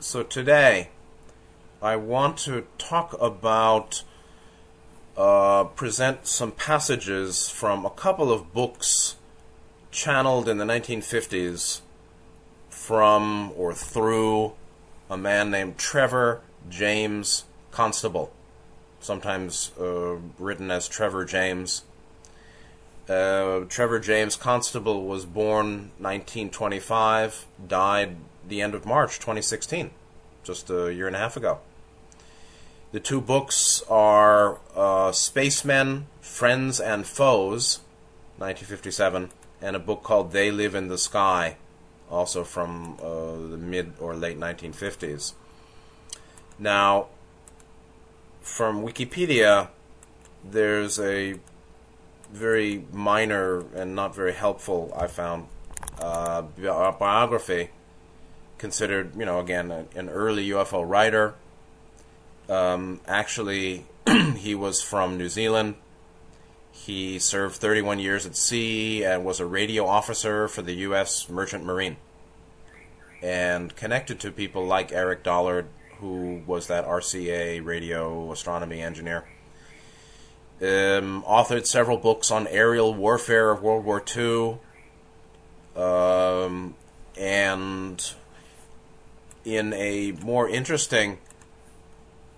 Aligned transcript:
So 0.00 0.22
today, 0.22 0.90
I 1.82 1.96
want 1.96 2.38
to 2.38 2.66
talk 2.78 3.20
about, 3.20 4.04
uh, 5.16 5.64
present 5.64 6.28
some 6.28 6.52
passages 6.52 7.48
from 7.48 7.84
a 7.84 7.90
couple 7.90 8.30
of 8.30 8.54
books 8.54 9.16
channeled 9.90 10.48
in 10.48 10.58
the 10.58 10.64
1950s 10.64 11.80
from 12.70 13.52
or 13.56 13.74
through 13.74 14.52
a 15.10 15.16
man 15.16 15.50
named 15.50 15.78
Trevor 15.78 16.42
James 16.70 17.46
Constable, 17.72 18.30
sometimes 19.00 19.72
uh, 19.80 20.18
written 20.38 20.70
as 20.70 20.86
Trevor 20.86 21.24
James. 21.24 21.82
Uh, 23.08 23.64
Trevor 23.68 23.98
James 23.98 24.36
Constable 24.36 25.08
was 25.08 25.24
born 25.24 25.90
1925, 25.98 27.46
died 27.66 28.16
the 28.48 28.62
end 28.62 28.74
of 28.74 28.86
March 28.86 29.16
2016, 29.18 29.90
just 30.42 30.70
a 30.70 30.92
year 30.92 31.06
and 31.06 31.16
a 31.16 31.18
half 31.18 31.36
ago. 31.36 31.58
The 32.90 33.00
two 33.00 33.20
books 33.20 33.82
are 33.88 34.58
uh, 34.74 35.12
Spacemen, 35.12 36.06
Friends 36.20 36.80
and 36.80 37.06
Foes, 37.06 37.80
1957, 38.38 39.30
and 39.60 39.76
a 39.76 39.78
book 39.78 40.02
called 40.02 40.32
They 40.32 40.50
Live 40.50 40.74
in 40.74 40.88
the 40.88 40.96
Sky, 40.96 41.56
also 42.10 42.44
from 42.44 42.96
uh, 43.02 43.32
the 43.50 43.58
mid 43.58 43.92
or 44.00 44.14
late 44.14 44.38
1950s. 44.38 45.34
Now, 46.58 47.08
from 48.40 48.82
Wikipedia, 48.82 49.68
there's 50.42 50.98
a 50.98 51.38
very 52.32 52.86
minor 52.92 53.64
and 53.74 53.94
not 53.94 54.14
very 54.14 54.32
helpful, 54.32 54.92
I 54.96 55.08
found, 55.08 55.48
uh, 56.00 56.42
bi- 56.42 56.90
biography 56.92 57.70
considered, 58.58 59.16
you 59.16 59.24
know, 59.24 59.38
again, 59.38 59.70
a, 59.70 59.86
an 59.96 60.08
early 60.08 60.48
UFO 60.48 60.86
writer. 60.86 61.34
Um, 62.48 63.00
actually, 63.06 63.86
he 64.36 64.54
was 64.54 64.82
from 64.82 65.16
New 65.16 65.28
Zealand. 65.28 65.76
He 66.72 67.18
served 67.18 67.56
31 67.56 67.98
years 67.98 68.24
at 68.26 68.36
sea 68.36 69.04
and 69.04 69.24
was 69.24 69.40
a 69.40 69.46
radio 69.46 69.86
officer 69.86 70.48
for 70.48 70.62
the 70.62 70.74
U.S. 70.74 71.28
Merchant 71.28 71.64
Marine. 71.64 71.96
And 73.22 73.74
connected 73.74 74.20
to 74.20 74.30
people 74.30 74.64
like 74.64 74.92
Eric 74.92 75.22
Dollard, 75.24 75.66
who 75.98 76.42
was 76.46 76.68
that 76.68 76.86
RCA 76.86 77.64
radio 77.64 78.30
astronomy 78.30 78.80
engineer. 78.80 79.24
Um, 80.60 81.22
authored 81.22 81.66
several 81.66 81.98
books 81.98 82.30
on 82.30 82.46
aerial 82.46 82.94
warfare 82.94 83.50
of 83.50 83.62
World 83.62 83.84
War 83.84 84.02
II. 84.16 84.58
Um, 85.76 86.74
and 87.16 88.12
in 89.56 89.72
a 89.72 90.12
more 90.22 90.48
interesting 90.48 91.18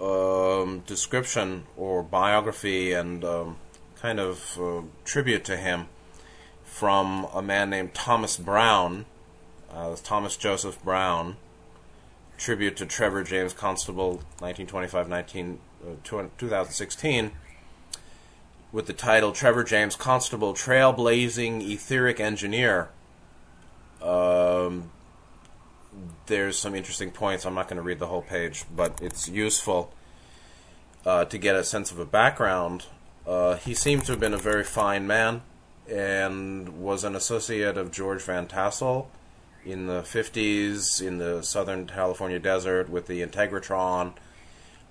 um, 0.00 0.82
description 0.86 1.64
or 1.76 2.02
biography 2.02 2.92
and 2.92 3.24
um, 3.24 3.56
kind 3.96 4.20
of 4.20 4.58
uh, 4.60 4.82
tribute 5.04 5.44
to 5.44 5.56
him 5.56 5.86
from 6.64 7.26
a 7.34 7.42
man 7.42 7.68
named 7.68 7.92
Thomas 7.94 8.36
Brown, 8.36 9.06
uh, 9.72 9.96
Thomas 10.02 10.36
Joseph 10.36 10.82
Brown, 10.84 11.36
tribute 12.38 12.76
to 12.76 12.86
Trevor 12.86 13.24
James 13.24 13.52
Constable, 13.52 14.22
1925 14.38 15.08
19, 15.08 15.58
uh, 15.84 16.28
2016, 16.38 17.32
with 18.72 18.86
the 18.86 18.92
title 18.92 19.32
Trevor 19.32 19.64
James 19.64 19.96
Constable, 19.96 20.54
Trailblazing 20.54 21.68
Etheric 21.68 22.20
Engineer. 22.20 22.88
Um, 24.00 24.90
there's 26.30 26.56
some 26.56 26.74
interesting 26.74 27.10
points. 27.10 27.44
I'm 27.44 27.54
not 27.54 27.68
going 27.68 27.76
to 27.76 27.82
read 27.82 27.98
the 27.98 28.06
whole 28.06 28.22
page, 28.22 28.64
but 28.74 28.98
it's 29.02 29.28
useful 29.28 29.92
uh, 31.04 31.26
to 31.26 31.36
get 31.36 31.56
a 31.56 31.64
sense 31.64 31.90
of 31.90 31.98
a 31.98 32.06
background. 32.06 32.86
Uh, 33.26 33.56
he 33.56 33.74
seemed 33.74 34.06
to 34.06 34.12
have 34.12 34.20
been 34.20 34.32
a 34.32 34.38
very 34.38 34.64
fine 34.64 35.06
man 35.06 35.42
and 35.90 36.80
was 36.80 37.04
an 37.04 37.16
associate 37.16 37.76
of 37.76 37.90
George 37.90 38.22
Van 38.22 38.46
Tassel 38.46 39.10
in 39.66 39.88
the 39.88 40.02
50s 40.02 41.06
in 41.06 41.18
the 41.18 41.42
Southern 41.42 41.86
California 41.86 42.38
desert 42.38 42.88
with 42.88 43.08
the 43.08 43.20
Integratron, 43.20 44.14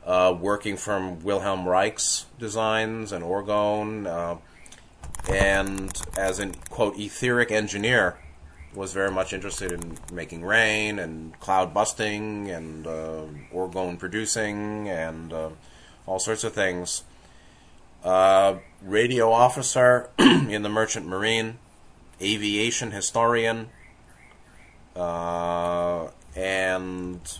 uh, 0.05 0.35
working 0.39 0.75
from 0.75 1.23
Wilhelm 1.23 1.67
Reich's 1.67 2.25
designs 2.37 3.13
and 3.13 3.23
Orgone, 3.23 4.05
uh, 4.05 4.35
and 5.31 5.99
as 6.17 6.39
an 6.39 6.53
quote 6.69 6.97
etheric 6.99 7.49
engineer 7.49 8.17
was 8.73 8.93
very 8.93 9.11
much 9.11 9.33
interested 9.33 9.71
in 9.71 9.97
making 10.13 10.43
rain 10.43 10.99
and 10.99 11.37
cloud 11.39 11.73
busting 11.73 12.49
and 12.49 12.85
uh, 12.85 13.23
orgone 13.53 13.97
producing 13.97 14.87
and 14.87 15.33
uh, 15.33 15.49
all 16.05 16.19
sorts 16.19 16.43
of 16.43 16.53
things. 16.53 17.03
Uh, 18.03 18.55
radio 18.81 19.31
officer 19.31 20.09
in 20.19 20.61
the 20.61 20.69
Merchant 20.69 21.05
Marine, 21.05 21.57
aviation 22.21 22.91
historian, 22.91 23.69
uh, 24.95 26.07
and 26.35 27.39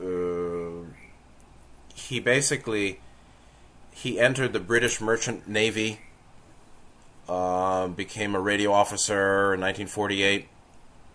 uh, 0.00 0.84
he 1.94 2.20
basically 2.20 3.00
he 3.90 4.18
entered 4.18 4.52
the 4.52 4.60
British 4.60 5.00
Merchant 5.00 5.48
Navy 5.48 6.00
uh, 7.28 7.88
became 7.88 8.34
a 8.34 8.40
radio 8.40 8.72
officer 8.72 9.54
in 9.54 9.60
1948 9.60 10.48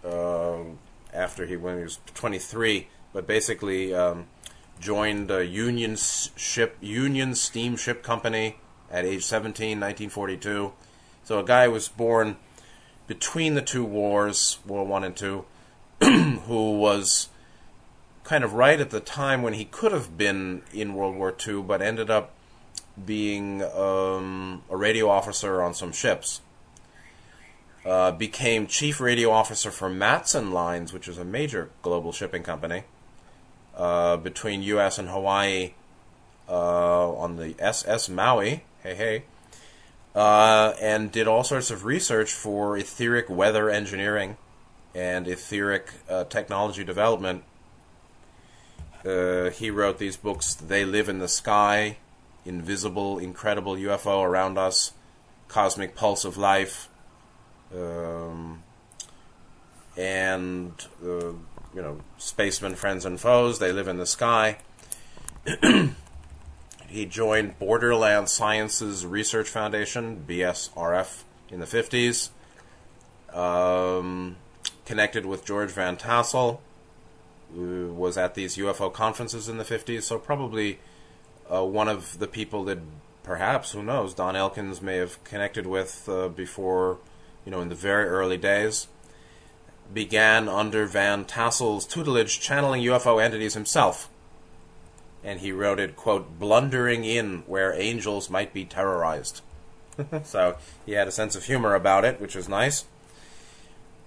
uh, 0.06 0.58
after 1.14 1.46
he 1.46 1.56
when 1.56 1.78
he 1.78 1.84
was 1.84 2.00
23, 2.14 2.88
but 3.14 3.26
basically 3.26 3.94
um, 3.94 4.28
joined 4.80 5.32
a 5.32 5.46
Union 5.46 5.96
ship 5.96 6.78
Union 6.82 7.34
Steamship 7.36 8.04
Company 8.04 8.58
at 8.92 9.06
age 9.06 9.24
17, 9.24 9.80
1942. 9.80 10.74
So 11.24 11.40
a 11.40 11.44
guy 11.44 11.68
was 11.68 11.88
born 11.88 12.38
between 13.08 13.56
the 13.56 13.62
two 13.62 13.84
wars, 13.84 14.60
World 14.66 14.90
One 14.90 15.04
and 15.04 15.16
Two, 15.16 15.46
who 16.02 16.78
was 16.78 17.30
kind 18.24 18.44
of 18.44 18.54
right 18.54 18.80
at 18.80 18.90
the 18.90 19.00
time 19.00 19.42
when 19.42 19.54
he 19.54 19.66
could 19.66 19.92
have 19.92 20.18
been 20.18 20.62
in 20.72 20.94
World 20.94 21.16
War 21.16 21.36
II, 21.46 21.62
but 21.64 21.82
ended 21.82 22.10
up 22.10 22.33
being 23.06 23.64
um, 23.64 24.64
a 24.70 24.78
radio 24.78 25.10
officer 25.10 25.62
on 25.62 25.74
some 25.74 25.92
ships. 25.92 26.42
Uh, 27.86 28.12
became 28.12 28.66
chief 28.66 29.02
radio 29.02 29.30
officer 29.30 29.70
for 29.70 29.90
Matson 29.90 30.52
Lines, 30.52 30.94
which 30.94 31.08
is 31.08 31.18
a 31.18 31.26
major 31.26 31.70
global 31.82 32.14
shipping 32.14 32.42
company 32.42 32.84
uh, 33.76 34.16
between 34.18 34.62
U.S. 34.64 34.98
and 34.98 35.10
Hawaii 35.10 35.74
uh, 36.48 37.12
on 37.14 37.36
the 37.36 37.56
SS 37.60 38.08
Maui. 38.08 38.64
Hey, 38.82 38.96
hey. 38.96 39.24
Uh, 40.16 40.76
and 40.80 41.12
did 41.12 41.28
all 41.28 41.44
sorts 41.44 41.72
of 41.72 41.86
research 41.86 42.32
for 42.32 42.78
etheric 42.78 43.30
weather 43.30 43.70
engineering 43.70 44.38
and 44.94 45.28
etheric 45.28 45.92
uh, 46.08 46.24
technology 46.26 46.84
development. 46.84 47.44
Uh, 49.04 49.50
he 49.50 49.70
wrote 49.70 49.98
these 49.98 50.16
books, 50.16 50.54
They 50.54 50.86
Live 50.86 51.10
in 51.10 51.20
the 51.20 51.28
Sky, 51.28 51.98
invisible, 52.46 53.20
incredible 53.20 53.76
UFO 53.76 54.24
around 54.24 54.58
us, 54.58 54.94
cosmic 55.48 55.96
pulse 55.96 56.26
of 56.26 56.38
life, 56.38 56.90
um, 57.76 58.64
and 59.98 60.74
uh, 61.04 61.34
you 61.74 61.82
know, 61.82 62.00
spacemen, 62.18 62.76
friends 62.76 63.06
and 63.06 63.20
foes. 63.20 63.60
They 63.60 63.72
live 63.72 63.88
in 63.88 63.98
the 63.98 64.06
sky. 64.06 64.58
he 66.88 67.06
joined 67.06 67.60
Borderland 67.60 68.30
Sciences 68.30 69.06
Research 69.06 69.50
Foundation 69.50 70.26
(BSRF) 70.28 71.24
in 71.50 71.60
the 71.60 71.66
fifties. 71.66 72.30
Um, 73.34 74.38
connected 74.86 75.26
with 75.26 75.44
George 75.44 75.72
Van 75.72 75.98
Tassel, 75.98 76.62
was 77.56 78.18
at 78.18 78.36
these 78.36 78.58
UFO 78.58 78.92
conferences 78.92 79.50
in 79.50 79.58
the 79.58 79.66
fifties. 79.66 80.06
So 80.06 80.20
probably 80.20 80.80
uh, 81.54 81.64
one 81.64 81.88
of 81.88 82.20
the 82.20 82.28
people 82.28 82.64
that 82.66 82.80
perhaps, 83.24 83.72
who 83.72 83.84
knows, 83.84 84.14
Don 84.14 84.36
Elkins 84.36 84.82
may 84.82 84.98
have 84.98 85.24
connected 85.24 85.66
with 85.66 86.08
uh, 86.10 86.28
before, 86.30 87.00
you 87.46 87.52
know, 87.52 87.62
in 87.62 87.70
the 87.70 87.76
very 87.76 88.06
early 88.06 88.38
days. 88.38 88.88
Began 89.94 90.48
under 90.50 90.86
Van 90.86 91.26
Tassel's 91.26 91.86
tutelage 91.86 92.40
channeling 92.40 92.82
UFO 92.84 93.24
entities 93.24 93.54
himself. 93.54 94.10
And 95.24 95.40
he 95.40 95.52
wrote 95.52 95.80
it, 95.80 95.96
quote, 95.96 96.40
blundering 96.40 97.06
in 97.06 97.44
where 97.46 97.74
angels 97.74 98.30
might 98.30 98.54
be 98.54 98.66
terrorized. 98.66 99.42
so 100.24 100.58
he 100.86 100.94
had 100.94 101.08
a 101.08 101.12
sense 101.12 101.36
of 101.36 101.46
humor 101.46 101.76
about 101.76 102.04
it, 102.04 102.20
which 102.20 102.36
was 102.36 102.50
nice. 102.50 102.86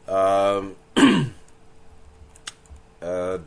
Um, 0.08 0.76
uh, 3.02 3.38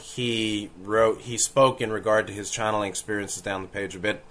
he 0.00 0.70
wrote, 0.82 1.22
he 1.22 1.38
spoke 1.38 1.80
in 1.80 1.92
regard 1.92 2.26
to 2.26 2.32
his 2.32 2.50
channeling 2.50 2.88
experiences 2.88 3.42
down 3.42 3.62
the 3.62 3.68
page 3.68 3.94
a 3.94 3.98
bit. 3.98 4.24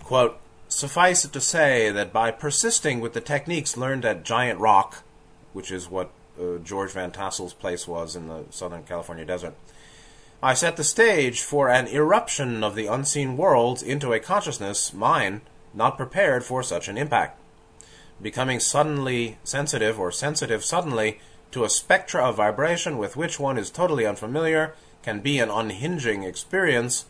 Quote, 0.00 0.38
Suffice 0.68 1.24
it 1.24 1.32
to 1.32 1.40
say 1.40 1.90
that 1.90 2.12
by 2.12 2.30
persisting 2.30 3.00
with 3.00 3.12
the 3.12 3.20
techniques 3.20 3.76
learned 3.76 4.04
at 4.04 4.24
Giant 4.24 4.58
Rock, 4.58 5.04
which 5.52 5.70
is 5.70 5.88
what 5.88 6.10
uh, 6.40 6.58
George 6.58 6.90
Van 6.90 7.12
Tassel's 7.12 7.54
place 7.54 7.86
was 7.86 8.16
in 8.16 8.28
the 8.28 8.44
Southern 8.50 8.82
California 8.82 9.24
desert. 9.24 9.54
I 10.42 10.54
set 10.54 10.76
the 10.76 10.84
stage 10.84 11.40
for 11.40 11.70
an 11.70 11.86
eruption 11.86 12.62
of 12.62 12.74
the 12.74 12.86
unseen 12.86 13.36
worlds 13.36 13.82
into 13.82 14.12
a 14.12 14.20
consciousness, 14.20 14.92
mine, 14.92 15.40
not 15.72 15.96
prepared 15.96 16.44
for 16.44 16.62
such 16.62 16.88
an 16.88 16.98
impact. 16.98 17.40
Becoming 18.20 18.60
suddenly 18.60 19.38
sensitive 19.44 19.98
or 19.98 20.12
sensitive 20.12 20.64
suddenly 20.64 21.20
to 21.50 21.64
a 21.64 21.70
spectra 21.70 22.22
of 22.22 22.36
vibration 22.36 22.98
with 22.98 23.16
which 23.16 23.40
one 23.40 23.58
is 23.58 23.70
totally 23.70 24.06
unfamiliar 24.06 24.74
can 25.02 25.20
be 25.20 25.38
an 25.38 25.50
unhinging 25.50 26.24
experience. 26.24 27.06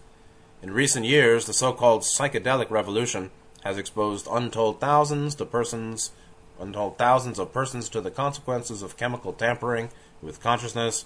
In 0.63 0.73
recent 0.73 1.07
years, 1.07 1.47
the 1.47 1.53
so 1.53 1.73
called 1.73 2.03
psychedelic 2.03 2.71
revolution 2.71 3.31
has 3.65 3.79
exposed 3.79 4.29
untold 4.31 4.81
thousands 4.81 5.35
to 5.37 5.45
persons 5.45 6.11
untold 6.59 6.99
thousands 6.99 7.39
of 7.39 7.53
persons 7.53 7.89
to 7.91 8.01
the 8.01 8.11
consequences 8.11 8.83
of 8.83 8.97
chemical 8.97 9.33
tampering 9.33 9.91
with 10.23 10.43
consciousness. 10.43 11.05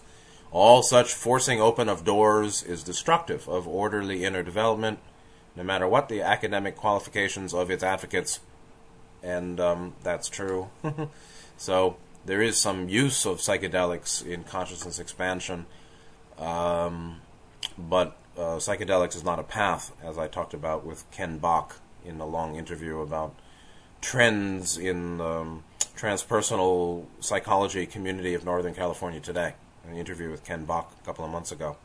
All 0.52 0.82
such 0.82 1.12
forcing 1.14 1.60
open 1.60 1.88
of 1.88 2.04
doors 2.04 2.62
is 2.62 2.82
destructive 2.82 3.48
of 3.48 3.68
orderly 3.68 4.24
inner 4.24 4.42
development, 4.42 4.98
no 5.54 5.62
matter 5.62 5.86
what 5.86 6.08
the 6.08 6.22
academic 6.22 6.76
qualifications 6.76 7.54
of 7.54 7.70
its 7.70 7.82
advocates. 7.82 8.40
And 9.22 9.60
um, 9.60 9.94
that's 10.02 10.28
true. 10.28 10.70
so 11.56 11.96
there 12.24 12.42
is 12.42 12.58
some 12.58 12.88
use 12.88 13.24
of 13.26 13.38
psychedelics 13.38 14.24
in 14.24 14.44
consciousness 14.44 14.98
expansion, 14.98 15.66
um, 16.38 17.20
but 17.78 18.16
uh, 18.36 18.56
psychedelics 18.56 19.16
is 19.16 19.24
not 19.24 19.38
a 19.38 19.42
path, 19.42 19.92
as 20.02 20.18
I 20.18 20.28
talked 20.28 20.54
about 20.54 20.84
with 20.84 21.10
Ken 21.10 21.38
Bach 21.38 21.76
in 22.04 22.20
a 22.20 22.26
long 22.26 22.56
interview 22.56 23.00
about 23.00 23.34
trends 24.00 24.78
in 24.78 25.20
um, 25.20 25.64
transpersonal 25.96 27.04
psychology 27.20 27.86
community 27.86 28.34
of 28.34 28.44
Northern 28.44 28.74
California 28.74 29.20
today. 29.20 29.54
An 29.86 29.96
interview 29.96 30.30
with 30.30 30.44
Ken 30.44 30.64
Bach 30.64 30.92
a 31.00 31.04
couple 31.04 31.24
of 31.24 31.30
months 31.30 31.52
ago. 31.52 31.76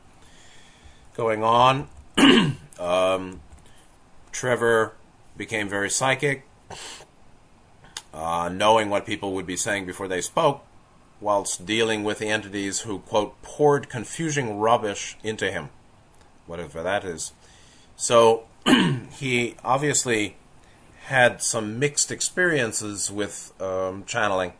Going 1.15 1.43
on, 1.43 1.87
um, 2.79 3.41
Trevor 4.31 4.93
became 5.37 5.69
very 5.69 5.89
psychic, 5.89 6.45
uh, 8.15 8.49
knowing 8.49 8.89
what 8.89 9.05
people 9.05 9.33
would 9.33 9.45
be 9.45 9.57
saying 9.57 9.85
before 9.85 10.07
they 10.07 10.21
spoke, 10.21 10.63
whilst 11.19 11.65
dealing 11.65 12.03
with 12.03 12.19
the 12.19 12.29
entities 12.29 12.81
who, 12.81 12.99
quote, 12.99 13.41
poured 13.41 13.89
confusing 13.89 14.57
rubbish 14.57 15.17
into 15.21 15.51
him, 15.51 15.69
whatever 16.47 16.81
that 16.81 17.03
is. 17.03 17.33
So 17.97 18.45
he 19.11 19.55
obviously 19.63 20.37
had 21.05 21.41
some 21.41 21.77
mixed 21.77 22.11
experiences 22.11 23.11
with 23.11 23.53
um, 23.61 24.05
channeling. 24.05 24.53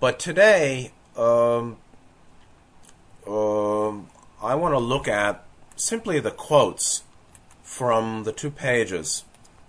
But 0.00 0.18
today, 0.18 0.92
um, 1.16 1.78
um, 3.26 4.08
I 4.42 4.54
want 4.54 4.74
to 4.74 4.78
look 4.78 5.08
at 5.08 5.44
simply 5.76 6.20
the 6.20 6.30
quotes 6.30 7.04
from 7.62 8.24
the 8.24 8.32
two 8.32 8.50
pages. 8.50 9.24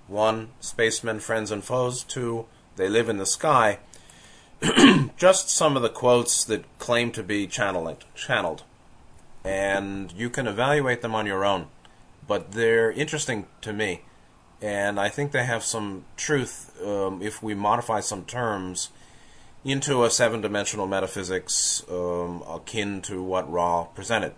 One, 0.08 0.50
Spacemen, 0.60 1.20
Friends, 1.20 1.52
and 1.52 1.64
Foes. 1.64 2.04
Two, 2.04 2.48
They 2.76 2.90
Live 2.90 3.10
in 3.10 3.18
the 3.18 3.26
Sky. 3.26 3.80
Just 5.18 5.50
some 5.50 5.76
of 5.76 5.82
the 5.82 5.90
quotes 5.90 6.44
that 6.46 6.66
claim 6.80 7.12
to 7.12 7.24
be 7.24 7.48
channeled, 7.48 8.06
channeled. 8.16 8.64
And 9.44 10.12
you 10.14 10.30
can 10.30 10.48
evaluate 10.48 11.02
them 11.02 11.14
on 11.16 11.26
your 11.26 11.46
own. 11.46 11.68
But 12.28 12.54
they're 12.54 12.92
interesting 12.92 13.48
to 13.62 13.74
me 13.74 14.02
and 14.62 15.00
I 15.00 15.10
think 15.10 15.32
they 15.32 15.46
have 15.46 15.64
some 15.64 16.06
truth 16.18 16.76
um, 16.84 17.22
if 17.22 17.44
we 17.44 17.54
modify 17.54 18.00
some 18.00 18.26
terms 18.26 18.90
into 19.64 20.04
a 20.04 20.10
seven 20.10 20.42
dimensional 20.42 20.88
metaphysics 20.88 21.84
um, 21.90 22.44
akin 22.50 23.02
to 23.04 23.22
what 23.22 23.52
Ra 23.52 23.84
presented. 23.84 24.34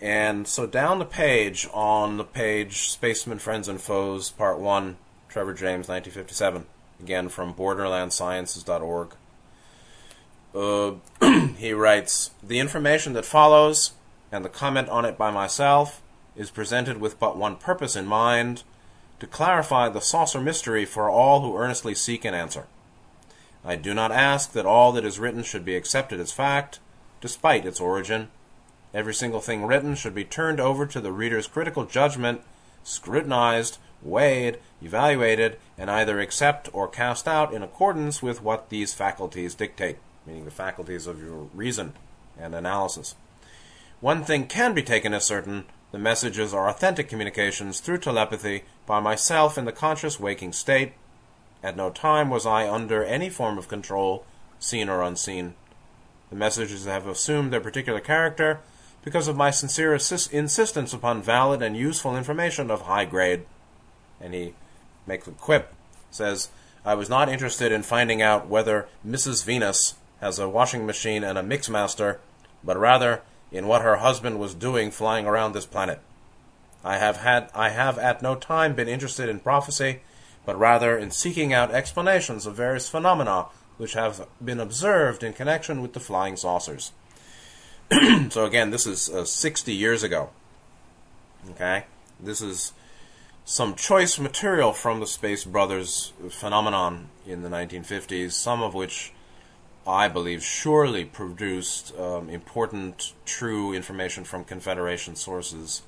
And 0.00 0.46
so 0.46 0.66
down 0.66 0.98
the 0.98 1.04
page, 1.04 1.66
on 1.72 2.18
the 2.18 2.24
page 2.24 2.90
Spacemen, 2.90 3.38
Friends, 3.38 3.68
and 3.68 3.80
Foes, 3.80 4.30
Part 4.30 4.58
1, 4.58 4.96
Trevor 5.34 5.52
James, 5.52 5.88
1957, 5.88 6.64
again 7.02 7.28
from 7.28 7.54
borderlandsciences.org. 7.54 9.16
Uh, 10.54 10.92
he 11.58 11.72
writes 11.72 12.30
The 12.40 12.60
information 12.60 13.14
that 13.14 13.24
follows, 13.24 13.94
and 14.30 14.44
the 14.44 14.48
comment 14.48 14.88
on 14.90 15.04
it 15.04 15.18
by 15.18 15.32
myself, 15.32 16.00
is 16.36 16.52
presented 16.52 17.00
with 17.00 17.18
but 17.18 17.36
one 17.36 17.56
purpose 17.56 17.96
in 17.96 18.06
mind 18.06 18.62
to 19.18 19.26
clarify 19.26 19.88
the 19.88 20.00
saucer 20.00 20.40
mystery 20.40 20.84
for 20.84 21.10
all 21.10 21.40
who 21.40 21.58
earnestly 21.58 21.96
seek 21.96 22.24
an 22.24 22.32
answer. 22.32 22.66
I 23.64 23.74
do 23.74 23.92
not 23.92 24.12
ask 24.12 24.52
that 24.52 24.66
all 24.66 24.92
that 24.92 25.04
is 25.04 25.18
written 25.18 25.42
should 25.42 25.64
be 25.64 25.74
accepted 25.74 26.20
as 26.20 26.30
fact, 26.30 26.78
despite 27.20 27.66
its 27.66 27.80
origin. 27.80 28.28
Every 28.94 29.14
single 29.14 29.40
thing 29.40 29.64
written 29.64 29.96
should 29.96 30.14
be 30.14 30.24
turned 30.24 30.60
over 30.60 30.86
to 30.86 31.00
the 31.00 31.10
reader's 31.10 31.48
critical 31.48 31.86
judgment, 31.86 32.42
scrutinized, 32.84 33.78
weighed, 34.04 34.58
evaluated, 34.82 35.58
and 35.78 35.90
either 35.90 36.20
accept 36.20 36.68
or 36.72 36.86
cast 36.88 37.26
out 37.26 37.52
in 37.52 37.62
accordance 37.62 38.22
with 38.22 38.42
what 38.42 38.68
these 38.68 38.94
faculties 38.94 39.54
dictate, 39.54 39.98
meaning 40.26 40.44
the 40.44 40.50
faculties 40.50 41.06
of 41.06 41.22
your 41.22 41.48
reason 41.54 41.94
and 42.38 42.54
analysis. 42.54 43.14
One 44.00 44.24
thing 44.24 44.46
can 44.46 44.74
be 44.74 44.82
taken 44.82 45.14
as 45.14 45.24
certain 45.24 45.64
the 45.94 45.98
messages 46.00 46.52
are 46.52 46.68
authentic 46.68 47.08
communications 47.08 47.78
through 47.78 47.98
telepathy 47.98 48.64
by 48.84 48.98
myself 48.98 49.56
in 49.56 49.64
the 49.64 49.70
conscious 49.70 50.18
waking 50.18 50.52
state. 50.52 50.94
At 51.62 51.76
no 51.76 51.90
time 51.90 52.30
was 52.30 52.44
I 52.44 52.68
under 52.68 53.04
any 53.04 53.30
form 53.30 53.58
of 53.58 53.68
control, 53.68 54.26
seen 54.58 54.88
or 54.88 55.02
unseen. 55.02 55.54
The 56.30 56.36
messages 56.36 56.84
have 56.84 57.06
assumed 57.06 57.52
their 57.52 57.60
particular 57.60 58.00
character 58.00 58.58
because 59.04 59.28
of 59.28 59.36
my 59.36 59.52
sincere 59.52 59.94
assist- 59.94 60.32
insistence 60.32 60.92
upon 60.92 61.22
valid 61.22 61.62
and 61.62 61.76
useful 61.76 62.16
information 62.16 62.72
of 62.72 62.82
high 62.82 63.04
grade. 63.04 63.44
And 64.20 64.34
he 64.34 64.54
makes 65.06 65.26
a 65.26 65.32
quip, 65.32 65.72
says, 66.10 66.48
I 66.84 66.94
was 66.94 67.08
not 67.08 67.28
interested 67.28 67.72
in 67.72 67.82
finding 67.82 68.20
out 68.22 68.48
whether 68.48 68.88
Mrs. 69.06 69.44
Venus 69.44 69.94
has 70.20 70.38
a 70.38 70.48
washing 70.48 70.86
machine 70.86 71.24
and 71.24 71.38
a 71.38 71.42
mixmaster, 71.42 72.18
but 72.62 72.78
rather 72.78 73.22
in 73.50 73.66
what 73.66 73.82
her 73.82 73.96
husband 73.96 74.38
was 74.38 74.54
doing 74.54 74.90
flying 74.90 75.26
around 75.26 75.52
this 75.52 75.66
planet. 75.66 76.00
I 76.82 76.98
have 76.98 77.18
had 77.18 77.50
I 77.54 77.70
have 77.70 77.98
at 77.98 78.20
no 78.20 78.34
time 78.34 78.74
been 78.74 78.88
interested 78.88 79.28
in 79.28 79.40
prophecy, 79.40 80.00
but 80.44 80.58
rather 80.58 80.98
in 80.98 81.10
seeking 81.10 81.52
out 81.52 81.70
explanations 81.70 82.44
of 82.46 82.56
various 82.56 82.88
phenomena 82.88 83.46
which 83.76 83.94
have 83.94 84.26
been 84.44 84.60
observed 84.60 85.22
in 85.22 85.32
connection 85.32 85.82
with 85.82 85.94
the 85.94 86.00
flying 86.00 86.36
saucers. 86.36 86.92
so 88.30 88.44
again, 88.44 88.70
this 88.70 88.86
is 88.86 89.10
uh, 89.10 89.24
60 89.24 89.72
years 89.72 90.02
ago. 90.02 90.30
Okay? 91.50 91.84
This 92.20 92.40
is 92.40 92.72
some 93.44 93.74
choice 93.74 94.18
material 94.18 94.72
from 94.72 95.00
the 95.00 95.06
Space 95.06 95.44
Brothers 95.44 96.12
phenomenon 96.30 97.08
in 97.26 97.42
the 97.42 97.48
1950s, 97.48 98.32
some 98.32 98.62
of 98.62 98.74
which 98.74 99.12
I 99.86 100.08
believe, 100.08 100.42
surely 100.42 101.04
produced 101.04 101.94
um, 101.98 102.30
important, 102.30 103.12
true 103.26 103.74
information 103.74 104.24
from 104.24 104.44
Confederation 104.44 105.14
sources. 105.14 105.82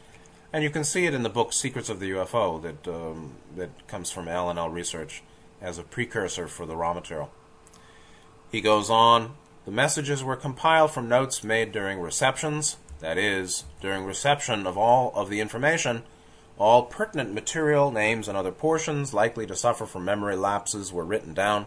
And 0.53 0.63
you 0.63 0.71
can 0.71 0.85
see 0.85 1.07
it 1.07 1.15
in 1.15 1.23
the 1.23 1.31
book 1.31 1.53
Secrets 1.53 1.89
of 1.89 1.99
the 1.99 2.11
UFO 2.11 2.61
that, 2.61 2.87
um, 2.89 3.37
that 3.57 3.87
comes 3.89 4.11
from 4.11 4.29
L&L 4.29 4.69
Research 4.69 5.23
as 5.63 5.79
a 5.79 5.83
precursor 5.83 6.47
for 6.47 6.67
the 6.67 6.77
Ra 6.77 6.93
Material. 6.93 7.31
He 8.53 8.61
goes 8.61 8.91
on, 8.91 9.35
the 9.65 9.71
messages 9.71 10.23
were 10.23 10.37
compiled 10.37 10.91
from 10.91 11.09
notes 11.09 11.43
made 11.43 11.73
during 11.73 11.99
receptions, 11.99 12.77
that 13.01 13.17
is, 13.17 13.65
during 13.81 14.05
reception 14.05 14.67
of 14.67 14.77
all 14.77 15.11
of 15.15 15.31
the 15.31 15.41
information, 15.41 16.03
all 16.59 16.85
pertinent 16.85 17.35
material, 17.35 17.91
names, 17.91 18.29
and 18.29 18.37
other 18.37 18.53
portions 18.53 19.13
likely 19.13 19.47
to 19.47 19.57
suffer 19.57 19.87
from 19.87 20.05
memory 20.05 20.37
lapses 20.37 20.93
were 20.93 21.05
written 21.05 21.35
down. 21.35 21.67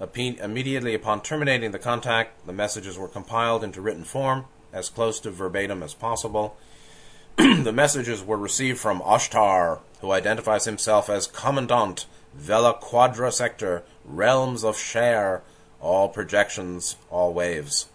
Immediately 0.00 0.94
upon 0.94 1.22
terminating 1.22 1.72
the 1.72 1.78
contact, 1.78 2.46
the 2.46 2.52
messages 2.52 2.96
were 2.96 3.08
compiled 3.08 3.62
into 3.62 3.82
written 3.82 4.04
form, 4.04 4.46
as 4.72 4.88
close 4.88 5.20
to 5.20 5.30
verbatim 5.30 5.82
as 5.82 5.92
possible. 5.92 6.56
the 7.36 7.72
messages 7.72 8.24
were 8.24 8.38
received 8.38 8.78
from 8.78 9.00
Ashtar, 9.00 9.80
who 10.00 10.12
identifies 10.12 10.64
himself 10.64 11.10
as 11.10 11.26
Commandant, 11.26 12.06
Vela 12.34 12.74
Quadra 12.74 13.30
Sector, 13.30 13.82
Realms 14.04 14.64
of 14.64 14.76
Schare, 14.76 15.42
all 15.80 16.08
projections, 16.08 16.96
all 17.10 17.34
waves. 17.34 17.88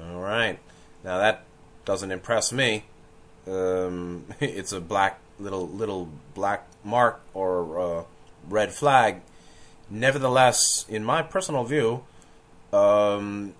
All 0.00 0.20
right. 0.20 0.58
Now 1.04 1.18
that 1.18 1.44
doesn't 1.84 2.12
impress 2.12 2.52
me. 2.52 2.84
Um, 3.46 4.26
it's 4.40 4.72
a 4.72 4.80
black 4.80 5.18
little 5.38 5.68
little 5.68 6.08
black 6.34 6.66
mark 6.84 7.20
or 7.34 7.80
uh, 7.80 8.04
red 8.48 8.72
flag 8.72 9.22
Nevertheless, 9.92 10.86
in 10.88 11.04
my 11.04 11.20
personal 11.20 11.64
view, 11.64 12.02
um, 12.72 13.52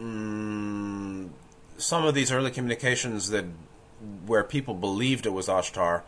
mm, 0.00 1.28
some 1.76 2.06
of 2.06 2.14
these 2.14 2.32
early 2.32 2.50
communications 2.50 3.28
that 3.28 3.44
where 4.24 4.42
people 4.42 4.72
believed 4.72 5.26
it 5.26 5.34
was 5.34 5.48
Ashtar 5.48 6.02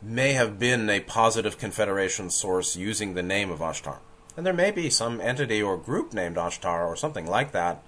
may 0.00 0.34
have 0.34 0.60
been 0.60 0.88
a 0.88 1.00
positive 1.00 1.58
Confederation 1.58 2.30
source 2.30 2.76
using 2.76 3.14
the 3.14 3.22
name 3.22 3.50
of 3.50 3.58
Ashtar. 3.58 3.98
And 4.36 4.46
there 4.46 4.52
may 4.52 4.70
be 4.70 4.88
some 4.90 5.20
entity 5.20 5.60
or 5.60 5.76
group 5.76 6.12
named 6.12 6.36
Ashtar 6.36 6.86
or 6.86 6.94
something 6.94 7.26
like 7.26 7.50
that. 7.50 7.82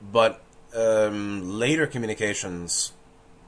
But 0.00 0.40
um, 0.76 1.58
later 1.58 1.88
communications, 1.88 2.92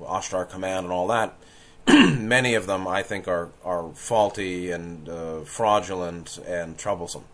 Ashtar 0.01 0.49
Command 0.49 0.85
and 0.85 0.93
all 0.93 1.07
that, 1.09 1.35
many 1.89 2.55
of 2.55 2.67
them 2.67 2.87
I 2.87 3.03
think 3.03 3.29
are, 3.29 3.51
are 3.65 3.91
faulty 3.95 4.71
and 4.71 5.09
uh, 5.09 5.41
fraudulent 5.41 6.39
and 6.47 6.77
troublesome. 6.77 7.25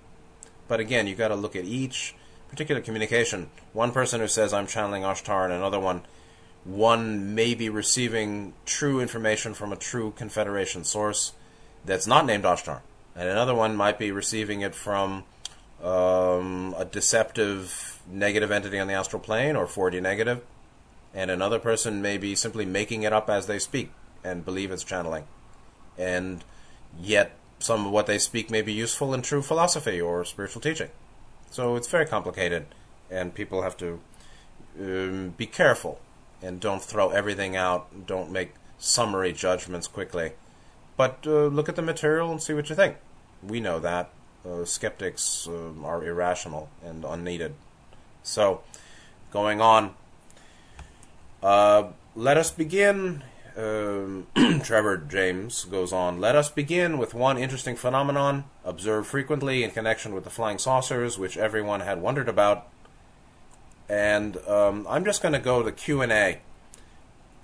But 0.69 0.81
again, 0.81 1.07
you've 1.07 1.19
got 1.19 1.29
to 1.29 1.37
look 1.37 1.57
at 1.57 1.65
each 1.65 2.15
particular 2.49 2.81
communication. 2.81 3.51
One 3.73 3.93
person 3.93 4.21
who 4.21 4.29
says 4.29 4.53
I'm 4.53 4.67
channeling 4.67 5.03
Ashtar 5.03 5.45
and 5.45 5.53
another 5.53 5.81
one, 5.81 6.03
one 6.65 7.35
may 7.35 7.55
be 7.55 7.69
receiving 7.69 8.55
true 8.65 9.01
information 9.01 9.55
from 9.55 9.73
a 9.73 9.77
true 9.77 10.13
Confederation 10.17 10.85
source 10.85 11.33
that's 11.85 12.07
not 12.07 12.27
named 12.27 12.45
Ashtar. 12.45 12.81
And 13.15 13.29
another 13.29 13.55
one 13.55 13.77
might 13.77 13.99
be 13.99 14.11
receiving 14.11 14.61
it 14.61 14.75
from 14.75 15.25
um, 15.83 16.75
a 16.77 16.85
deceptive 16.85 18.01
negative 18.09 18.51
entity 18.51 18.79
on 18.79 18.89
the 18.89 18.95
astral 18.95 19.21
plane 19.21 19.57
or 19.57 19.67
4D 19.67 20.03
negative. 20.03 20.43
And 21.17 21.31
another 21.31 21.59
person 21.59 22.03
may 22.03 22.19
be 22.19 22.35
simply 22.35 22.67
making 22.67 23.03
it 23.03 23.13
up 23.13 23.31
as 23.31 23.47
they 23.47 23.59
speak 23.59 23.91
and 24.23 24.45
believe 24.45 24.71
it's 24.71 24.85
channeling. 24.85 25.25
And 25.97 26.45
yet, 27.01 27.33
some 27.59 27.87
of 27.87 27.93
what 27.93 28.07
they 28.07 28.19
speak 28.19 28.51
may 28.51 28.61
be 28.61 28.75
useful 28.75 29.15
in 29.15 29.23
true 29.23 29.41
philosophy 29.41 29.99
or 29.99 30.27
spiritual 30.27 30.61
teaching. 30.61 30.91
So 31.51 31.75
it's 31.75 31.89
very 31.89 32.05
complicated, 32.05 32.67
and 33.11 33.35
people 33.35 33.63
have 33.63 33.79
to 33.79 33.99
um, 34.79 35.35
be 35.39 35.47
careful 35.47 36.01
and 36.43 36.61
don't 36.61 36.83
throw 36.83 37.09
everything 37.09 37.57
out. 37.57 38.07
Don't 38.07 38.31
make 38.31 38.53
summary 38.79 39.33
judgments 39.33 39.89
quickly, 39.89 40.33
but 40.99 41.25
uh, 41.27 41.47
look 41.47 41.71
at 41.71 41.77
the 41.77 41.83
material 41.83 42.31
and 42.31 42.43
see 42.43 42.53
what 42.53 42.69
you 42.69 42.77
think. 42.77 42.97
We 43.43 43.59
know 43.59 43.79
that 43.79 44.11
uh, 44.45 44.67
skeptics 44.67 45.49
uh, 45.49 45.73
are 45.83 46.05
irrational 46.05 46.69
and 46.85 47.07
unneeded. 47.07 47.55
So, 48.23 48.61
going 49.31 49.63
on, 49.63 49.95
uh, 51.43 51.89
let 52.15 52.37
us 52.37 52.51
begin. 52.51 53.23
Um, 53.57 54.27
Trevor 54.63 54.99
James 54.99 55.65
goes 55.65 55.93
on. 55.93 56.21
Let 56.21 56.37
us 56.37 56.51
begin 56.51 56.99
with 56.99 57.15
one 57.15 57.39
interesting 57.39 57.77
phenomenon 57.77 58.45
observed 58.65 59.07
frequently 59.07 59.65
in 59.65 59.71
connection 59.71 60.15
with 60.15 60.25
the 60.25 60.31
flying 60.31 60.59
saucers, 60.59 61.19
which 61.19 61.37
everyone 61.37 61.81
had 61.81 62.03
wondered 62.03 62.29
about. 62.29 62.69
And 63.89 64.37
um, 64.49 64.87
I'm 64.89 65.05
just 65.05 65.23
going 65.23 65.33
to 65.33 65.39
go 65.39 65.63
to 65.63 65.73
Q 65.73 66.03
and 66.03 66.13
A, 66.13 66.41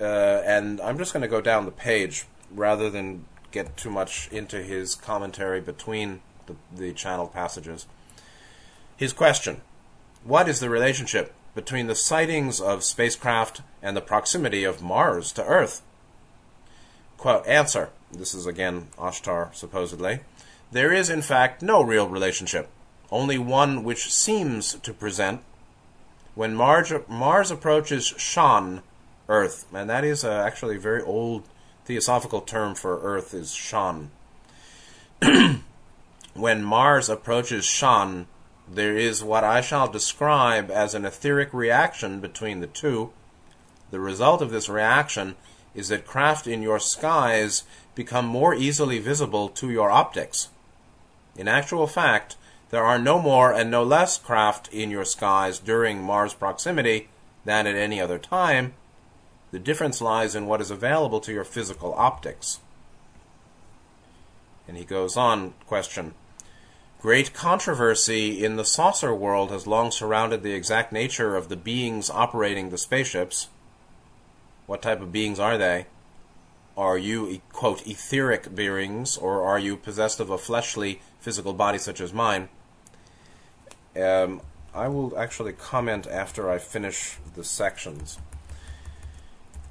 uh, 0.00 0.04
and 0.44 0.80
I'm 0.80 0.98
just 0.98 1.12
going 1.12 1.22
to 1.22 1.28
go 1.28 1.40
down 1.40 1.64
the 1.64 1.70
page 1.70 2.26
rather 2.50 2.90
than 2.90 3.24
get 3.52 3.76
too 3.76 3.90
much 3.90 4.28
into 4.32 4.62
his 4.62 4.94
commentary 4.94 5.60
between 5.60 6.20
the, 6.46 6.56
the 6.74 6.92
channel 6.92 7.28
passages. 7.28 7.86
His 8.96 9.12
question 9.12 9.60
What 10.24 10.48
is 10.48 10.60
the 10.60 10.68
relationship 10.68 11.32
between 11.54 11.86
the 11.86 11.94
sightings 11.94 12.60
of 12.60 12.84
spacecraft 12.84 13.62
and 13.82 13.96
the 13.96 14.00
proximity 14.00 14.64
of 14.64 14.82
Mars 14.82 15.32
to 15.32 15.44
Earth? 15.44 15.82
Quote, 17.18 17.46
answer. 17.46 17.90
This 18.10 18.34
is 18.34 18.46
again 18.46 18.88
Ashtar, 18.98 19.54
supposedly. 19.54 20.20
There 20.70 20.92
is, 20.92 21.10
in 21.10 21.22
fact, 21.22 21.62
no 21.62 21.82
real 21.82 22.08
relationship, 22.08 22.68
only 23.10 23.38
one 23.38 23.84
which 23.84 24.12
seems 24.12 24.74
to 24.74 24.92
present. 24.92 25.42
When 26.34 26.54
Mars, 26.54 26.92
Mars 27.08 27.50
approaches 27.50 28.14
Shan, 28.16 28.82
Earth, 29.28 29.66
and 29.72 29.88
that 29.88 30.04
is 30.04 30.24
uh, 30.24 30.32
actually 30.32 30.76
a 30.76 30.80
very 30.80 31.02
old 31.02 31.44
theosophical 31.84 32.40
term 32.40 32.74
for 32.74 33.00
Earth 33.02 33.34
is 33.34 33.54
Shan. 33.54 34.10
when 36.34 36.64
Mars 36.64 37.08
approaches 37.08 37.64
Shan, 37.64 38.26
there 38.74 38.96
is 38.96 39.22
what 39.22 39.44
I 39.44 39.60
shall 39.60 39.86
describe 39.86 40.70
as 40.70 40.94
an 40.94 41.04
etheric 41.04 41.52
reaction 41.52 42.20
between 42.20 42.60
the 42.60 42.66
two. 42.66 43.12
The 43.90 44.00
result 44.00 44.40
of 44.40 44.50
this 44.50 44.68
reaction 44.68 45.36
is 45.74 45.88
that 45.88 46.06
craft 46.06 46.46
in 46.46 46.62
your 46.62 46.78
skies 46.78 47.64
become 47.94 48.26
more 48.26 48.54
easily 48.54 48.98
visible 48.98 49.50
to 49.50 49.70
your 49.70 49.90
optics. 49.90 50.48
In 51.36 51.48
actual 51.48 51.86
fact, 51.86 52.36
there 52.70 52.84
are 52.84 52.98
no 52.98 53.20
more 53.20 53.52
and 53.52 53.70
no 53.70 53.82
less 53.82 54.16
craft 54.16 54.68
in 54.72 54.90
your 54.90 55.04
skies 55.04 55.58
during 55.58 56.02
Mars 56.02 56.32
proximity 56.32 57.08
than 57.44 57.66
at 57.66 57.76
any 57.76 58.00
other 58.00 58.18
time. 58.18 58.72
The 59.50 59.58
difference 59.58 60.00
lies 60.00 60.34
in 60.34 60.46
what 60.46 60.62
is 60.62 60.70
available 60.70 61.20
to 61.20 61.32
your 61.32 61.44
physical 61.44 61.92
optics. 61.94 62.60
And 64.66 64.78
he 64.78 64.84
goes 64.84 65.18
on, 65.18 65.52
question. 65.66 66.14
Great 67.02 67.34
controversy 67.34 68.44
in 68.44 68.54
the 68.54 68.64
saucer 68.64 69.12
world 69.12 69.50
has 69.50 69.66
long 69.66 69.90
surrounded 69.90 70.44
the 70.44 70.52
exact 70.52 70.92
nature 70.92 71.34
of 71.34 71.48
the 71.48 71.56
beings 71.56 72.08
operating 72.08 72.70
the 72.70 72.78
spaceships. 72.78 73.48
What 74.66 74.82
type 74.82 75.00
of 75.00 75.10
beings 75.10 75.40
are 75.40 75.58
they? 75.58 75.86
Are 76.76 76.96
you, 76.96 77.42
quote, 77.52 77.84
etheric 77.88 78.54
beings, 78.54 79.16
or 79.16 79.42
are 79.42 79.58
you 79.58 79.76
possessed 79.76 80.20
of 80.20 80.30
a 80.30 80.38
fleshly 80.38 81.02
physical 81.18 81.52
body 81.52 81.76
such 81.76 82.00
as 82.00 82.12
mine? 82.12 82.48
Um, 84.00 84.40
I 84.72 84.86
will 84.86 85.18
actually 85.18 85.54
comment 85.54 86.06
after 86.06 86.48
I 86.48 86.58
finish 86.58 87.16
the 87.34 87.42
sections. 87.42 88.20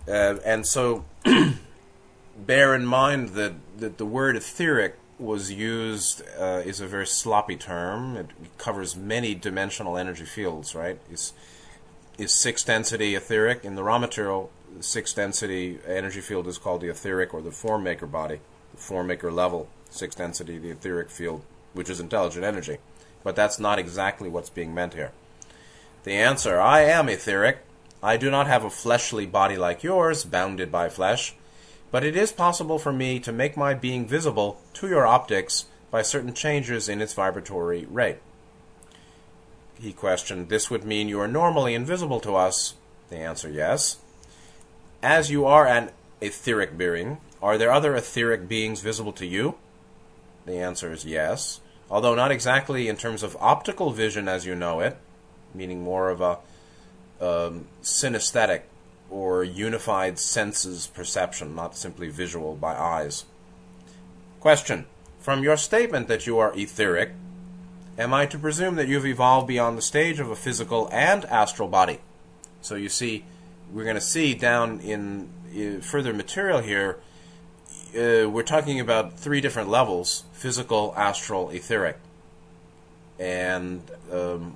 Uh, 0.06 0.36
and 0.44 0.68
so, 0.68 1.06
bear 2.38 2.76
in 2.76 2.86
mind 2.86 3.30
that, 3.30 3.54
that 3.78 3.98
the 3.98 4.06
word 4.06 4.36
etheric 4.36 4.98
was 5.22 5.51
used 5.51 6.24
uh, 6.40 6.62
is 6.66 6.82
a 6.82 6.88
very 6.88 7.08
sloppy 7.08 7.56
term. 7.56 8.18
It 8.18 8.28
covers 8.58 8.96
many 8.96 9.36
dimensional 9.36 9.98
energy 9.98 10.25
fields, 10.25 10.75
right? 10.75 11.00
Is 11.12 11.34
is 12.18 12.34
six 12.34 12.63
density 12.63 13.16
etheric 13.16 13.63
in 13.63 13.75
the 13.75 13.84
Ra 13.84 13.98
Material? 13.98 14.50
Six 14.80 15.13
density 15.13 15.80
energy 15.88 16.22
field 16.22 16.48
is 16.48 16.58
called 16.58 16.82
the 16.82 16.90
etheric 16.90 17.34
or 17.34 17.42
the 17.42 17.51
form 17.51 17.84
maker 17.84 18.06
body, 18.06 18.40
the 18.72 18.82
form 18.82 19.08
maker 19.08 19.32
level. 19.32 19.70
Six 19.90 20.16
density, 20.16 20.58
the 20.58 20.72
etheric 20.72 21.10
field, 21.10 21.44
which 21.74 21.90
is 21.90 22.00
intelligent 22.00 22.46
energy. 22.46 22.78
But 23.24 23.36
that's 23.36 23.60
not 23.60 23.80
exactly 23.80 24.30
what's 24.30 24.50
being 24.50 24.74
meant 24.74 24.94
here. 24.94 25.12
The 26.04 26.13
answer 26.13 26.60
I 26.60 26.82
am 26.82 27.10
etheric. 27.10 27.60
I 28.04 28.18
do 28.18 28.32
not 28.32 28.48
have 28.48 28.63
a 28.63 28.70
fleshly 28.72 29.28
body 29.28 29.58
like 29.58 29.84
yours, 29.84 30.24
bounded 30.25 30.72
by 30.72 30.90
flesh 30.90 31.36
but 31.92 32.04
it 32.04 32.16
is 32.16 32.32
possible 32.32 32.80
for 32.80 32.94
me 32.94 33.20
to 33.20 33.32
make 33.32 33.58
my 33.58 33.74
being 33.74 34.08
visible 34.08 34.60
to 34.74 34.88
your 34.88 35.06
optics 35.06 35.66
by 35.92 36.02
certain 36.02 36.34
changes 36.34 36.88
in 36.88 37.02
its 37.02 37.14
vibratory 37.14 37.86
rate. 37.86 38.20
He 39.80 39.92
questioned, 39.92 40.50
This 40.50 40.70
would 40.70 40.86
mean 40.86 41.10
you 41.10 41.20
are 41.20 41.28
normally 41.28 41.76
invisible 41.76 42.22
to 42.22 42.36
us? 42.36 42.76
The 43.10 43.18
answer, 43.18 43.50
yes. 43.50 43.98
As 45.04 45.30
you 45.30 45.46
are 45.46 45.68
an 45.68 45.90
etheric 46.22 46.78
being, 46.78 47.18
are 47.42 47.58
there 47.58 47.72
other 47.72 47.96
etheric 47.96 48.48
beings 48.48 48.82
visible 48.82 49.12
to 49.14 49.26
you? 49.26 49.56
The 50.46 50.58
answer 50.58 50.94
is 50.94 51.06
yes, 51.06 51.60
although 51.90 52.16
not 52.16 52.32
exactly 52.32 52.88
in 52.88 52.96
terms 52.96 53.22
of 53.22 53.36
optical 53.40 53.92
vision 53.92 54.28
as 54.28 54.46
you 54.46 54.56
know 54.56 54.80
it, 54.80 54.98
meaning 55.54 55.84
more 55.84 56.10
of 56.10 56.22
a 56.22 56.38
um, 57.20 57.68
synesthetic 57.84 58.62
or 59.12 59.44
unified 59.44 60.18
senses 60.18 60.88
perception, 60.88 61.53
not 61.53 61.75
simply 61.75 62.10
visual 62.10 62.56
by 62.56 62.74
eyes. 62.74 63.25
Question. 64.39 64.86
From 65.20 65.44
your 65.44 65.58
statement 65.58 66.08
that 66.08 66.25
you 66.25 66.39
are 66.39 66.51
etheric, 66.58 67.12
am 67.98 68.12
I 68.12 68.25
to 68.25 68.39
presume 68.39 68.75
that 68.75 68.88
you've 68.88 69.06
evolved 69.06 69.48
beyond 69.48 69.77
the 69.77 69.84
stage 69.84 70.20
of 70.20 70.32
a 70.32 70.36
physical 70.36 70.89
and 70.91 71.25
astral 71.25 71.68
body? 71.68 72.00
So 72.62 72.74
you 72.74 72.89
see, 72.89 73.25
we're 73.72 73.84
going 73.84 73.96
to 73.96 74.01
see 74.01 74.34
down 74.34 74.80
in 74.80 75.30
uh, 75.51 75.82
further 75.82 76.13
material 76.13 76.62
here, 76.62 76.98
uh, 77.96 78.30
we're 78.30 78.44
talking 78.44 78.80
about 78.80 79.20
three 79.20 79.41
different 79.41 79.70
levels 79.70 80.24
physical, 80.32 80.94
astral, 80.96 81.50
etheric. 81.51 81.98
And 83.20 83.84
um, 84.12 84.56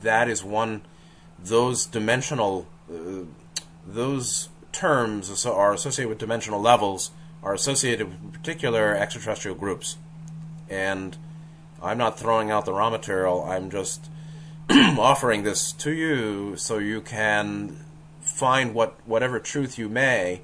that 0.00 0.28
is 0.28 0.42
one, 0.42 0.82
those 1.38 1.84
dimensional 1.84 2.66
uh, 2.90 3.24
those 3.86 4.48
terms 4.72 5.44
are 5.46 5.72
associated 5.72 6.08
with 6.08 6.18
dimensional 6.18 6.60
levels 6.60 7.10
are 7.42 7.54
associated 7.54 8.08
with 8.08 8.32
particular 8.32 8.94
extraterrestrial 8.94 9.56
groups. 9.56 9.96
And 10.68 11.16
I'm 11.82 11.98
not 11.98 12.18
throwing 12.18 12.50
out 12.50 12.64
the 12.64 12.72
Ra 12.72 12.90
Material, 12.90 13.42
I'm 13.42 13.70
just 13.70 14.10
offering 14.70 15.42
this 15.42 15.72
to 15.72 15.92
you 15.92 16.56
so 16.56 16.78
you 16.78 17.00
can 17.00 17.84
find 18.20 18.74
what 18.74 18.94
whatever 19.06 19.40
truth 19.40 19.78
you 19.78 19.88
may 19.88 20.42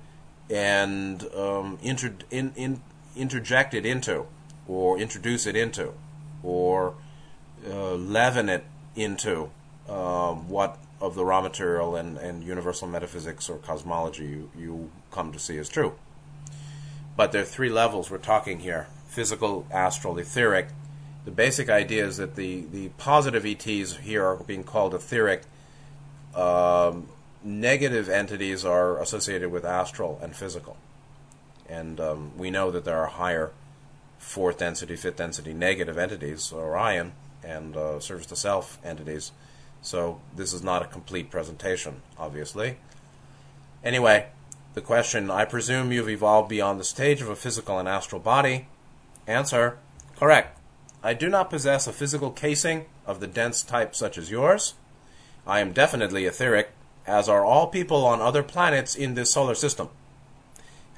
and 0.50 1.24
um, 1.34 1.78
inter, 1.82 2.14
in, 2.30 2.52
in, 2.56 2.80
interject 3.16 3.74
it 3.74 3.84
into, 3.84 4.26
or 4.66 4.98
introduce 4.98 5.46
it 5.46 5.56
into, 5.56 5.92
or 6.42 6.94
uh, 7.68 7.94
leaven 7.94 8.48
it 8.48 8.64
into 8.94 9.50
uh, 9.88 10.32
what 10.32 10.78
of 11.06 11.14
the 11.14 11.24
Ra 11.24 11.40
Material 11.40 11.96
and, 11.96 12.18
and 12.18 12.42
universal 12.42 12.88
metaphysics 12.88 13.48
or 13.48 13.58
cosmology 13.58 14.24
you, 14.24 14.50
you 14.58 14.90
come 15.10 15.32
to 15.32 15.38
see 15.38 15.56
is 15.56 15.68
true. 15.68 15.94
But 17.16 17.32
there 17.32 17.42
are 17.42 17.46
three 17.46 17.70
levels 17.70 18.10
we're 18.10 18.18
talking 18.18 18.60
here 18.60 18.88
physical, 19.06 19.66
astral, 19.70 20.18
etheric. 20.18 20.68
the 21.24 21.30
basic 21.30 21.70
idea 21.70 22.04
is 22.04 22.18
that 22.18 22.36
the, 22.36 22.66
the 22.70 22.88
positive 22.98 23.46
ETs 23.46 23.96
here 23.96 24.24
are 24.26 24.36
being 24.36 24.62
called 24.62 24.94
etheric. 24.94 25.42
Um, 26.34 27.08
negative 27.42 28.10
entities 28.10 28.64
are 28.64 29.00
associated 29.00 29.50
with 29.50 29.64
astral 29.64 30.18
and 30.22 30.36
physical. 30.36 30.76
And 31.68 31.98
um, 31.98 32.32
we 32.36 32.50
know 32.50 32.70
that 32.70 32.84
there 32.84 32.98
are 32.98 33.06
higher 33.06 33.52
fourth 34.18 34.58
density, 34.58 34.96
fifth 34.96 35.16
density 35.16 35.54
negative 35.54 35.96
entities, 35.96 36.52
Orion, 36.52 37.12
and 37.42 37.76
uh, 37.76 38.00
service 38.00 38.26
to 38.26 38.36
self 38.36 38.78
entities. 38.84 39.32
So 39.82 40.20
this 40.34 40.52
is 40.52 40.62
not 40.62 40.82
a 40.82 40.86
complete 40.86 41.30
presentation, 41.30 42.02
obviously. 42.18 42.78
Anyway, 43.84 44.26
the 44.74 44.80
question 44.80 45.30
I 45.30 45.44
presume 45.44 45.92
you've 45.92 46.08
evolved 46.08 46.48
beyond 46.48 46.80
the 46.80 46.84
stage 46.84 47.22
of 47.22 47.28
a 47.28 47.36
physical 47.36 47.78
and 47.78 47.88
astral 47.88 48.20
body. 48.20 48.68
Answer 49.26 49.78
Correct. 50.16 50.58
I 51.02 51.14
do 51.14 51.28
not 51.28 51.50
possess 51.50 51.86
a 51.86 51.92
physical 51.92 52.30
casing 52.30 52.86
of 53.06 53.20
the 53.20 53.26
dense 53.26 53.62
type 53.62 53.94
such 53.94 54.16
as 54.18 54.30
yours. 54.30 54.74
I 55.46 55.60
am 55.60 55.72
definitely 55.72 56.24
etheric, 56.24 56.70
as 57.06 57.28
are 57.28 57.44
all 57.44 57.68
people 57.68 58.04
on 58.04 58.20
other 58.20 58.42
planets 58.42 58.96
in 58.96 59.14
this 59.14 59.30
solar 59.30 59.54
system. 59.54 59.88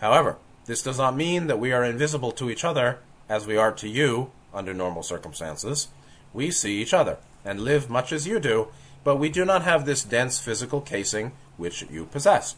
However, 0.01 0.37
this 0.67 0.83
does 0.83 0.99
not 0.99 1.17
mean 1.17 1.49
that 1.49 1.59
we 1.59 1.73
are 1.73 1.85
invisible 1.85 2.33
to 2.33 2.49
each 2.49 2.65
other 2.65 3.01
as 3.29 3.47
we 3.47 3.57
are 3.57 3.73
to 3.73 3.89
you 3.89 4.31
under 4.55 4.73
normal 4.73 5.03
circumstances. 5.03 5.89
We 6.33 6.51
see 6.51 6.81
each 6.81 6.95
other 6.95 7.19
and 7.49 7.63
live 7.63 7.89
much 7.89 8.13
as 8.13 8.27
you 8.27 8.39
do, 8.39 8.69
but 9.03 9.17
we 9.17 9.31
do 9.31 9.43
not 9.43 9.63
have 9.63 9.87
this 9.87 10.05
dense 10.05 10.39
physical 10.39 10.83
casing 10.83 11.33
which 11.57 11.83
you 11.91 12.05
possess. 12.05 12.57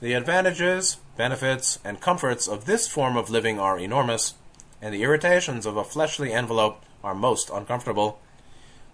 The 0.00 0.12
advantages, 0.12 0.98
benefits, 1.16 1.80
and 1.84 2.00
comforts 2.00 2.46
of 2.46 2.64
this 2.64 2.86
form 2.86 3.16
of 3.16 3.28
living 3.28 3.58
are 3.58 3.76
enormous, 3.76 4.34
and 4.80 4.94
the 4.94 5.02
irritations 5.02 5.66
of 5.66 5.76
a 5.76 5.82
fleshly 5.82 6.32
envelope 6.32 6.80
are 7.02 7.14
most 7.14 7.50
uncomfortable. 7.50 8.20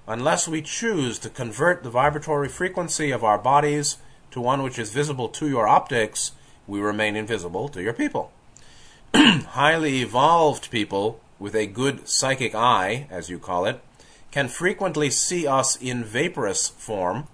Unless 0.07 0.49
we 0.49 0.63
choose 0.63 1.19
to 1.19 1.29
convert 1.29 1.83
the 1.83 1.91
vibratory 1.91 2.49
frequency 2.49 3.11
of 3.11 3.23
our 3.23 3.39
bodies 3.39 3.99
to 4.31 4.41
one 4.41 4.63
which 4.63 4.79
is 4.79 4.91
visible 4.91 5.29
to 5.29 5.49
your 5.49 5.69
optics, 5.69 6.33
we 6.67 6.81
remain 6.81 7.15
invisible 7.15 7.69
to 7.69 7.83
your 7.83 7.93
people. 7.93 8.33
Highly 9.15 10.01
evolved 10.01 10.71
people 10.71 11.21
with 11.39 11.55
a 11.55 11.67
good 11.67 12.09
psychic 12.09 12.55
eye, 12.55 13.07
as 13.11 13.29
you 13.29 13.39
call 13.39 13.67
it, 13.67 13.83
can 14.31 14.49
frequently 14.49 15.11
see 15.11 15.47
us 15.47 15.77
in 15.77 16.05
vaporous 16.05 16.69
form, 16.69 17.27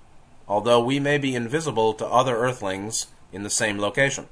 although 0.49 0.83
we 0.83 0.99
may 0.99 1.19
be 1.19 1.35
invisible 1.35 1.93
to 1.95 2.07
other 2.07 2.37
earthlings 2.37 3.09
in 3.33 3.43
the 3.43 3.51
same 3.51 3.79
location. 3.79 4.27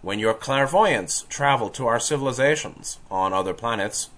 When 0.00 0.18
your 0.18 0.34
clairvoyants 0.34 1.26
travel 1.28 1.68
to 1.70 1.86
our 1.86 2.00
civilizations 2.00 2.98
on 3.10 3.32
other 3.32 3.54
planets, 3.54 4.10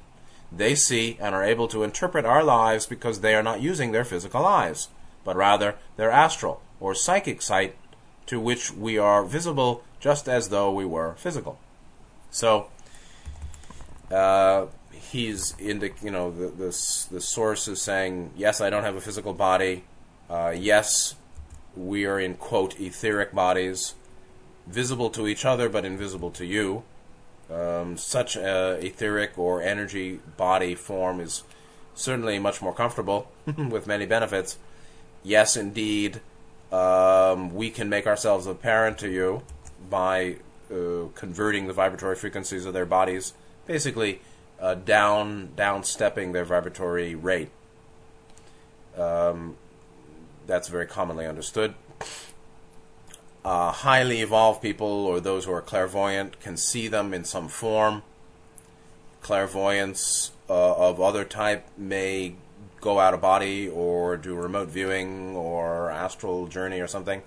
they 0.50 0.74
see 0.74 1.18
and 1.20 1.34
are 1.34 1.44
able 1.44 1.68
to 1.68 1.82
interpret 1.82 2.24
our 2.24 2.42
lives 2.42 2.86
because 2.86 3.20
they 3.20 3.34
are 3.34 3.42
not 3.42 3.60
using 3.60 3.92
their 3.92 4.04
physical 4.04 4.46
eyes, 4.46 4.88
but 5.24 5.36
rather 5.36 5.74
their 5.96 6.10
astral 6.10 6.62
or 6.80 6.94
psychic 6.94 7.42
sight 7.42 7.76
to 8.26 8.40
which 8.40 8.72
we 8.72 8.96
are 8.96 9.24
visible 9.24 9.82
just 10.00 10.28
as 10.28 10.48
though 10.48 10.72
we 10.72 10.84
were 10.84 11.14
physical. 11.16 11.58
So, 12.30 12.68
uh, 14.10 14.66
he's 15.14 15.54
in 15.60 15.78
the 15.78 15.92
you 16.02 16.10
know 16.10 16.30
the, 16.30 16.48
the 16.48 17.06
the 17.12 17.20
source 17.20 17.68
is 17.68 17.80
saying 17.80 18.32
yes, 18.36 18.60
I 18.60 18.68
don't 18.68 18.82
have 18.82 18.96
a 18.96 19.00
physical 19.00 19.32
body. 19.32 19.84
Uh, 20.28 20.52
yes, 20.56 21.14
we 21.76 22.04
are 22.04 22.18
in 22.18 22.34
quote 22.34 22.78
etheric 22.80 23.32
bodies 23.32 23.94
visible 24.66 25.10
to 25.10 25.28
each 25.28 25.44
other 25.44 25.68
but 25.68 25.84
invisible 25.84 26.30
to 26.32 26.44
you. 26.44 26.82
Um, 27.50 27.96
such 27.96 28.36
a 28.36 28.78
etheric 28.84 29.38
or 29.38 29.62
energy 29.62 30.18
body 30.36 30.74
form 30.74 31.20
is 31.20 31.44
certainly 31.94 32.38
much 32.38 32.60
more 32.60 32.74
comfortable 32.74 33.30
with 33.56 33.86
many 33.86 34.06
benefits. 34.06 34.58
Yes, 35.22 35.56
indeed, 35.56 36.20
um, 36.72 37.54
we 37.54 37.70
can 37.70 37.88
make 37.88 38.06
ourselves 38.06 38.46
apparent 38.46 38.98
to 38.98 39.08
you 39.08 39.42
by 39.88 40.36
uh, 40.72 41.06
converting 41.14 41.66
the 41.66 41.72
vibratory 41.72 42.16
frequencies 42.16 42.64
of 42.64 42.72
their 42.72 42.86
bodies, 42.86 43.34
basically 43.66 44.20
uh, 44.64 44.74
down 44.74 45.50
down 45.56 45.84
stepping 45.84 46.32
their 46.32 46.44
vibratory 46.44 47.14
rate. 47.14 47.50
Um, 48.96 49.56
that's 50.46 50.68
very 50.68 50.86
commonly 50.86 51.26
understood 51.26 51.74
uh, 53.44 53.70
highly 53.70 54.22
evolved 54.22 54.62
people 54.62 54.86
or 54.86 55.20
those 55.20 55.44
who 55.44 55.52
are 55.52 55.60
clairvoyant 55.60 56.40
can 56.40 56.56
see 56.56 56.88
them 56.88 57.12
in 57.12 57.24
some 57.24 57.48
form. 57.48 58.02
Clairvoyance 59.20 60.32
uh, 60.48 60.74
of 60.74 61.00
other 61.00 61.24
type 61.24 61.66
may 61.76 62.34
go 62.80 62.98
out 62.98 63.14
of 63.14 63.20
body 63.20 63.68
or 63.68 64.16
do 64.16 64.34
remote 64.34 64.68
viewing 64.68 65.36
or 65.36 65.90
astral 65.90 66.46
journey 66.46 66.80
or 66.80 66.86
something 66.86 67.22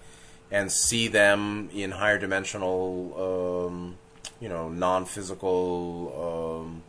and 0.52 0.71
see 0.71 1.08
them 1.08 1.69
in 1.73 1.91
higher 1.91 2.17
dimensional, 2.17 3.67
um, 3.67 3.97
you 4.39 4.50
know, 4.50 4.69
non 4.69 5.06
physical 5.06 6.62
um, 6.63 6.84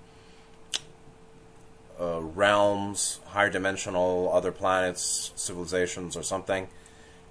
uh, 2.00 2.20
realms, 2.20 3.20
higher 3.26 3.50
dimensional, 3.50 4.30
other 4.32 4.52
planets, 4.52 5.32
civilizations, 5.34 6.16
or 6.16 6.22
something. 6.22 6.68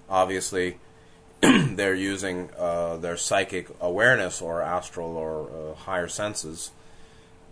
Obviously, 0.08 0.78
they're 1.40 1.94
using 1.94 2.50
uh, 2.58 2.96
their 2.96 3.16
psychic 3.16 3.68
awareness 3.80 4.42
or 4.42 4.60
astral 4.60 5.16
or 5.16 5.48
uh, 5.50 5.74
higher 5.74 6.08
senses. 6.08 6.70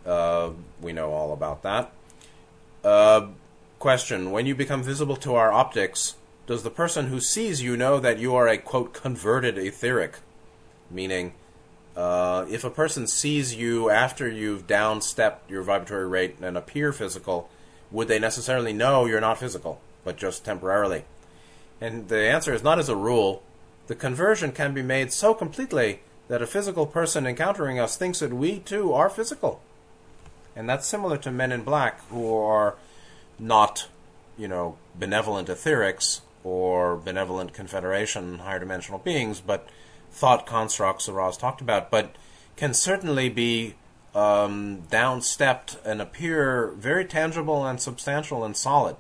Uh, 0.04 0.50
we 0.80 0.92
know 0.92 1.12
all 1.12 1.32
about 1.32 1.62
that. 1.62 1.92
Uh, 2.84 3.28
question 3.78 4.30
When 4.30 4.46
you 4.46 4.54
become 4.54 4.82
visible 4.82 5.16
to 5.16 5.34
our 5.34 5.52
optics, 5.52 6.14
does 6.46 6.62
the 6.62 6.70
person 6.70 7.06
who 7.06 7.20
sees 7.20 7.62
you 7.62 7.76
know 7.76 7.98
that 7.98 8.18
you 8.18 8.34
are 8.34 8.48
a 8.48 8.58
quote 8.58 8.92
converted 8.92 9.58
etheric? 9.58 10.18
Meaning, 10.90 11.34
uh, 11.96 12.44
if 12.50 12.62
a 12.64 12.70
person 12.70 13.06
sees 13.06 13.54
you 13.54 13.90
after 13.90 14.28
you've 14.28 14.66
downstepped 14.66 15.48
your 15.48 15.62
vibratory 15.62 16.06
rate 16.06 16.36
and 16.40 16.56
appear 16.56 16.92
physical, 16.92 17.48
would 17.90 18.08
they 18.08 18.18
necessarily 18.18 18.72
know 18.72 19.06
you're 19.06 19.20
not 19.20 19.38
physical, 19.38 19.80
but 20.04 20.16
just 20.16 20.44
temporarily? 20.44 21.04
And 21.80 22.08
the 22.08 22.20
answer 22.20 22.52
is 22.52 22.62
not 22.62 22.78
as 22.78 22.88
a 22.88 22.96
rule 22.96 23.42
the 23.86 23.94
conversion 23.94 24.52
can 24.52 24.74
be 24.74 24.82
made 24.82 25.12
so 25.12 25.32
completely 25.32 26.00
that 26.28 26.42
a 26.42 26.46
physical 26.46 26.86
person 26.86 27.26
encountering 27.26 27.78
us 27.78 27.96
thinks 27.96 28.18
that 28.18 28.32
we 28.32 28.58
too 28.58 28.92
are 28.92 29.08
physical. 29.08 29.60
And 30.56 30.68
that's 30.68 30.86
similar 30.86 31.16
to 31.18 31.30
men 31.30 31.52
in 31.52 31.62
black 31.62 32.00
who 32.08 32.34
are 32.34 32.74
not, 33.38 33.88
you 34.36 34.48
know, 34.48 34.76
benevolent 34.98 35.48
etherics 35.48 36.22
or 36.42 36.96
benevolent 36.96 37.52
confederation 37.52 38.38
higher 38.38 38.58
dimensional 38.58 38.98
beings, 38.98 39.40
but 39.40 39.68
thought 40.16 40.46
constructs 40.46 41.08
Roz 41.08 41.36
talked 41.36 41.60
about, 41.60 41.90
but 41.90 42.16
can 42.56 42.72
certainly 42.72 43.28
be 43.28 43.74
um, 44.14 44.82
downstepped 44.90 45.76
and 45.84 46.00
appear 46.00 46.72
very 46.78 47.04
tangible 47.04 47.66
and 47.66 47.78
substantial 47.78 48.42
and 48.42 48.56
solid. 48.56 48.96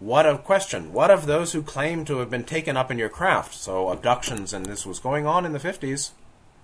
What 0.00 0.24
of 0.26 0.44
question? 0.44 0.92
What 0.94 1.10
of 1.10 1.26
those 1.26 1.52
who 1.52 1.62
claim 1.62 2.04
to 2.06 2.18
have 2.18 2.30
been 2.30 2.44
taken 2.44 2.76
up 2.76 2.90
in 2.90 2.98
your 2.98 3.10
craft? 3.10 3.54
So 3.54 3.90
abductions, 3.90 4.52
and 4.54 4.64
this 4.66 4.86
was 4.86 4.98
going 4.98 5.26
on 5.26 5.44
in 5.44 5.52
the 5.52 5.60
fifties. 5.60 6.12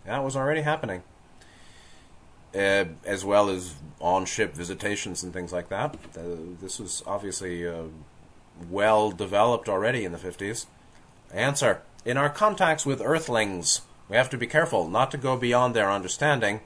That 0.06 0.24
was 0.24 0.34
already 0.34 0.62
happening, 0.62 1.02
uh, 2.54 2.84
as 3.04 3.24
well 3.24 3.50
as 3.50 3.74
on-ship 4.00 4.54
visitations 4.54 5.22
and 5.22 5.32
things 5.32 5.52
like 5.52 5.68
that. 5.68 5.94
Uh, 6.16 6.56
this 6.60 6.80
was 6.80 7.02
obviously 7.06 7.68
uh, 7.68 7.84
well 8.70 9.10
developed 9.10 9.68
already 9.68 10.04
in 10.04 10.12
the 10.12 10.18
fifties. 10.18 10.66
Answer: 11.32 11.82
In 12.04 12.16
our 12.16 12.30
contacts 12.30 12.86
with 12.86 13.02
Earthlings, 13.02 13.82
we 14.08 14.16
have 14.16 14.30
to 14.30 14.38
be 14.38 14.46
careful 14.46 14.88
not 14.88 15.10
to 15.10 15.18
go 15.18 15.36
beyond 15.36 15.74
their 15.74 15.90
understanding. 15.90 16.60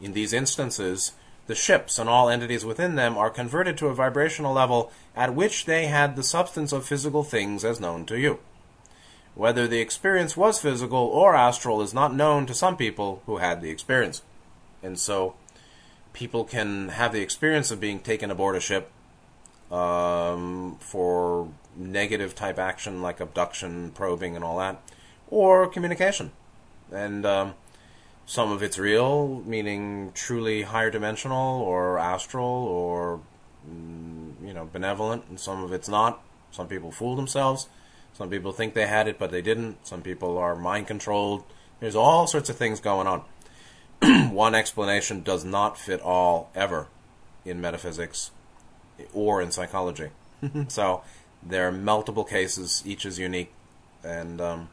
In 0.00 0.12
these 0.12 0.32
instances, 0.32 1.12
the 1.48 1.54
ships 1.54 1.98
and 1.98 2.08
all 2.08 2.28
entities 2.28 2.64
within 2.64 2.94
them 2.94 3.18
are 3.18 3.30
converted 3.30 3.76
to 3.78 3.88
a 3.88 3.94
vibrational 3.94 4.52
level 4.52 4.92
at 5.16 5.34
which 5.34 5.64
they 5.64 5.86
had 5.86 6.14
the 6.14 6.22
substance 6.22 6.72
of 6.72 6.86
physical 6.86 7.24
things 7.24 7.64
as 7.64 7.80
known 7.80 8.06
to 8.06 8.18
you. 8.18 8.38
Whether 9.34 9.66
the 9.66 9.80
experience 9.80 10.36
was 10.36 10.60
physical 10.60 10.98
or 10.98 11.34
astral 11.34 11.82
is 11.82 11.92
not 11.92 12.14
known 12.14 12.46
to 12.46 12.54
some 12.54 12.76
people 12.76 13.22
who 13.26 13.38
had 13.38 13.60
the 13.60 13.70
experience. 13.70 14.22
And 14.82 14.98
so 14.98 15.34
people 16.12 16.44
can 16.44 16.90
have 16.90 17.12
the 17.12 17.20
experience 17.20 17.70
of 17.70 17.80
being 17.80 17.98
taken 17.98 18.30
aboard 18.30 18.56
a 18.56 18.60
ship 18.60 18.90
um, 19.70 20.76
for 20.80 21.48
negative 21.76 22.34
type 22.34 22.58
action 22.58 23.02
like 23.02 23.20
abduction, 23.20 23.90
probing, 23.90 24.34
and 24.34 24.44
all 24.44 24.58
that, 24.58 24.80
or 25.28 25.68
communication. 25.68 26.32
And 26.90 27.26
um, 27.26 27.54
some 28.26 28.52
of 28.52 28.62
it's 28.62 28.78
real, 28.78 29.42
meaning 29.46 30.12
truly 30.14 30.62
higher 30.62 30.90
dimensional 30.90 31.60
or 31.62 31.98
astral 31.98 32.44
or 32.44 33.20
mm, 33.68 34.32
you 34.44 34.52
know 34.52 34.68
benevolent, 34.72 35.24
and 35.28 35.38
some 35.38 35.62
of 35.62 35.72
it's 35.72 35.88
not. 35.88 36.22
Some 36.50 36.68
people 36.68 36.90
fool 36.90 37.16
themselves. 37.16 37.68
Some 38.14 38.30
people 38.30 38.52
think 38.52 38.72
they 38.72 38.86
had 38.86 39.08
it, 39.08 39.18
but 39.18 39.30
they 39.30 39.42
didn't. 39.42 39.86
Some 39.86 40.00
people 40.00 40.38
are 40.38 40.56
mind 40.56 40.86
controlled. 40.86 41.44
There's 41.80 41.96
all 41.96 42.26
sorts 42.26 42.48
of 42.48 42.56
things 42.56 42.80
going 42.80 43.06
on. 43.06 43.22
One 44.32 44.54
explanation 44.54 45.22
does 45.22 45.44
not 45.44 45.78
fit 45.78 46.00
all 46.00 46.50
ever. 46.54 46.88
in 47.44 47.60
metaphysics 47.60 48.30
or 49.12 49.42
in 49.42 49.50
psychology. 49.52 50.08
so 50.68 51.02
there 51.42 51.68
are 51.68 51.72
multiple 51.72 52.24
cases, 52.24 52.82
each 52.84 53.06
is 53.06 53.18
unique, 53.18 53.52
and 54.02 54.40
um, 54.40 54.68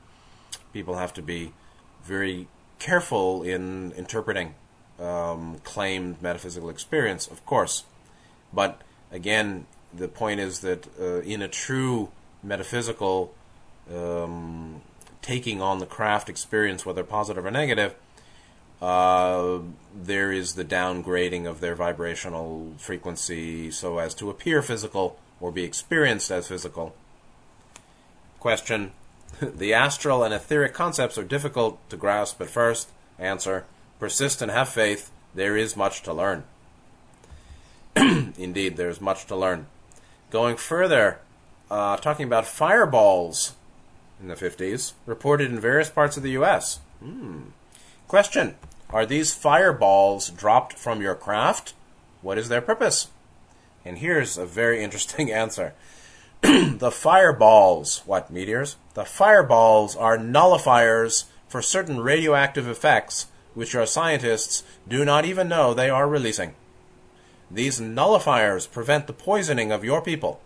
people 0.72 0.96
have 0.96 1.14
to 1.14 1.22
be 1.22 1.54
very 2.04 2.48
careful 2.80 3.44
in 3.44 3.92
interpreting 3.94 4.56
um, 5.00 5.60
claimed 5.64 6.22
metaphysical 6.22 6.70
experience, 6.70 7.28
of 7.28 7.46
course. 7.46 7.84
But 8.52 8.82
again, 9.12 9.66
the 9.94 10.08
point 10.08 10.40
is 10.40 10.60
that 10.60 10.88
uh, 11.00 11.22
in 11.22 11.42
a 11.42 11.48
true 11.48 12.12
metaphysical 12.42 13.34
um, 13.94 14.82
taking 15.22 15.62
on 15.62 15.80
the 15.80 15.86
craft 15.86 16.30
experience, 16.30 16.86
whether 16.86 17.04
positive 17.04 17.46
or 17.46 17.52
negative, 17.52 17.96
uh, 18.82 19.60
there 19.96 20.32
is 20.32 20.56
the 20.56 20.66
downgrading 20.66 21.48
of 21.48 21.62
their 21.62 21.76
vibrational 21.76 22.74
frequency 22.78 23.72
so 23.72 23.98
as 23.98 24.14
to 24.16 24.30
appear 24.30 24.62
physical 24.62 25.18
or 25.44 25.52
be 25.52 25.66
experienced 25.66 26.32
as 26.32 26.48
physical. 26.48 26.96
Question 28.40 28.94
The 29.42 29.74
astral 29.74 30.24
and 30.24 30.34
etheric 30.34 30.74
concepts 30.74 31.18
are 31.18 31.24
difficult 31.26 31.78
to 31.90 31.98
grasp 31.98 32.40
at 32.40 32.50
first. 32.50 32.90
Answer 33.20 33.66
Persist 34.00 34.42
and 34.42 34.50
have 34.50 34.70
faith. 34.70 35.12
There 35.36 35.58
is 35.58 35.76
much 35.76 36.02
to 36.04 36.14
learn. 36.14 36.46
Indeed, 37.96 38.78
there's 38.78 39.02
much 39.02 39.26
to 39.26 39.36
learn. 39.36 39.66
Going 40.32 40.56
further, 40.56 41.20
uh, 41.70 41.98
talking 41.98 42.26
about 42.26 42.48
fireballs 42.48 43.54
in 44.22 44.30
the 44.30 44.36
50s, 44.36 44.94
reported 45.06 45.52
in 45.52 45.60
various 45.60 45.90
parts 45.90 46.16
of 46.16 46.24
the 46.24 46.32
U.S. 46.32 46.80
Hmm. 47.04 47.50
Question 48.08 48.56
Are 48.90 49.06
these 49.06 49.34
fireballs 49.34 50.30
dropped 50.30 50.74
from 50.74 51.02
your 51.02 51.16
craft? 51.16 51.74
What 52.22 52.38
is 52.38 52.48
their 52.48 52.62
purpose? 52.62 53.10
And 53.86 53.98
here's 53.98 54.38
a 54.38 54.46
very 54.46 54.84
interesting 54.84 55.32
answer. 55.44 55.74
the 56.42 56.92
fireballs, 56.92 58.02
what, 58.06 58.30
meteors? 58.30 58.76
The 58.96 59.06
fireballs 59.06 59.96
are 59.96 60.18
nullifiers 60.18 61.26
for 61.48 61.62
certain 61.62 62.00
radioactive 62.00 62.68
effects 62.68 63.28
which 63.54 63.76
our 63.76 63.86
scientists 63.86 64.64
do 64.88 65.06
not 65.06 65.26
even 65.26 65.48
know 65.48 65.74
they 65.74 65.90
are 65.90 66.08
releasing. 66.08 66.56
These 67.52 67.80
nullifiers 67.80 68.70
prevent 68.70 69.08
the 69.08 69.14
poisoning 69.14 69.72
of 69.72 69.84
your 69.84 70.02
people 70.02 70.42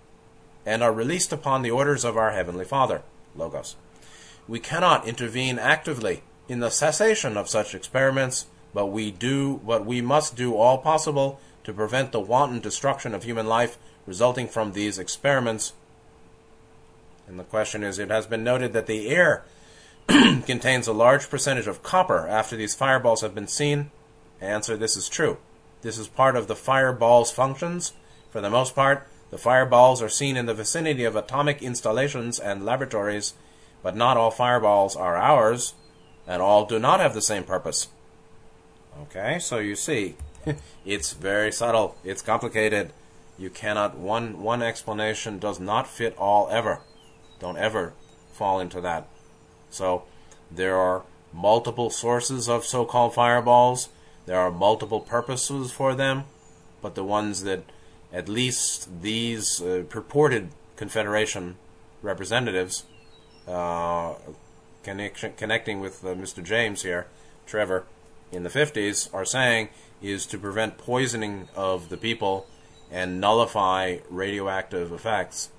and 0.66 0.84
are 0.84 0.92
released 0.92 1.32
upon 1.32 1.62
the 1.62 1.72
orders 1.72 2.04
of 2.04 2.18
our 2.18 2.32
Heavenly 2.32 2.66
Father, 2.66 3.02
Logos. 3.36 3.76
We 4.48 4.60
cannot 4.60 5.08
intervene 5.08 5.58
actively 5.58 6.24
in 6.50 6.60
the 6.60 6.70
cessation 6.70 7.38
of 7.38 7.50
such 7.50 7.74
experiments, 7.74 8.48
but 8.74 8.88
we 8.88 9.12
do 9.12 9.62
but 9.66 9.86
we 9.86 10.02
must 10.02 10.36
do 10.36 10.56
all 10.56 10.78
possible 10.78 11.40
to 11.68 11.74
prevent 11.74 12.14
the 12.14 12.20
wanton 12.22 12.62
destruction 12.62 13.14
of 13.14 13.24
human 13.24 13.46
life 13.46 13.78
resulting 14.06 14.48
from 14.48 14.72
these 14.72 14.98
experiments. 14.98 15.74
And 17.28 17.38
the 17.38 17.44
question 17.44 17.84
is 17.84 18.00
it 18.00 18.10
has 18.10 18.26
been 18.26 18.42
noted 18.42 18.72
that 18.72 18.88
the 18.88 19.10
air 19.10 19.44
contains 20.08 20.88
a 20.88 20.94
large 20.94 21.30
percentage 21.30 21.68
of 21.68 21.84
copper 21.84 22.26
after 22.26 22.56
these 22.56 22.74
fireballs 22.74 23.20
have 23.20 23.36
been 23.36 23.50
seen. 23.50 23.92
Answer 24.40 24.78
this 24.78 24.96
is 24.96 25.10
true. 25.10 25.40
This 25.82 25.98
is 25.98 26.08
part 26.08 26.38
of 26.38 26.48
the 26.48 26.56
fireball's 26.56 27.32
functions. 27.32 27.92
For 28.32 28.40
the 28.40 28.50
most 28.50 28.74
part, 28.74 29.06
the 29.30 29.38
fireballs 29.38 30.02
are 30.02 30.08
seen 30.08 30.38
in 30.38 30.46
the 30.46 30.54
vicinity 30.54 31.04
of 31.04 31.18
atomic 31.18 31.62
installations 31.62 32.40
and 32.40 32.64
laboratories, 32.64 33.34
but 33.84 33.94
not 33.94 34.16
all 34.16 34.32
fireballs 34.32 34.96
are 34.96 35.18
ours, 35.18 35.74
and 36.26 36.42
all 36.42 36.66
do 36.66 36.80
not 36.80 37.02
have 37.02 37.14
the 37.14 37.22
same 37.22 37.44
purpose. 37.44 37.90
Okay, 39.02 39.38
so 39.38 39.60
you 39.60 39.76
see, 39.76 40.16
it's 40.86 41.14
very 41.14 41.52
subtle. 41.52 41.96
It's 42.04 42.22
complicated. 42.22 42.94
You 43.38 43.50
cannot 43.50 43.98
one 43.98 44.42
one 44.42 44.62
explanation 44.62 45.40
does 45.40 45.60
not 45.60 45.88
fit 45.88 46.18
all 46.18 46.50
ever. 46.50 46.82
Don't 47.40 47.58
ever 47.58 47.94
fall 48.34 48.60
into 48.60 48.82
that. 48.82 49.08
So 49.70 50.04
there 50.50 50.76
are 50.76 51.04
multiple 51.34 51.90
sources 51.90 52.50
of 52.50 52.66
so-called 52.66 53.14
fireballs. 53.14 53.90
There 54.26 54.40
are 54.40 54.52
multiple 54.52 55.00
purposes 55.00 55.72
for 55.72 55.94
them, 55.94 56.24
but 56.82 56.96
the 56.96 57.04
ones 57.04 57.44
that 57.44 57.64
at 58.12 58.28
least 58.28 59.02
these 59.02 59.62
uh, 59.62 59.84
purported 59.90 60.50
Confederation 60.76 61.58
representatives 62.02 62.84
uh, 63.48 64.14
connection, 64.84 65.34
connecting 65.38 65.80
with 65.80 66.04
uh, 66.04 66.10
Mr. 66.10 66.44
James 66.44 66.84
here, 66.84 67.08
Trevor, 67.46 67.86
in 68.32 68.44
the 68.44 68.50
50s, 68.50 69.14
are 69.14 69.26
saying 69.26 69.70
is 70.02 70.26
to 70.28 70.38
prevent 70.38 70.78
poisoning 70.78 71.48
of 71.56 71.90
the 71.90 71.98
people 71.98 72.48
and 72.92 73.20
nullify 73.20 73.98
radioactive 74.10 74.92
effects. 74.92 75.50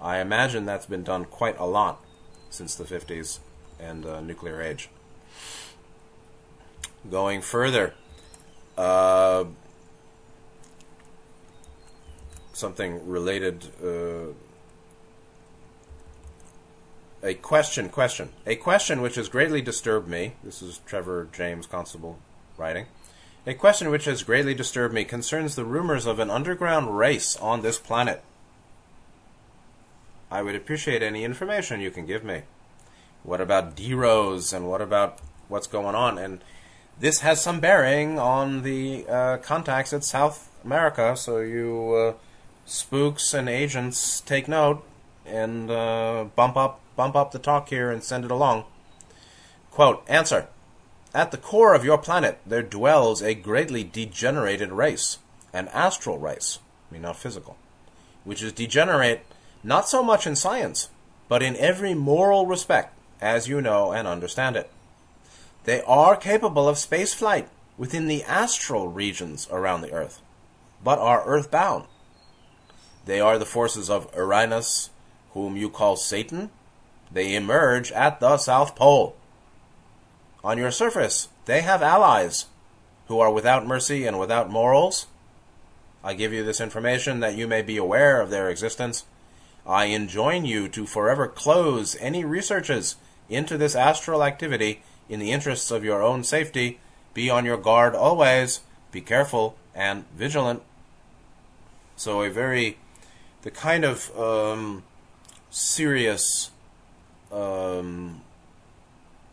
I 0.00 0.18
imagine 0.18 0.64
that's 0.64 0.86
been 0.86 1.02
done 1.02 1.24
quite 1.24 1.58
a 1.58 1.66
lot 1.66 2.02
since 2.50 2.74
the 2.74 2.84
50s 2.84 3.40
and 3.80 4.06
uh, 4.06 4.20
nuclear 4.20 4.62
age. 4.62 4.88
Going 7.10 7.42
further, 7.42 7.94
uh, 8.76 9.44
something 12.52 13.08
related. 13.08 13.66
Uh, 13.82 14.34
a 17.20 17.34
question, 17.34 17.88
question, 17.88 18.30
a 18.46 18.54
question 18.54 19.00
which 19.00 19.16
has 19.16 19.28
greatly 19.28 19.60
disturbed 19.60 20.06
me. 20.06 20.34
This 20.44 20.62
is 20.62 20.80
Trevor 20.86 21.28
James 21.32 21.66
Constable 21.66 22.18
writing. 22.56 22.86
A 23.48 23.54
question 23.54 23.88
which 23.88 24.04
has 24.04 24.24
greatly 24.24 24.52
disturbed 24.52 24.92
me 24.92 25.06
concerns 25.06 25.54
the 25.54 25.64
rumors 25.64 26.04
of 26.04 26.18
an 26.18 26.28
underground 26.28 26.98
race 26.98 27.34
on 27.38 27.62
this 27.62 27.78
planet. 27.78 28.22
I 30.30 30.42
would 30.42 30.54
appreciate 30.54 31.02
any 31.02 31.24
information 31.24 31.80
you 31.80 31.90
can 31.90 32.04
give 32.04 32.22
me. 32.22 32.42
What 33.22 33.40
about 33.40 33.74
Deros 33.74 34.52
and 34.52 34.68
what 34.68 34.82
about 34.82 35.20
what's 35.48 35.66
going 35.66 35.94
on? 35.94 36.18
And 36.18 36.44
this 37.00 37.20
has 37.20 37.40
some 37.40 37.58
bearing 37.58 38.18
on 38.18 38.64
the 38.64 39.06
uh, 39.08 39.38
contacts 39.38 39.94
at 39.94 40.04
South 40.04 40.50
America, 40.62 41.16
so 41.16 41.38
you 41.38 41.94
uh, 41.94 42.12
spooks 42.66 43.32
and 43.32 43.48
agents 43.48 44.20
take 44.20 44.46
note 44.46 44.84
and 45.24 45.70
uh, 45.70 46.26
bump 46.36 46.58
up 46.58 46.80
bump 46.96 47.16
up 47.16 47.32
the 47.32 47.38
talk 47.38 47.70
here 47.70 47.90
and 47.90 48.04
send 48.04 48.26
it 48.26 48.30
along. 48.30 48.64
Quote, 49.70 50.04
answer. 50.06 50.48
At 51.14 51.30
the 51.30 51.38
core 51.38 51.74
of 51.74 51.84
your 51.84 51.98
planet, 51.98 52.38
there 52.44 52.62
dwells 52.62 53.22
a 53.22 53.34
greatly 53.34 53.82
degenerated 53.82 54.70
race, 54.72 55.18
an 55.52 55.68
astral 55.68 56.18
race, 56.18 56.58
I 56.88 56.94
mean, 56.94 57.02
not 57.02 57.16
physical, 57.16 57.56
which 58.24 58.42
is 58.42 58.52
degenerate 58.52 59.24
not 59.62 59.88
so 59.88 60.02
much 60.02 60.26
in 60.26 60.36
science, 60.36 60.90
but 61.28 61.42
in 61.42 61.56
every 61.56 61.94
moral 61.94 62.46
respect, 62.46 62.96
as 63.20 63.48
you 63.48 63.60
know 63.60 63.92
and 63.92 64.06
understand 64.06 64.56
it. 64.56 64.70
They 65.64 65.82
are 65.82 66.16
capable 66.16 66.68
of 66.68 66.78
space 66.78 67.12
flight 67.12 67.48
within 67.76 68.06
the 68.06 68.24
astral 68.24 68.88
regions 68.88 69.48
around 69.50 69.80
the 69.80 69.92
Earth, 69.92 70.20
but 70.82 70.98
are 70.98 71.24
earthbound. 71.24 71.84
They 73.06 73.20
are 73.20 73.38
the 73.38 73.46
forces 73.46 73.88
of 73.88 74.10
Uranus, 74.14 74.90
whom 75.32 75.56
you 75.56 75.70
call 75.70 75.96
Satan. 75.96 76.50
They 77.10 77.34
emerge 77.34 77.90
at 77.92 78.20
the 78.20 78.36
South 78.36 78.76
Pole. 78.76 79.16
On 80.48 80.56
your 80.56 80.70
surface, 80.70 81.28
they 81.44 81.60
have 81.60 81.82
allies 81.82 82.46
who 83.08 83.20
are 83.20 83.30
without 83.30 83.66
mercy 83.66 84.06
and 84.06 84.18
without 84.18 84.48
morals. 84.48 85.06
I 86.02 86.14
give 86.14 86.32
you 86.32 86.42
this 86.42 86.58
information 86.58 87.20
that 87.20 87.36
you 87.36 87.46
may 87.46 87.60
be 87.60 87.76
aware 87.76 88.22
of 88.22 88.30
their 88.30 88.48
existence. 88.48 89.04
I 89.66 89.84
enjoin 89.92 90.46
you 90.46 90.66
to 90.70 90.86
forever 90.86 91.28
close 91.28 91.98
any 92.00 92.24
researches 92.24 92.96
into 93.28 93.58
this 93.58 93.76
astral 93.76 94.24
activity 94.24 94.80
in 95.06 95.20
the 95.20 95.32
interests 95.32 95.70
of 95.70 95.84
your 95.84 96.02
own 96.02 96.24
safety. 96.24 96.80
Be 97.12 97.28
on 97.28 97.44
your 97.44 97.58
guard 97.58 97.94
always. 97.94 98.60
Be 98.90 99.02
careful 99.02 99.54
and 99.74 100.06
vigilant. 100.16 100.62
So, 101.94 102.22
a 102.22 102.30
very, 102.30 102.78
the 103.42 103.50
kind 103.50 103.84
of 103.84 104.18
um, 104.18 104.84
serious 105.50 106.52
um, 107.30 108.22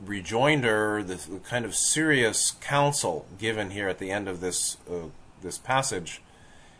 rejoinder, 0.04 1.04
the, 1.04 1.16
the, 1.16 1.40
kind 1.40 1.66
of 1.66 1.76
serious 1.76 2.52
counsel 2.62 3.26
given 3.40 3.72
here 3.72 3.88
at 3.88 4.00
the 4.00 4.12
end 4.12 4.28
of 4.28 4.42
this 4.42 4.78
uh, 4.90 5.10
this 5.42 5.58
passage, 5.58 6.22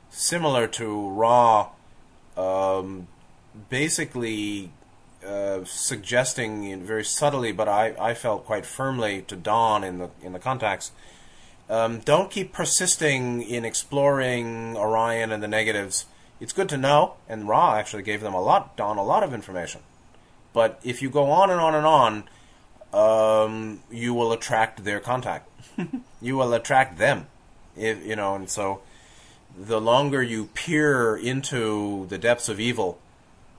similar 0.10 0.68
to 0.68 1.10
Ra, 1.10 1.70
um, 2.36 3.08
basically 3.70 4.72
uh, 5.26 5.64
suggesting 5.66 6.84
very 6.84 7.04
subtly, 7.04 7.52
but 7.52 7.68
I, 7.68 7.96
I 8.00 8.14
felt 8.14 8.46
quite 8.46 8.66
firmly 8.66 9.24
to 9.24 9.36
Don 9.36 9.84
in 9.84 9.98
the 9.98 10.10
in 10.22 10.34
the 10.34 10.40
contacts. 10.40 10.92
Um, 11.68 12.00
don't 12.00 12.30
keep 12.30 12.54
persisting 12.54 13.42
in 13.42 13.66
exploring 13.66 14.78
Orion 14.78 15.32
and 15.32 15.42
the 15.42 15.48
negatives. 15.48 16.06
It's 16.40 16.54
good 16.54 16.70
to 16.70 16.78
know, 16.78 17.16
and 17.28 17.48
Ra 17.48 17.76
actually 17.76 18.04
gave 18.04 18.22
them 18.22 18.34
a 18.34 18.42
lot, 18.42 18.78
Don, 18.78 18.98
a 18.98 19.04
lot 19.04 19.24
of 19.24 19.34
information. 19.34 19.82
But 20.54 20.80
if 20.84 21.02
you 21.02 21.10
go 21.10 21.32
on 21.32 21.50
and 21.50 21.60
on 21.60 21.74
and 21.74 21.86
on, 21.86 22.26
um, 22.96 23.82
you 23.92 24.14
will 24.14 24.32
attract 24.32 24.84
their 24.86 25.00
contact. 25.00 25.50
you 26.22 26.38
will 26.38 26.54
attract 26.54 26.98
them, 26.98 27.28
if 27.76 28.06
you 28.06 28.16
know. 28.16 28.36
And 28.36 28.50
so, 28.50 28.82
the 29.58 29.82
longer 29.82 30.24
you 30.24 30.46
peer 30.54 31.16
into 31.16 32.06
the 32.08 32.18
depths 32.18 32.48
of 32.48 32.60
evil, 32.60 32.98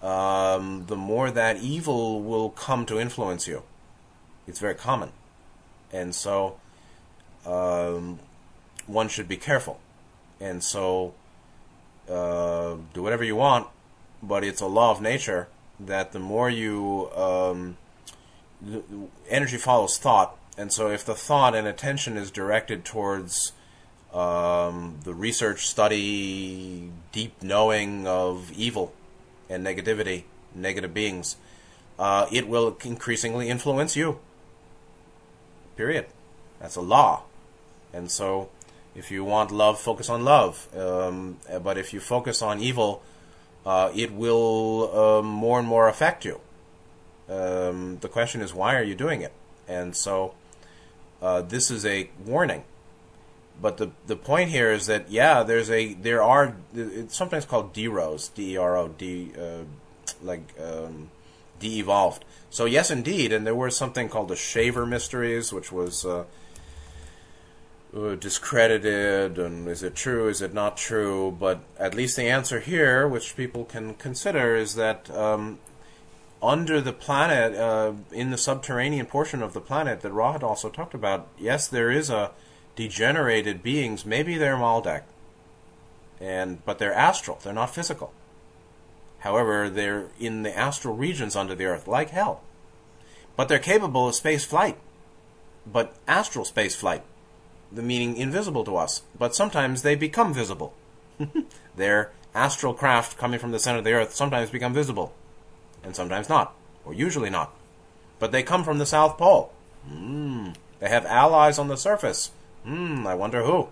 um, 0.03 0.85
the 0.87 0.97
more 0.97 1.31
that 1.31 1.59
evil 1.59 2.23
will 2.23 2.51
come 2.51 2.87
to 2.87 2.99
influence 2.99 3.47
you. 3.47 3.63
It's 4.47 4.59
very 4.59 4.75
common. 4.75 5.11
And 5.93 6.15
so 6.15 6.59
um, 7.45 8.19
one 8.87 9.09
should 9.09 9.29
be 9.29 9.37
careful. 9.37 9.81
And 10.41 10.63
so 10.63 11.15
uh, 12.09 12.77
do 12.95 13.03
whatever 13.03 13.25
you 13.25 13.37
want, 13.37 13.67
but 14.23 14.45
it's 14.45 14.61
a 14.61 14.67
law 14.67 14.93
of 14.93 15.01
nature 15.01 15.49
that 15.81 16.13
the 16.13 16.19
more 16.19 16.49
you. 16.49 17.11
Um, 17.15 17.77
energy 19.29 19.57
follows 19.57 19.99
thought. 19.99 20.37
And 20.59 20.73
so 20.73 20.89
if 20.89 21.05
the 21.05 21.15
thought 21.15 21.55
and 21.55 21.67
attention 21.67 22.17
is 22.17 22.31
directed 22.31 22.85
towards 22.85 23.53
um, 24.13 24.99
the 25.05 25.13
research, 25.13 25.67
study, 25.67 26.91
deep 27.13 27.43
knowing 27.43 28.07
of 28.07 28.51
evil 28.53 28.95
and 29.51 29.65
negativity, 29.65 30.25
negative 30.55 30.95
beings, 30.95 31.37
uh, 31.99 32.27
it 32.33 32.49
will 32.49 32.77
increasingly 32.85 33.49
influence 33.49 33.97
you. 33.97 34.19
Period. 35.77 36.07
That's 36.61 36.77
a 36.77 36.81
law. 36.81 37.25
And 37.93 38.11
so, 38.11 38.49
if 38.95 39.11
you 39.11 39.25
want 39.25 39.51
love, 39.51 39.79
focus 39.79 40.09
on 40.09 40.25
love. 40.25 40.69
Um, 40.77 41.39
but 41.63 41.77
if 41.77 41.93
you 41.93 42.01
focus 42.01 42.41
on 42.41 42.61
evil, 42.61 43.03
uh, 43.67 43.91
it 43.95 44.13
will 44.13 44.97
um, 44.99 45.27
more 45.27 45.59
and 45.59 45.69
more 45.69 45.89
affect 45.89 46.25
you. 46.25 46.41
Um, 47.29 47.99
the 48.01 48.09
question 48.09 48.41
is, 48.41 48.55
why 48.55 48.77
are 48.77 48.83
you 48.83 48.95
doing 48.95 49.23
it? 49.23 49.33
And 49.67 49.97
so, 49.97 50.35
uh, 51.21 51.43
this 51.43 51.71
is 51.71 51.85
a 51.85 52.11
warning 52.25 52.65
but 53.61 53.79
the 53.79 53.91
the 54.07 54.17
point 54.17 54.51
here 54.51 54.71
is 54.73 54.87
that 54.87 55.11
yeah, 55.11 55.43
there's 55.43 55.71
a 55.71 55.95
there 55.95 56.23
are 56.23 56.57
it's 56.75 57.17
sometimes 57.17 57.45
called 57.45 57.73
deros, 57.73 58.33
d 58.35 58.53
e 58.53 58.57
r 58.57 58.77
o 58.77 58.89
d 58.89 59.33
uh, 59.39 59.65
like 60.23 60.43
um, 60.61 61.11
de-evolved. 61.59 62.25
So 62.51 62.65
yes, 62.65 62.91
indeed, 62.91 63.33
and 63.33 63.47
there 63.47 63.55
was 63.55 63.77
something 63.77 64.09
called 64.09 64.29
the 64.29 64.37
Shaver 64.37 64.87
Mysteries, 64.87 65.53
which 65.53 65.73
was 65.73 66.05
uh, 66.05 66.25
discredited. 68.19 69.39
And 69.39 69.67
is 69.69 69.83
it 69.83 69.95
true? 69.95 70.29
Is 70.29 70.43
it 70.43 70.53
not 70.53 70.77
true? 70.77 71.35
But 71.39 71.61
at 71.79 71.95
least 71.95 72.17
the 72.17 72.29
answer 72.29 72.61
here, 72.61 73.09
which 73.09 73.37
people 73.37 73.65
can 73.65 73.95
consider, 73.95 74.55
is 74.55 74.75
that 74.75 75.11
um, 75.11 75.59
under 76.43 76.81
the 76.81 76.93
planet, 76.93 77.55
uh, 77.59 77.93
in 78.13 78.31
the 78.31 78.39
subterranean 78.39 79.07
portion 79.07 79.43
of 79.43 79.53
the 79.53 79.61
planet 79.61 80.01
that 80.03 80.13
Ra 80.13 80.33
had 80.33 80.43
also 80.43 80.69
talked 80.69 80.95
about, 80.95 81.29
yes, 81.39 81.67
there 81.67 81.91
is 81.91 82.11
a 82.11 82.33
degenerated 82.77 83.63
beings, 83.63 84.05
maybe 84.05 84.37
they're 84.37 84.57
Maldek, 84.57 85.03
and 86.21 86.65
but 86.65 86.79
they're 86.79 86.93
astral. 86.93 87.39
They're 87.43 87.53
not 87.53 87.75
physical. 87.75 88.13
However, 89.21 89.69
they're 89.69 90.09
in 90.21 90.43
the 90.43 90.57
astral 90.57 90.95
regions 90.95 91.35
under 91.37 91.55
the 91.55 91.65
earth, 91.65 91.89
like 91.89 92.11
hell. 92.11 92.43
But 93.35 93.49
they're 93.49 93.59
capable 93.59 94.09
of 94.09 94.15
space 94.15 94.45
flight. 94.45 94.79
But 95.67 95.97
astral 96.07 96.45
space 96.45 96.77
flight, 96.77 97.03
the 97.73 97.83
meaning 97.83 98.17
invisible 98.17 98.65
to 98.65 98.77
us. 98.77 99.03
But 99.19 99.35
sometimes 99.35 99.83
they 99.83 99.95
become 99.95 100.33
visible. 100.33 100.75
their 101.77 102.13
astral 102.35 102.75
craft 102.75 103.19
coming 103.19 103.41
from 103.41 103.51
the 103.51 103.59
center 103.59 103.79
of 103.79 103.85
the 103.85 103.93
earth 103.93 104.15
sometimes 104.15 104.51
become 104.51 104.75
visible, 104.75 105.13
and 105.87 105.97
sometimes 105.97 106.29
not, 106.29 106.55
or 106.85 106.93
usually 106.93 107.31
not. 107.31 107.55
But 108.19 108.33
they 108.33 108.43
come 108.43 108.65
from 108.65 108.79
the 108.79 108.85
South 108.85 109.17
Pole. 109.17 109.53
Mm. 109.91 110.55
They 110.81 110.91
have 110.91 111.07
allies 111.07 111.59
on 111.59 111.69
the 111.69 111.77
surface 111.77 112.33
Hmm, 112.67 113.07
I 113.07 113.15
wonder 113.15 113.45
who. 113.45 113.69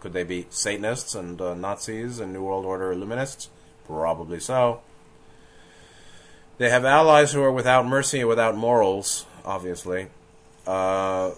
Could 0.00 0.12
they 0.12 0.22
be 0.22 0.46
Satanists 0.50 1.14
and 1.14 1.40
uh, 1.40 1.54
Nazis 1.54 2.20
and 2.20 2.32
New 2.32 2.42
World 2.42 2.66
Order 2.66 2.94
Illuminists? 2.94 3.48
Probably 3.86 4.38
so. 4.38 4.82
They 6.58 6.68
have 6.68 6.84
allies 6.84 7.32
who 7.32 7.42
are 7.42 7.50
without 7.50 7.86
mercy 7.86 8.20
and 8.20 8.28
without 8.28 8.54
morals, 8.54 9.24
obviously. 9.46 10.08
Uh, 10.66 11.30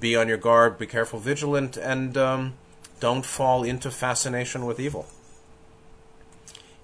be 0.00 0.16
on 0.16 0.26
your 0.26 0.38
guard, 0.38 0.78
be 0.78 0.86
careful, 0.86 1.18
vigilant, 1.18 1.76
and 1.76 2.16
um, 2.16 2.54
don't 3.00 3.26
fall 3.26 3.62
into 3.62 3.90
fascination 3.90 4.64
with 4.64 4.80
evil. 4.80 5.06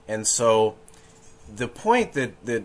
And 0.07 0.27
so, 0.27 0.75
the 1.57 1.69
point 1.69 2.13
that, 2.15 2.45
that 2.45 2.65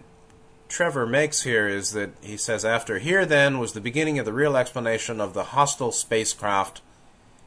Trevor 0.67 1.05
makes 1.05 1.43
here 1.43 1.67
is 1.67 1.91
that 1.91 2.11
he 2.21 2.37
says, 2.37 2.65
after 2.65 2.99
here 2.99 3.25
then 3.25 3.59
was 3.59 3.73
the 3.73 3.81
beginning 3.81 4.19
of 4.19 4.25
the 4.25 4.33
real 4.33 4.57
explanation 4.57 5.21
of 5.21 5.33
the 5.33 5.45
hostile 5.45 5.91
spacecraft. 5.91 6.81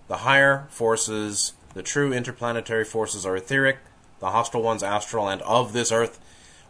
The 0.06 0.18
higher 0.18 0.66
forces, 0.70 1.52
the 1.74 1.82
true 1.82 2.12
interplanetary 2.12 2.84
forces, 2.84 3.26
are 3.26 3.36
etheric, 3.36 3.78
the 4.20 4.30
hostile 4.30 4.62
ones 4.62 4.82
astral, 4.82 5.28
and 5.28 5.42
of 5.42 5.72
this 5.72 5.92
earth. 5.92 6.18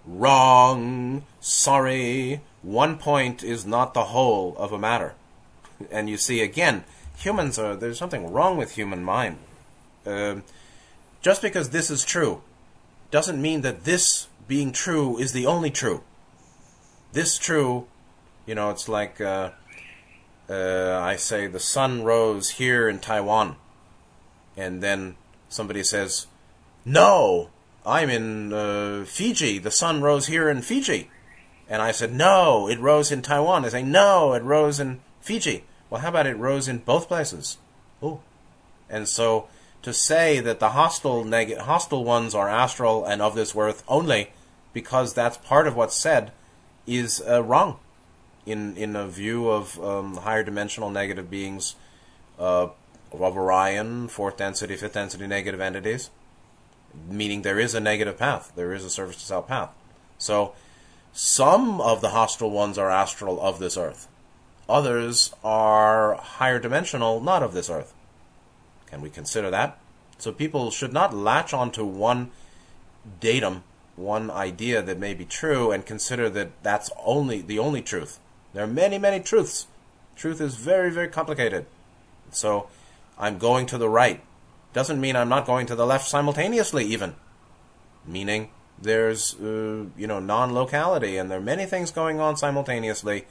Wrong! 0.07 1.23
Sorry! 1.41 2.41
One 2.63 2.99
point 2.99 3.43
is 3.43 3.67
not 3.67 3.95
the 3.95 4.07
whole 4.07 4.57
of 4.57 4.73
a 4.73 4.79
matter. 4.79 5.15
And 5.91 6.09
you 6.09 6.17
see, 6.17 6.41
again, 6.41 6.85
humans 7.17 7.59
are, 7.59 7.77
there's 7.77 7.99
something 7.99 8.33
wrong 8.33 8.57
with 8.57 8.75
human 8.75 9.05
mind. 9.05 9.39
Uh, 10.07 10.37
just 11.21 11.43
because 11.43 11.71
this 11.71 11.91
is 11.91 12.05
true 12.05 12.43
doesn't 13.11 13.41
mean 13.41 13.61
that 13.63 13.85
this 13.85 14.28
being 14.49 14.73
true 14.73 15.17
is 15.19 15.33
the 15.33 15.47
only 15.47 15.71
true 15.71 16.03
this 17.13 17.39
true, 17.39 17.87
you 18.47 18.55
know, 18.55 18.71
it's 18.71 18.89
like 18.89 19.21
uh, 19.21 19.51
uh, 20.49 21.01
I 21.03 21.17
say 21.17 21.47
the 21.47 21.61
sun 21.61 22.03
rose 22.05 22.51
here 22.51 22.89
in 22.89 22.99
Taiwan, 22.99 23.57
and 24.57 24.83
then 24.83 25.17
somebody 25.49 25.83
says, 25.83 26.27
"No, 26.85 27.51
I'm 27.87 28.11
in 28.11 28.53
uh, 28.53 29.05
Fiji. 29.07 29.59
The 29.59 29.71
sun 29.71 30.03
rose 30.03 30.27
here 30.27 30.49
in 30.49 30.63
Fiji," 30.63 31.11
and 31.69 31.81
I 31.81 31.93
said, 31.93 32.13
"No, 32.13 32.69
it 32.69 32.79
rose 32.79 33.11
in 33.11 33.23
Taiwan." 33.23 33.63
They 33.63 33.71
say, 33.71 33.83
"No, 33.83 34.35
it 34.35 34.43
rose 34.43 34.79
in 34.81 35.01
Fiji." 35.21 35.65
Well, 35.91 36.03
how 36.03 36.09
about 36.09 36.27
it 36.27 36.37
rose 36.37 36.69
in 36.69 36.79
both 36.79 37.09
places? 37.09 37.57
Oh, 38.03 38.21
and 38.91 39.09
so 39.09 39.49
to 39.81 39.95
say 39.95 40.41
that 40.41 40.61
the 40.61 40.71
hostile 40.71 41.25
neg- 41.25 41.57
hostile 41.57 42.05
ones 42.05 42.35
are 42.35 42.49
astral 42.49 43.05
and 43.07 43.23
of 43.23 43.35
this 43.35 43.55
worth 43.55 43.83
only 43.89 44.31
because 44.73 45.15
that's 45.15 45.37
part 45.37 45.67
of 45.67 45.77
what's 45.77 45.97
said 45.97 46.33
is 46.87 47.23
uh, 47.29 47.43
wrong 47.43 47.79
in 48.47 48.77
in 48.77 48.97
a 48.97 49.07
view 49.07 49.49
of 49.49 49.79
um, 49.83 50.17
higher 50.19 50.43
dimensional 50.43 50.91
negative 50.91 51.31
beings 51.31 51.77
uh, 52.39 52.69
of 53.13 53.37
Orion, 53.37 54.09
fourth 54.09 54.37
density, 54.37 54.77
fifth 54.77 54.95
density 54.95 55.27
negative 55.27 55.61
entities, 55.61 56.11
meaning 57.09 57.43
there 57.43 57.59
is 57.59 57.75
a 57.75 57.81
negative 57.81 58.19
path, 58.19 58.53
there 58.55 58.73
is 58.73 58.85
a 58.85 58.91
service 58.91 59.17
to 59.17 59.23
self 59.23 59.49
path. 59.49 59.71
So 60.19 60.55
some 61.13 61.81
of 61.81 62.01
the 62.01 62.11
hostile 62.11 62.51
ones 62.51 62.79
are 62.79 62.91
astral 62.91 63.41
of 63.41 63.59
this 63.59 63.77
earth. 63.77 64.09
Others 64.69 65.35
are 65.43 66.15
higher 66.17 66.59
dimensional, 66.59 67.21
not 67.21 67.43
of 67.43 67.55
this 67.55 67.71
earth. 67.71 67.95
Can 68.87 69.01
we 69.01 69.11
consider 69.11 69.51
that? 69.51 69.79
So 70.19 70.33
people 70.33 70.71
should 70.71 70.93
not 70.93 71.15
latch 71.15 71.55
onto 71.55 71.85
one 71.85 72.31
datum 73.21 73.63
one 73.99 74.31
idea 74.31 74.81
that 74.81 74.99
may 74.99 75.13
be 75.13 75.25
true 75.25 75.73
and 75.73 75.85
consider 75.85 76.31
that 76.31 76.63
that's 76.63 76.91
only 77.05 77.43
the 77.43 77.59
only 77.59 77.83
truth. 77.83 78.21
There 78.55 78.65
are 78.65 78.69
many, 78.69 78.99
many 78.99 79.21
truths. 79.21 79.67
Truth 80.17 80.41
is 80.41 80.55
very, 80.55 80.91
very 80.91 81.09
complicated. 81.09 81.67
So 82.31 82.69
I'm 83.19 83.39
going 83.39 83.67
to 83.67 83.79
the 83.79 83.89
right. 83.89 84.23
Doesn't 84.73 85.01
mean 85.01 85.17
I'm 85.17 85.29
not 85.29 85.47
going 85.47 85.67
to 85.67 85.75
the 85.75 85.87
left 85.87 86.09
simultaneously, 86.09 86.85
even. 86.85 87.15
Meaning 88.07 88.51
there's, 88.81 89.35
uh, 89.41 89.87
you 89.97 90.07
know, 90.07 90.21
non 90.21 90.55
locality, 90.55 91.17
and 91.17 91.31
there 91.31 91.39
are 91.39 91.43
many 91.43 91.67
things 91.67 91.91
going 91.91 92.21
on 92.21 92.37
simultaneously, 92.37 93.27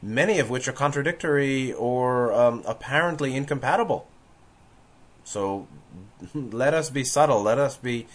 many 0.00 0.38
of 0.38 0.50
which 0.50 0.68
are 0.68 0.72
contradictory 0.72 1.72
or 1.72 2.32
um, 2.32 2.62
apparently 2.66 3.34
incompatible. 3.34 4.06
So 5.24 5.66
let 6.34 6.74
us 6.74 6.90
be 6.90 7.04
subtle, 7.04 7.42
let 7.42 7.58
us 7.58 7.76
be 7.76 8.06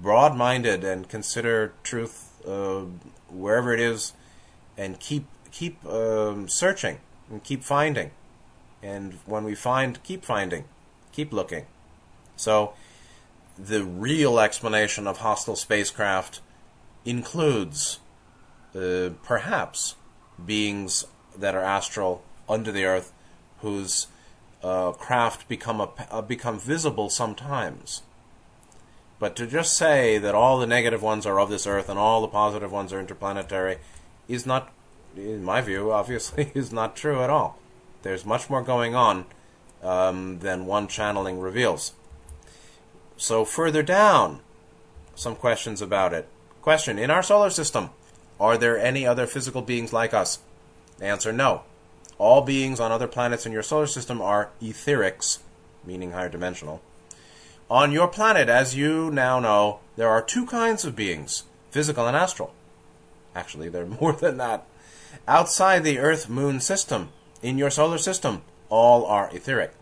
broad 0.00 0.36
minded 0.36 0.84
and 0.84 1.08
consider 1.08 1.72
truth 1.82 2.42
uh, 2.46 2.84
wherever 3.28 3.72
it 3.72 3.80
is, 3.80 4.12
and 4.76 4.98
keep 5.00 5.26
keep 5.50 5.84
um, 5.86 6.48
searching 6.48 6.98
and 7.30 7.42
keep 7.42 7.62
finding, 7.62 8.10
and 8.82 9.14
when 9.26 9.44
we 9.44 9.54
find, 9.54 10.02
keep 10.02 10.24
finding, 10.24 10.64
keep 11.12 11.32
looking. 11.32 11.66
So, 12.36 12.74
the 13.58 13.84
real 13.84 14.38
explanation 14.38 15.06
of 15.06 15.18
hostile 15.18 15.56
spacecraft 15.56 16.40
includes 17.04 17.98
uh, 18.74 19.10
perhaps 19.22 19.96
beings 20.44 21.04
that 21.36 21.54
are 21.54 21.64
astral 21.64 22.22
under 22.48 22.70
the 22.70 22.84
earth 22.84 23.12
whose 23.60 24.06
uh, 24.62 24.92
craft 24.92 25.48
become 25.48 25.80
a, 25.80 26.22
become 26.22 26.58
visible 26.58 27.10
sometimes 27.10 28.02
but 29.18 29.34
to 29.36 29.46
just 29.46 29.76
say 29.76 30.18
that 30.18 30.34
all 30.34 30.58
the 30.58 30.66
negative 30.66 31.02
ones 31.02 31.26
are 31.26 31.40
of 31.40 31.50
this 31.50 31.66
earth 31.66 31.88
and 31.88 31.98
all 31.98 32.20
the 32.20 32.28
positive 32.28 32.70
ones 32.70 32.92
are 32.92 33.00
interplanetary 33.00 33.78
is 34.28 34.46
not, 34.46 34.72
in 35.16 35.42
my 35.42 35.60
view, 35.60 35.90
obviously, 35.92 36.52
is 36.54 36.72
not 36.72 36.96
true 36.96 37.22
at 37.22 37.30
all. 37.30 37.58
There's 38.02 38.24
much 38.24 38.48
more 38.48 38.62
going 38.62 38.94
on 38.94 39.26
um, 39.82 40.38
than 40.38 40.66
one 40.66 40.86
channeling 40.86 41.40
reveals. 41.40 41.92
So 43.16 43.44
further 43.44 43.82
down, 43.82 44.40
some 45.16 45.34
questions 45.34 45.82
about 45.82 46.12
it. 46.14 46.28
Question 46.62 46.98
In 46.98 47.10
our 47.10 47.22
solar 47.22 47.50
system, 47.50 47.90
are 48.38 48.56
there 48.56 48.78
any 48.78 49.04
other 49.04 49.26
physical 49.26 49.62
beings 49.62 49.92
like 49.92 50.14
us? 50.14 50.38
Answer 51.00 51.32
No. 51.32 51.62
All 52.18 52.42
beings 52.42 52.80
on 52.80 52.92
other 52.92 53.06
planets 53.06 53.46
in 53.46 53.52
your 53.52 53.62
solar 53.62 53.86
system 53.86 54.20
are 54.20 54.50
etherics, 54.60 55.38
meaning 55.84 56.12
higher 56.12 56.28
dimensional. 56.28 56.80
On 57.70 57.92
your 57.92 58.08
planet, 58.08 58.48
as 58.48 58.74
you 58.74 59.10
now 59.10 59.40
know, 59.40 59.80
there 59.96 60.08
are 60.08 60.22
two 60.22 60.46
kinds 60.46 60.86
of 60.86 60.96
beings 60.96 61.44
physical 61.70 62.06
and 62.06 62.16
astral. 62.16 62.54
Actually, 63.34 63.68
there 63.68 63.82
are 63.82 63.86
more 64.00 64.14
than 64.14 64.38
that. 64.38 64.66
Outside 65.26 65.84
the 65.84 65.98
Earth 65.98 66.30
Moon 66.30 66.60
system, 66.60 67.10
in 67.42 67.58
your 67.58 67.70
solar 67.70 67.98
system, 67.98 68.42
all 68.70 69.04
are 69.04 69.30
etheric. 69.32 69.72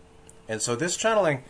And 0.49 0.61
so 0.61 0.75
this 0.75 0.97
channeling 0.97 1.43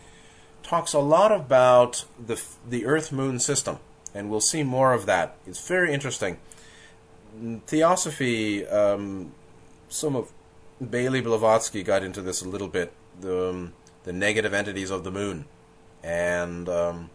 talks 0.61 0.93
a 0.93 0.99
lot 0.99 1.31
about 1.31 2.05
the, 2.23 2.41
the 2.67 2.85
Earth 2.85 3.11
Moon 3.11 3.39
system, 3.39 3.79
and 4.13 4.29
we'll 4.29 4.41
see 4.41 4.63
more 4.63 4.93
of 4.93 5.07
that. 5.07 5.37
It's 5.47 5.67
very 5.67 5.91
interesting. 5.91 6.37
Theosophy, 7.65 8.65
um, 8.67 9.31
some 9.89 10.15
of 10.15 10.31
Bailey 10.87 11.21
Blavatsky 11.21 11.81
got 11.83 12.03
into 12.03 12.21
this 12.21 12.41
a 12.43 12.47
little 12.47 12.67
bit. 12.67 12.93
The, 13.19 13.49
um, 13.49 13.73
the 14.03 14.13
negative 14.13 14.53
entities 14.53 14.91
of 14.91 15.03
the 15.03 15.11
moon, 15.11 15.45
and 16.03 16.69
um, 16.69 17.09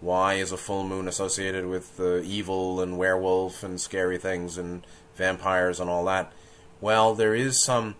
why 0.00 0.34
is 0.34 0.52
a 0.52 0.56
full 0.56 0.84
moon 0.84 1.08
associated 1.08 1.66
with 1.66 2.00
uh, 2.00 2.16
evil 2.16 2.80
and 2.80 2.98
werewolf 2.98 3.62
and 3.62 3.80
scary 3.80 4.18
things 4.18 4.58
and 4.58 4.86
vampires 5.16 5.78
and 5.80 5.88
all 5.88 6.04
that? 6.06 6.32
Well, 6.80 7.14
there 7.14 7.34
is 7.34 7.62
some 7.62 7.94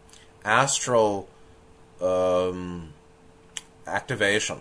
astral 0.45 1.29
um, 2.01 2.92
activation 3.87 4.61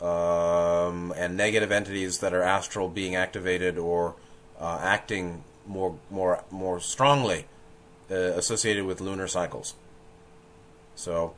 um, 0.00 1.12
and 1.16 1.36
negative 1.36 1.70
entities 1.72 2.18
that 2.18 2.32
are 2.32 2.42
astral 2.42 2.88
being 2.88 3.14
activated 3.14 3.78
or 3.78 4.14
uh, 4.58 4.78
acting 4.82 5.44
more 5.66 5.98
more 6.10 6.44
more 6.50 6.80
strongly 6.80 7.46
uh, 8.10 8.14
associated 8.14 8.84
with 8.84 9.00
lunar 9.00 9.26
cycles. 9.26 9.74
So 10.94 11.34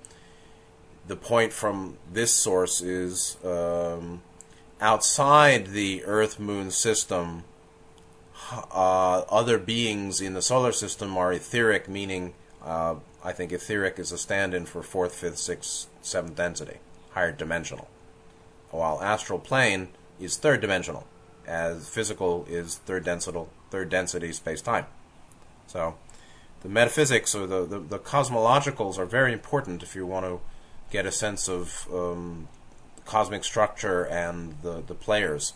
the 1.09 1.17
point 1.17 1.53
from 1.53 1.97
this 2.13 2.33
source 2.33 2.81
is 2.83 3.39
um, 3.43 4.23
outside 4.81 5.69
the 5.69 6.05
Earth 6.05 6.39
Moon 6.39 6.71
system, 6.71 7.45
uh, 8.53 9.23
other 9.31 9.59
beings 9.59 10.21
in 10.21 10.35
the 10.35 10.43
solar 10.43 10.73
system 10.73 11.17
are 11.17 11.33
etheric, 11.33 11.89
meaning 11.89 12.35
uh, 12.63 12.97
I 13.25 13.33
think 13.33 13.53
etheric 13.53 13.99
is 13.99 14.13
a 14.13 14.19
stand 14.19 14.53
in 14.55 14.67
for 14.67 14.83
fourth, 14.83 15.15
fifth, 15.15 15.39
sixth, 15.39 15.89
seventh 16.03 16.37
density, 16.37 16.77
higher 17.11 17.33
dimensional. 17.33 17.89
While 18.71 19.03
astral 19.03 19.39
plane 19.39 19.89
is 20.21 20.37
third 20.37 20.61
dimensional, 20.61 21.07
as 21.47 21.89
physical 21.89 22.47
is 22.51 22.77
third 22.77 23.05
density, 23.05 23.41
third 23.71 23.89
density 23.89 24.33
space 24.33 24.61
time. 24.61 24.85
So 25.67 25.97
the 26.61 26.69
metaphysics 26.69 27.35
or 27.35 27.47
the, 27.47 27.65
the, 27.65 27.79
the 27.79 27.99
cosmologicals 27.99 28.99
are 28.99 29.07
very 29.07 29.33
important 29.33 29.83
if 29.83 29.97
you 29.97 30.05
want 30.05 30.27
to 30.27 30.41
get 30.91 31.07
a 31.07 31.13
sense 31.13 31.49
of 31.49 31.87
um, 31.93 32.49
cosmic 33.05 33.45
structure 33.45 34.05
and 34.05 34.55
the, 34.63 34.83
the 34.87 34.95
players 34.95 35.55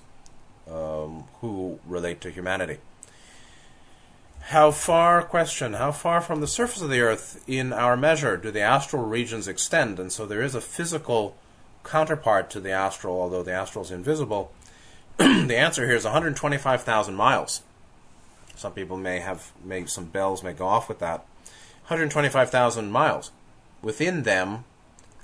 um, 0.71 1.25
who 1.41 1.79
relate 1.87 2.21
to 2.21 2.31
humanity. 2.31 2.79
How 4.47 4.73
far, 4.73 5.23
question, 5.23 5.75
how 5.75 5.93
far 5.93 6.21
from 6.21 6.41
the 6.41 6.47
surface 6.47 6.83
of 6.83 6.91
the 6.91 7.01
Earth 7.01 7.43
in 7.47 7.73
our 7.73 7.97
measure 7.97 8.37
do 8.37 8.51
the 8.51 8.61
astral 8.61 9.05
regions 9.05 9.47
extend? 9.47 10.01
And 10.01 10.11
so 10.11 10.27
there 10.27 10.43
is 10.43 10.55
a 10.55 10.61
physical 10.61 11.37
counterpart 11.85 12.51
to 12.51 12.61
the 12.61 12.73
astral, 12.73 13.21
although 13.21 13.43
the 13.43 13.53
astral 13.53 13.85
is 13.85 13.91
invisible. 13.91 14.53
the 15.17 15.57
answer 15.57 15.87
here 15.87 15.97
is 15.97 16.05
125,000 16.05 17.15
miles. 17.15 17.63
Some 18.57 18.73
people 18.73 18.97
may 18.97 19.21
have, 19.21 19.53
may 19.65 19.87
some 19.87 20.07
bells 20.07 20.43
may 20.43 20.53
go 20.53 20.67
off 20.67 20.89
with 20.89 20.99
that. 20.99 21.21
125,000 21.87 22.91
miles. 22.91 23.31
Within 23.81 24.23
them, 24.23 24.65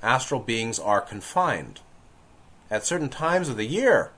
astral 0.03 0.41
beings 0.41 0.79
are 0.79 1.01
confined 1.01 1.81
at 2.71 2.85
certain 2.85 3.09
times 3.09 3.49
of 3.49 3.57
the 3.57 3.67
year, 3.67 4.11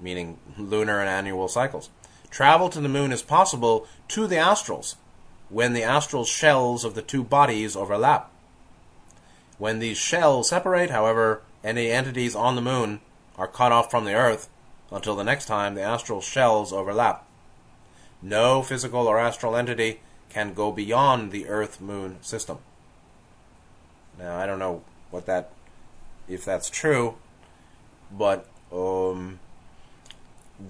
meaning 0.00 0.38
lunar 0.56 1.00
and 1.00 1.08
annual 1.08 1.48
cycles. 1.48 1.90
Travel 2.30 2.68
to 2.68 2.80
the 2.80 2.88
moon 2.88 3.12
is 3.12 3.22
possible 3.22 3.86
to 4.08 4.26
the 4.26 4.36
astrals 4.36 4.96
when 5.48 5.72
the 5.72 5.82
astral 5.82 6.24
shells 6.24 6.84
of 6.84 6.94
the 6.94 7.02
two 7.02 7.24
bodies 7.24 7.74
overlap. 7.74 8.30
When 9.56 9.78
these 9.78 9.98
shells 9.98 10.50
separate, 10.50 10.90
however, 10.90 11.42
any 11.64 11.90
entities 11.90 12.36
on 12.36 12.54
the 12.54 12.62
moon 12.62 13.00
are 13.36 13.48
cut 13.48 13.72
off 13.72 13.90
from 13.90 14.04
the 14.04 14.14
earth 14.14 14.48
until 14.90 15.16
the 15.16 15.24
next 15.24 15.46
time 15.46 15.74
the 15.74 15.82
astral 15.82 16.20
shells 16.20 16.72
overlap. 16.72 17.26
No 18.22 18.62
physical 18.62 19.06
or 19.06 19.18
astral 19.18 19.56
entity 19.56 20.00
can 20.28 20.54
go 20.54 20.70
beyond 20.70 21.32
the 21.32 21.48
earth 21.48 21.80
moon 21.80 22.18
system. 22.20 22.58
Now, 24.18 24.36
I 24.36 24.46
don't 24.46 24.58
know 24.58 24.82
what 25.10 25.26
that 25.26 25.50
if 26.28 26.44
that's 26.44 26.68
true, 26.68 27.14
but 28.12 28.46
um, 28.72 29.40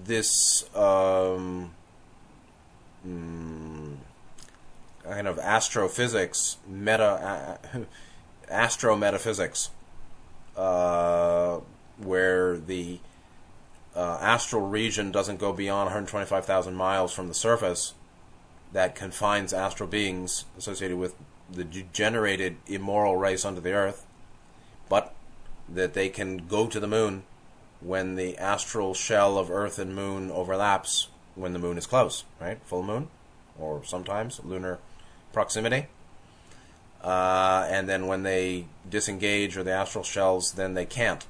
this 0.05 0.63
um, 0.75 1.73
mm, 3.05 3.95
kind 5.03 5.27
of 5.27 5.37
astrophysics, 5.39 6.57
meta, 6.67 7.57
uh, 7.73 7.79
astro 8.49 8.95
metaphysics, 8.95 9.69
uh, 10.55 11.59
where 11.97 12.57
the 12.57 12.99
uh, 13.95 14.17
astral 14.21 14.67
region 14.67 15.11
doesn't 15.11 15.37
go 15.37 15.51
beyond 15.51 15.87
125,000 15.87 16.73
miles 16.73 17.13
from 17.13 17.27
the 17.27 17.33
surface, 17.33 17.93
that 18.71 18.95
confines 18.95 19.51
astral 19.51 19.89
beings 19.89 20.45
associated 20.57 20.97
with 20.97 21.15
the 21.51 21.63
degenerated 21.63 22.55
immoral 22.67 23.17
race 23.17 23.43
under 23.43 23.59
the 23.59 23.73
earth 23.73 24.05
but 24.89 25.13
that 25.67 25.93
they 25.93 26.09
can 26.09 26.47
go 26.47 26.67
to 26.67 26.79
the 26.79 26.87
moon 26.87 27.23
when 27.79 28.15
the 28.15 28.37
astral 28.37 28.93
shell 28.93 29.37
of 29.37 29.49
Earth 29.49 29.79
and 29.79 29.95
moon 29.95 30.29
overlaps 30.31 31.07
when 31.35 31.53
the 31.53 31.59
moon 31.59 31.77
is 31.77 31.87
close, 31.87 32.25
right? 32.41 32.59
Full 32.65 32.83
moon, 32.83 33.07
or 33.57 33.83
sometimes 33.83 34.41
lunar 34.43 34.79
proximity. 35.31 35.87
Uh, 37.01 37.65
and 37.69 37.87
then 37.87 38.07
when 38.07 38.23
they 38.23 38.65
disengage 38.89 39.55
or 39.55 39.63
the 39.63 39.71
astral 39.71 40.03
shells, 40.03 40.53
then 40.53 40.73
they 40.73 40.85
can't. 40.85 41.25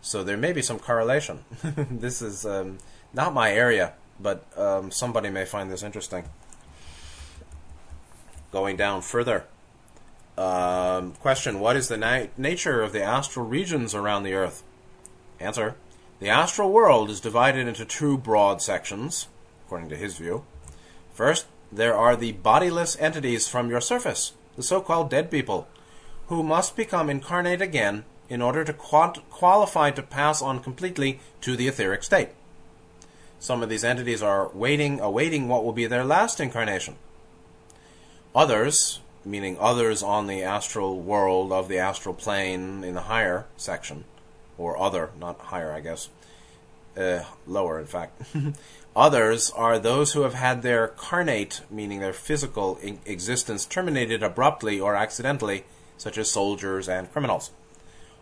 So 0.00 0.22
there 0.22 0.36
may 0.36 0.52
be 0.52 0.62
some 0.62 0.78
correlation. 0.78 1.44
this 1.90 2.22
is 2.22 2.46
um, 2.46 2.78
not 3.12 3.34
my 3.34 3.52
area, 3.52 3.94
but 4.20 4.44
um, 4.56 4.92
somebody 4.92 5.30
may 5.30 5.44
find 5.44 5.70
this 5.70 5.82
interesting. 5.82 6.24
Going 8.52 8.76
down 8.76 9.02
further. 9.02 9.44
Um, 10.38 11.14
question 11.14 11.58
What 11.58 11.74
is 11.74 11.88
the 11.88 11.96
na- 11.96 12.26
nature 12.36 12.80
of 12.80 12.92
the 12.92 13.02
astral 13.02 13.44
regions 13.44 13.92
around 13.92 14.22
the 14.22 14.34
Earth? 14.34 14.62
Answer 15.40 15.74
The 16.20 16.28
astral 16.28 16.70
world 16.70 17.10
is 17.10 17.20
divided 17.20 17.66
into 17.66 17.84
two 17.84 18.16
broad 18.16 18.62
sections, 18.62 19.26
according 19.66 19.88
to 19.88 19.96
his 19.96 20.16
view. 20.16 20.44
First, 21.12 21.46
there 21.72 21.96
are 21.96 22.14
the 22.14 22.32
bodiless 22.32 22.96
entities 23.00 23.48
from 23.48 23.68
your 23.68 23.80
surface, 23.80 24.32
the 24.54 24.62
so 24.62 24.80
called 24.80 25.10
dead 25.10 25.28
people, 25.28 25.66
who 26.28 26.44
must 26.44 26.76
become 26.76 27.10
incarnate 27.10 27.60
again 27.60 28.04
in 28.28 28.40
order 28.40 28.62
to 28.62 28.72
quant- 28.72 29.28
qualify 29.30 29.90
to 29.90 30.02
pass 30.02 30.40
on 30.40 30.60
completely 30.60 31.18
to 31.40 31.56
the 31.56 31.66
etheric 31.66 32.04
state. 32.04 32.28
Some 33.40 33.60
of 33.60 33.68
these 33.68 33.82
entities 33.82 34.22
are 34.22 34.50
waiting, 34.54 35.00
awaiting 35.00 35.48
what 35.48 35.64
will 35.64 35.72
be 35.72 35.86
their 35.86 36.04
last 36.04 36.38
incarnation. 36.38 36.94
Others, 38.36 39.00
meaning 39.28 39.56
others 39.60 40.02
on 40.02 40.26
the 40.26 40.42
astral 40.42 40.98
world 41.00 41.52
of 41.52 41.68
the 41.68 41.78
astral 41.78 42.14
plane 42.14 42.82
in 42.82 42.94
the 42.94 43.02
higher 43.02 43.44
section, 43.56 44.04
or 44.56 44.78
other, 44.78 45.10
not 45.20 45.38
higher, 45.38 45.70
I 45.70 45.80
guess, 45.80 46.08
uh, 46.96 47.20
lower, 47.46 47.78
in 47.78 47.86
fact. 47.86 48.22
others 48.96 49.50
are 49.50 49.78
those 49.78 50.12
who 50.12 50.22
have 50.22 50.34
had 50.34 50.62
their 50.62 50.88
carnate, 50.88 51.60
meaning 51.70 52.00
their 52.00 52.12
physical 52.12 52.78
existence, 53.04 53.66
terminated 53.66 54.22
abruptly 54.22 54.80
or 54.80 54.96
accidentally, 54.96 55.64
such 55.98 56.16
as 56.16 56.30
soldiers 56.30 56.88
and 56.88 57.12
criminals. 57.12 57.50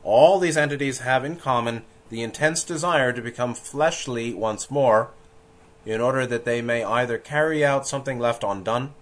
All 0.03 0.39
these 0.39 0.57
entities 0.57 1.01
have 1.01 1.25
in 1.25 1.37
common 1.37 1.85
the 2.11 2.23
intense 2.23 2.65
desire 2.65 3.13
to 3.13 3.23
become 3.23 3.55
fleshly 3.55 4.35
once 4.35 4.71
more, 4.71 5.11
in 5.85 6.01
order 6.01 6.27
that 6.27 6.45
they 6.45 6.61
may 6.61 6.83
either 6.83 7.17
carry 7.17 7.65
out 7.65 7.87
something 7.87 8.19
left 8.19 8.43
undone 8.43 8.93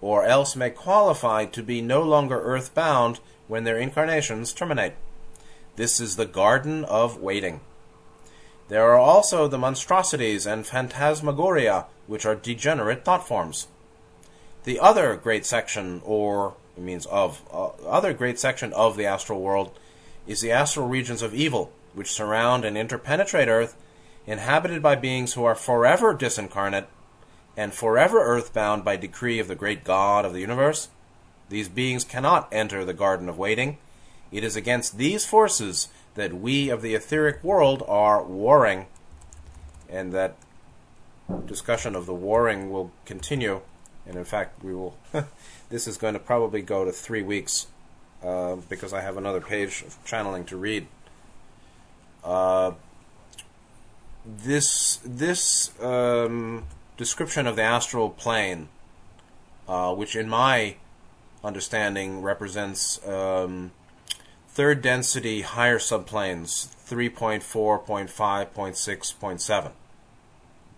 or 0.00 0.24
else 0.24 0.56
may 0.56 0.70
qualify 0.70 1.44
to 1.44 1.62
be 1.62 1.80
no 1.80 2.02
longer 2.02 2.40
earthbound 2.40 3.20
when 3.48 3.64
their 3.64 3.78
incarnations 3.78 4.52
terminate. 4.52 4.94
This 5.76 6.00
is 6.00 6.16
the 6.16 6.26
garden 6.26 6.84
of 6.84 7.20
waiting. 7.20 7.60
There 8.68 8.84
are 8.84 8.98
also 8.98 9.48
the 9.48 9.58
monstrosities 9.58 10.46
and 10.46 10.66
phantasmagoria, 10.66 11.86
which 12.06 12.24
are 12.24 12.36
degenerate 12.36 13.04
thought 13.04 13.26
forms. 13.26 13.66
The 14.64 14.78
other 14.78 15.16
great 15.16 15.44
section, 15.44 16.00
or 16.04 16.54
it 16.76 16.82
means 16.82 17.06
of 17.06 17.42
uh, 17.52 17.70
other 17.86 18.12
great 18.12 18.38
section 18.38 18.72
of 18.72 18.96
the 18.96 19.06
astral 19.06 19.40
world, 19.40 19.76
is 20.26 20.40
the 20.40 20.52
astral 20.52 20.86
regions 20.86 21.22
of 21.22 21.34
evil, 21.34 21.72
which 21.94 22.12
surround 22.12 22.64
and 22.64 22.76
interpenetrate 22.76 23.48
Earth, 23.48 23.74
inhabited 24.26 24.82
by 24.82 24.94
beings 24.94 25.32
who 25.32 25.44
are 25.44 25.56
forever 25.56 26.14
disincarnate 26.14 26.86
and 27.60 27.74
forever 27.74 28.24
earthbound 28.24 28.82
by 28.82 28.96
decree 28.96 29.38
of 29.38 29.46
the 29.46 29.54
great 29.54 29.84
God 29.84 30.24
of 30.24 30.32
the 30.32 30.40
universe. 30.40 30.88
These 31.50 31.68
beings 31.68 32.04
cannot 32.04 32.48
enter 32.50 32.86
the 32.86 32.94
Garden 32.94 33.28
of 33.28 33.36
Waiting. 33.36 33.76
It 34.32 34.42
is 34.42 34.56
against 34.56 34.96
these 34.96 35.26
forces 35.26 35.88
that 36.14 36.32
we 36.32 36.70
of 36.70 36.80
the 36.80 36.94
etheric 36.94 37.44
world 37.44 37.82
are 37.86 38.24
warring, 38.24 38.86
and 39.90 40.10
that 40.14 40.36
discussion 41.44 41.94
of 41.94 42.06
the 42.06 42.14
warring 42.14 42.70
will 42.70 42.92
continue. 43.04 43.60
And 44.06 44.16
in 44.16 44.24
fact, 44.24 44.64
we 44.64 44.74
will. 44.74 44.96
this 45.68 45.86
is 45.86 45.98
going 45.98 46.14
to 46.14 46.20
probably 46.20 46.62
go 46.62 46.86
to 46.86 46.92
three 46.92 47.22
weeks 47.22 47.66
uh, 48.24 48.56
because 48.70 48.94
I 48.94 49.02
have 49.02 49.18
another 49.18 49.42
page 49.42 49.82
of 49.82 50.02
channeling 50.06 50.46
to 50.46 50.56
read. 50.56 50.86
Uh, 52.24 52.72
this 54.24 54.98
this 55.04 55.78
um, 55.82 56.64
description 57.00 57.46
of 57.46 57.56
the 57.56 57.62
astral 57.62 58.10
plane, 58.10 58.68
uh, 59.66 59.90
which 59.94 60.14
in 60.14 60.28
my 60.28 60.76
understanding 61.42 62.20
represents 62.20 63.00
um, 63.08 63.70
third 64.48 64.82
density 64.82 65.40
higher 65.40 65.78
subplanes 65.78 66.68
3.4, 66.86 67.40
0.5, 67.86 68.06
0.6, 68.52 69.14
0.7. 69.18 69.70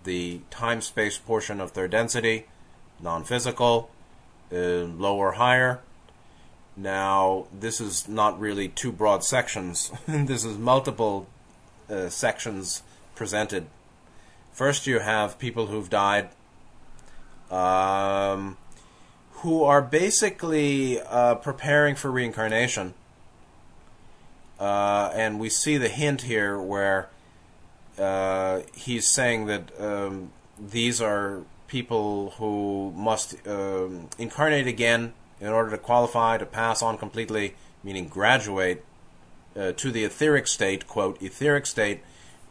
The 0.05 0.43
time 0.49 0.81
space 0.81 1.19
portion 1.19 1.61
of 1.61 1.73
third 1.73 1.91
density, 1.91 2.47
non 3.01 3.25
physical, 3.25 3.91
uh, 4.53 4.87
lower, 5.07 5.33
higher. 5.33 5.81
Now, 6.77 7.49
this 7.53 7.81
is 7.81 8.07
not 8.07 8.39
really 8.39 8.69
two 8.69 8.93
broad 8.93 9.25
sections, 9.25 9.91
this 10.07 10.45
is 10.45 10.57
multiple 10.57 11.27
uh, 11.91 12.11
sections 12.11 12.85
presented. 13.17 13.67
First, 14.53 14.87
you 14.87 15.01
have 15.01 15.39
people 15.39 15.67
who've 15.67 15.91
died. 15.91 16.29
Um, 17.51 18.57
who 19.43 19.65
are 19.65 19.83
basically 19.83 21.01
uh, 21.01 21.35
preparing 21.35 21.97
for 21.97 22.11
reincarnation. 22.11 22.95
Uh, 24.61 25.11
and 25.15 25.41
we 25.41 25.49
see 25.49 25.77
the 25.77 25.89
hint 25.89 26.23
here 26.23 26.61
where 26.61 27.09
uh, 27.99 28.61
he's 28.73 29.09
saying 29.09 29.47
that 29.47 29.73
um, 29.81 30.31
these 30.57 31.01
are 31.01 31.43
people 31.67 32.31
who 32.39 32.93
must 32.95 33.35
um, 33.49 34.09
incarnate 34.17 34.69
again 34.69 35.13
in 35.41 35.49
order 35.49 35.71
to 35.71 35.79
qualify 35.79 36.39
to 36.39 36.47
pass 36.47 36.81
on 36.81 36.97
completely, 36.97 37.55
meaning 37.83 38.07
graduate 38.07 38.85
uh, 39.57 39.73
to 39.73 39.91
the 39.91 40.05
etheric 40.05 40.47
state, 40.47 40.87
quote, 40.87 41.21
etheric 41.21 41.67
state, 41.67 42.01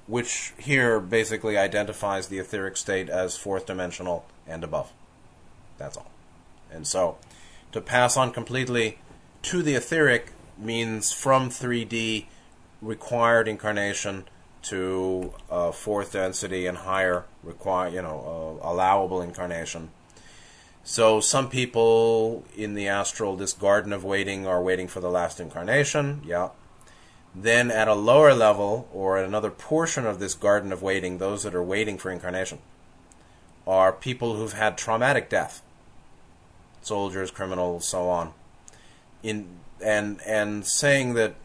which 0.08 0.54
here 0.58 1.00
basically 1.00 1.58
identifies 1.58 2.28
the 2.28 2.40
etheric 2.40 2.78
state 2.78 3.10
as 3.10 3.38
fourth 3.38 3.66
dimensional 3.66 4.26
and 4.48 4.64
above. 4.64 4.92
That's 5.78 5.98
all. 5.98 6.12
And 6.72 6.86
so, 6.88 7.18
to 7.72 7.82
pass 7.82 8.18
on 8.18 8.32
completely 8.32 9.00
to 9.44 9.62
the 9.62 9.76
etheric 9.76 10.32
means 10.58 11.12
from 11.12 11.50
3D 11.50 12.26
required 12.82 13.48
incarnation 13.48 14.26
to 14.64 15.34
uh, 15.50 15.72
fourth 15.72 16.14
density 16.14 16.68
and 16.68 16.80
higher 16.80 17.26
require 17.44 17.90
you 17.90 18.02
know 18.02 18.60
uh, 18.62 18.70
allowable 18.70 19.22
incarnation. 19.22 19.90
So 20.84 21.20
some 21.20 21.50
people 21.50 22.44
in 22.56 22.74
the 22.74 22.88
astral, 22.88 23.36
this 23.36 23.54
garden 23.54 23.94
of 23.94 24.04
waiting, 24.04 24.48
are 24.48 24.62
waiting 24.62 24.88
for 24.88 25.00
the 25.00 25.12
last 25.12 25.40
incarnation. 25.40 26.22
Yeah. 26.26 26.50
Then 27.34 27.72
at 27.72 27.88
a 27.88 27.94
lower 27.94 28.34
level 28.34 28.90
or 28.94 29.18
at 29.18 29.26
another 29.26 29.52
portion 29.52 30.06
of 30.06 30.20
this 30.20 30.34
garden 30.34 30.72
of 30.72 30.82
waiting, 30.82 31.18
those 31.18 31.44
that 31.44 31.56
are 31.56 31.64
waiting 31.64 31.98
for 31.98 32.12
incarnation 32.12 32.60
are 33.66 33.94
people 33.94 34.36
who've 34.36 34.54
had 34.54 34.78
traumatic 34.78 35.30
death 35.30 35.62
soldiers, 36.82 37.32
criminals, 37.32 37.88
so 37.88 38.10
on. 38.10 38.34
In 39.24 39.48
and 39.84 40.20
and 40.26 40.66
saying 40.66 41.14
that 41.16 41.36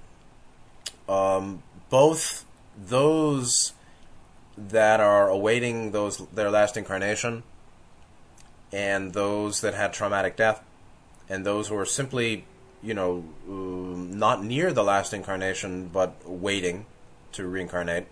um, 1.09 1.63
both 1.91 2.45
those 2.77 3.73
that 4.57 5.01
are 5.01 5.29
awaiting 5.29 5.93
those 5.93 6.19
their 6.33 6.51
last 6.51 6.77
incarnation 6.77 7.43
and 8.73 9.13
those 9.13 9.61
that 9.61 9.75
had 9.75 9.93
traumatic 9.93 10.37
death 10.37 10.63
and 11.29 11.45
those 11.45 11.69
who 11.69 11.77
are 11.77 11.87
simply 11.87 12.45
you 12.87 12.95
know 12.95 13.25
um, 13.49 14.19
not 14.19 14.45
near 14.45 14.73
the 14.73 14.85
last 14.85 15.13
incarnation 15.13 15.89
but 15.93 16.15
waiting 16.25 16.87
to 17.33 17.47
reincarnate 17.47 18.07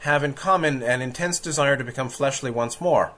have 0.00 0.24
in 0.24 0.32
common 0.32 0.82
an 0.82 1.02
intense 1.02 1.38
desire 1.38 1.76
to 1.76 1.84
become 1.84 2.08
fleshly 2.08 2.50
once 2.50 2.80
more 2.80 3.12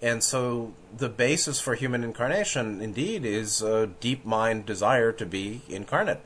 and 0.00 0.22
so 0.22 0.74
the 0.96 1.08
basis 1.08 1.60
for 1.60 1.74
human 1.74 2.04
incarnation, 2.04 2.80
indeed, 2.80 3.24
is 3.24 3.62
a 3.62 3.88
deep 3.88 4.24
mind 4.24 4.64
desire 4.64 5.10
to 5.12 5.26
be 5.26 5.62
incarnate 5.68 6.20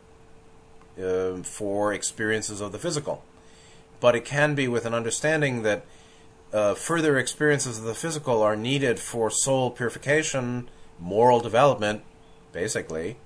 uh, 1.03 1.39
for 1.39 1.93
experiences 1.93 2.61
of 2.61 2.73
the 2.73 2.79
physical. 2.79 3.25
But 3.99 4.15
it 4.15 4.25
can 4.25 4.55
be 4.55 4.69
with 4.69 4.85
an 4.85 4.93
understanding 4.93 5.63
that 5.63 5.87
uh, 6.53 6.75
further 6.75 7.17
experiences 7.17 7.79
of 7.79 7.85
the 7.85 7.95
physical 7.95 8.43
are 8.43 8.57
needed 8.57 9.01
for 9.01 9.31
soul 9.31 9.71
purification, 9.71 10.69
moral 11.01 11.41
development, 11.41 12.03
basically. 12.53 13.17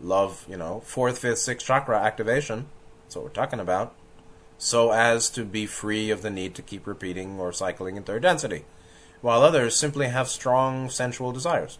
Love, 0.00 0.46
you 0.48 0.56
know, 0.56 0.80
fourth, 0.80 1.18
fifth, 1.18 1.38
sixth 1.38 1.66
chakra 1.66 1.98
activation. 2.00 2.66
That's 3.04 3.16
what 3.16 3.24
we're 3.24 3.30
talking 3.30 3.60
about. 3.60 3.94
So 4.58 4.92
as 4.92 5.30
to 5.30 5.44
be 5.44 5.66
free 5.66 6.10
of 6.10 6.22
the 6.22 6.30
need 6.30 6.54
to 6.54 6.62
keep 6.62 6.86
repeating 6.86 7.38
or 7.38 7.52
cycling 7.52 7.96
in 7.96 8.02
third 8.02 8.22
density 8.22 8.64
while 9.20 9.42
others 9.42 9.76
simply 9.76 10.08
have 10.08 10.28
strong 10.28 10.88
sensual 10.88 11.32
desires. 11.32 11.78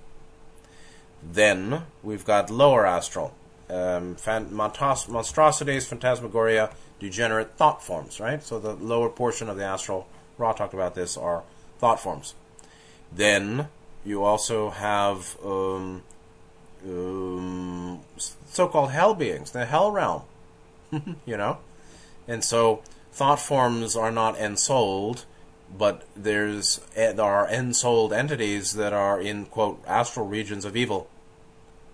Then 1.22 1.82
we've 2.02 2.24
got 2.24 2.50
lower 2.50 2.86
astral, 2.86 3.34
um, 3.68 4.16
monstrosities, 4.50 5.86
phantasmagoria, 5.86 6.70
degenerate 6.98 7.56
thought 7.56 7.82
forms, 7.82 8.20
right? 8.20 8.42
So 8.42 8.58
the 8.58 8.74
lower 8.74 9.08
portion 9.08 9.48
of 9.48 9.56
the 9.56 9.64
astral, 9.64 10.06
Ra 10.38 10.52
talked 10.52 10.74
about 10.74 10.94
this, 10.94 11.16
are 11.16 11.42
thought 11.78 12.00
forms. 12.00 12.34
Then 13.12 13.68
you 14.04 14.24
also 14.24 14.70
have 14.70 15.36
um, 15.44 16.02
um, 16.86 17.79
so-called 18.20 18.90
hell 18.90 19.14
beings, 19.14 19.50
the 19.50 19.66
hell 19.66 19.90
realm, 19.90 20.22
you 21.26 21.36
know, 21.36 21.58
and 22.26 22.44
so 22.44 22.82
thought 23.12 23.40
forms 23.40 23.96
are 23.96 24.10
not 24.10 24.38
ensouled 24.38 25.24
but 25.76 26.04
there's 26.16 26.80
eh, 26.96 27.12
there 27.12 27.24
are 27.24 27.48
ensouled 27.48 28.12
entities 28.12 28.74
that 28.74 28.92
are 28.92 29.20
in 29.20 29.46
quote 29.46 29.82
astral 29.86 30.26
regions 30.26 30.64
of 30.64 30.76
evil. 30.76 31.08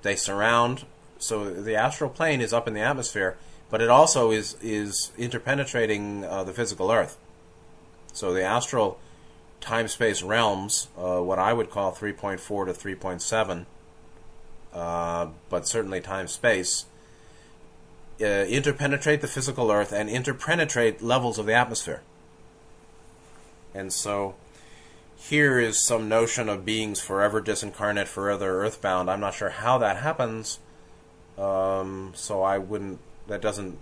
They 0.03 0.17
surround 0.17 0.85
so 1.19 1.51
the 1.51 1.75
astral 1.75 2.11
plane 2.11 2.41
is 2.41 2.53
up 2.53 2.69
in 2.69 2.75
the 2.75 2.81
atmosphere, 2.81 3.37
but 3.71 3.81
it 3.81 3.89
also 3.89 4.31
is 4.31 4.57
is 4.63 5.13
interpenetrating 5.19 6.25
uh, 6.25 6.45
the 6.45 6.53
physical 6.53 6.91
earth. 6.91 7.19
So 8.13 8.33
the 8.33 8.45
astral 8.45 8.99
time 9.61 9.89
space 9.89 10.23
realms, 10.23 10.89
uh, 10.97 11.21
what 11.21 11.39
I 11.39 11.53
would 11.53 11.71
call 11.71 11.93
3.4 11.93 12.39
to 12.67 12.73
3.7, 12.73 13.67
uh, 14.77 15.29
but 15.49 15.67
certainly 15.67 16.01
time 16.01 16.29
space, 16.29 16.85
uh, 18.21 18.45
interpenetrate 18.47 19.23
the 19.23 19.27
physical 19.27 19.71
earth 19.71 19.91
and 19.91 20.11
interpenetrate 20.11 21.03
levels 21.03 21.39
of 21.39 21.47
the 21.47 21.55
atmosphere. 21.55 22.03
And 23.75 23.93
so 23.93 24.35
here 25.17 25.59
is 25.59 25.83
some 25.83 26.09
notion 26.09 26.49
of 26.49 26.65
beings 26.65 27.01
forever 27.01 27.41
disincarnate, 27.41 28.07
forever 28.07 28.63
earthbound. 28.63 29.11
I'm 29.11 29.21
not 29.21 29.35
sure 29.35 29.51
how 29.51 29.79
that 29.79 29.97
happens. 29.97 30.59
Um, 31.39 32.13
so 32.15 32.43
I 32.43 32.59
wouldn't. 32.59 33.01
That 33.29 33.41
doesn't. 33.41 33.79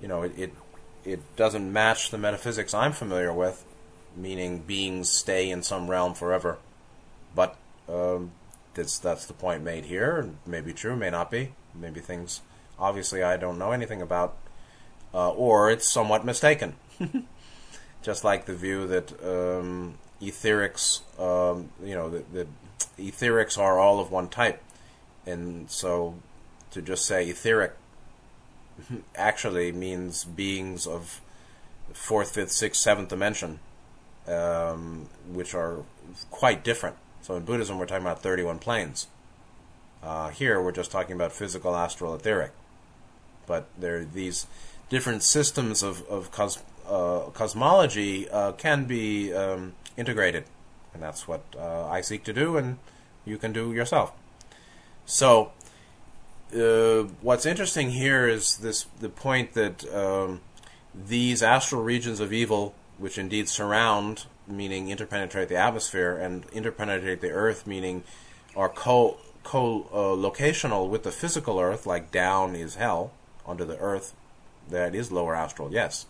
You 0.00 0.08
know, 0.08 0.22
it, 0.22 0.32
it 0.38 0.52
it 1.04 1.36
doesn't 1.36 1.72
match 1.72 2.10
the 2.10 2.18
metaphysics 2.18 2.74
I'm 2.74 2.92
familiar 2.92 3.32
with, 3.32 3.64
meaning 4.16 4.58
beings 4.58 5.08
stay 5.08 5.50
in 5.50 5.62
some 5.62 5.90
realm 5.90 6.14
forever. 6.14 6.58
But 7.34 7.56
um, 7.88 8.32
that's 8.74 8.98
that's 8.98 9.26
the 9.26 9.32
point 9.32 9.62
made 9.62 9.84
here. 9.84 10.30
Maybe 10.46 10.72
true, 10.72 10.96
may 10.96 11.10
not 11.10 11.30
be. 11.30 11.52
Maybe 11.74 12.00
things 12.00 12.40
obviously 12.80 13.22
I 13.22 13.36
don't 13.36 13.58
know 13.58 13.72
anything 13.72 14.00
about, 14.02 14.36
uh, 15.12 15.30
or 15.30 15.70
it's 15.70 15.86
somewhat 15.86 16.24
mistaken. 16.24 16.74
just 18.02 18.24
like 18.24 18.46
the 18.46 18.54
view 18.54 18.86
that 18.86 19.12
um, 19.22 19.98
etherics, 20.20 21.00
um, 21.20 21.70
you 21.84 21.94
know, 21.94 22.08
that, 22.08 22.32
that 22.32 22.48
etherics 22.98 23.58
are 23.58 23.78
all 23.78 24.00
of 24.00 24.10
one 24.10 24.28
type, 24.28 24.62
and 25.26 25.70
so 25.70 26.14
to 26.70 26.80
just 26.80 27.04
say 27.04 27.28
etheric 27.28 27.74
actually 29.14 29.72
means 29.72 30.24
beings 30.24 30.86
of 30.86 31.20
fourth, 31.92 32.34
fifth, 32.34 32.52
sixth, 32.52 32.80
seventh 32.80 33.08
dimension, 33.08 33.58
um, 34.26 35.08
which 35.28 35.54
are 35.54 35.84
quite 36.30 36.64
different. 36.64 36.96
So 37.30 37.36
in 37.36 37.44
Buddhism, 37.44 37.78
we're 37.78 37.86
talking 37.86 38.04
about 38.04 38.22
31 38.22 38.58
planes. 38.58 39.06
Uh, 40.02 40.30
here, 40.30 40.60
we're 40.60 40.72
just 40.72 40.90
talking 40.90 41.14
about 41.14 41.30
physical, 41.30 41.76
astral, 41.76 42.12
etheric. 42.12 42.50
But 43.46 43.68
there 43.78 43.98
are 43.98 44.04
these 44.04 44.48
different 44.88 45.22
systems 45.22 45.84
of, 45.84 46.04
of 46.08 46.32
cos, 46.32 46.58
uh, 46.88 47.30
cosmology 47.32 48.28
uh, 48.28 48.50
can 48.50 48.84
be 48.84 49.32
um, 49.32 49.74
integrated. 49.96 50.42
And 50.92 51.04
that's 51.04 51.28
what 51.28 51.42
uh, 51.56 51.86
I 51.86 52.00
seek 52.00 52.24
to 52.24 52.32
do, 52.32 52.56
and 52.56 52.78
you 53.24 53.38
can 53.38 53.52
do 53.52 53.72
yourself. 53.72 54.10
So, 55.06 55.52
uh, 56.52 57.02
what's 57.20 57.46
interesting 57.46 57.90
here 57.90 58.26
is 58.26 58.56
this 58.56 58.86
the 58.98 59.08
point 59.08 59.54
that 59.54 59.84
um, 59.94 60.40
these 60.92 61.44
astral 61.44 61.84
regions 61.84 62.18
of 62.18 62.32
evil, 62.32 62.74
which 62.98 63.18
indeed 63.18 63.48
surround, 63.48 64.24
meaning 64.50 64.88
interpenetrate 64.88 65.48
the 65.48 65.56
atmosphere, 65.56 66.16
and 66.16 66.44
interpenetrate 66.52 67.20
the 67.20 67.30
earth, 67.30 67.66
meaning 67.66 68.02
are 68.56 68.68
co 68.68 69.16
co 69.42 69.86
locational 69.92 70.88
with 70.88 71.02
the 71.02 71.12
physical 71.12 71.58
earth, 71.58 71.86
like 71.86 72.10
down 72.10 72.54
is 72.54 72.74
hell 72.74 73.12
under 73.46 73.64
the 73.64 73.78
earth, 73.78 74.14
that 74.68 74.94
is 74.94 75.10
lower 75.10 75.34
astral, 75.34 75.72
yes. 75.72 76.06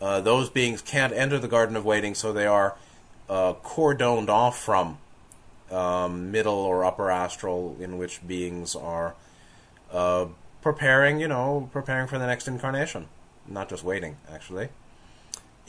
Uh, 0.00 0.20
those 0.20 0.48
beings 0.48 0.80
can't 0.80 1.12
enter 1.12 1.38
the 1.38 1.48
Garden 1.48 1.76
of 1.76 1.84
Waiting, 1.84 2.14
so 2.14 2.32
they 2.32 2.46
are 2.46 2.76
uh, 3.28 3.54
cordoned 3.62 4.28
off 4.28 4.58
from 4.58 4.98
um, 5.70 6.30
middle 6.30 6.54
or 6.54 6.84
upper 6.84 7.10
astral, 7.10 7.76
in 7.78 7.98
which 7.98 8.26
beings 8.26 8.74
are 8.74 9.14
uh, 9.92 10.26
preparing, 10.62 11.20
you 11.20 11.28
know, 11.28 11.68
preparing 11.72 12.08
for 12.08 12.18
the 12.18 12.26
next 12.26 12.48
incarnation, 12.48 13.08
not 13.46 13.68
just 13.68 13.84
waiting, 13.84 14.16
actually. 14.32 14.68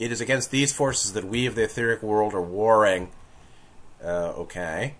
It 0.02 0.10
is 0.10 0.20
against 0.20 0.50
these 0.50 0.72
forces 0.72 1.12
that 1.12 1.24
we 1.24 1.46
of 1.46 1.54
the 1.54 1.62
etheric 1.62 2.02
world 2.02 2.34
are 2.34 2.42
warring. 2.42 3.10
Uh, 4.02 4.32
okay. 4.36 4.94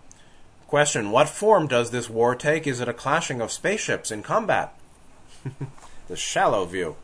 Question 0.68 1.11
What 1.11 1.28
form 1.28 1.66
does 1.66 1.90
this 1.90 2.09
war 2.09 2.36
take? 2.36 2.68
Is 2.68 2.78
it 2.78 2.88
a 2.88 2.94
clashing 2.94 3.40
of 3.40 3.50
spaceships 3.50 4.12
in 4.12 4.22
combat? 4.22 4.78
the 6.07 6.14
shallow 6.14 6.66
view. 6.66 6.94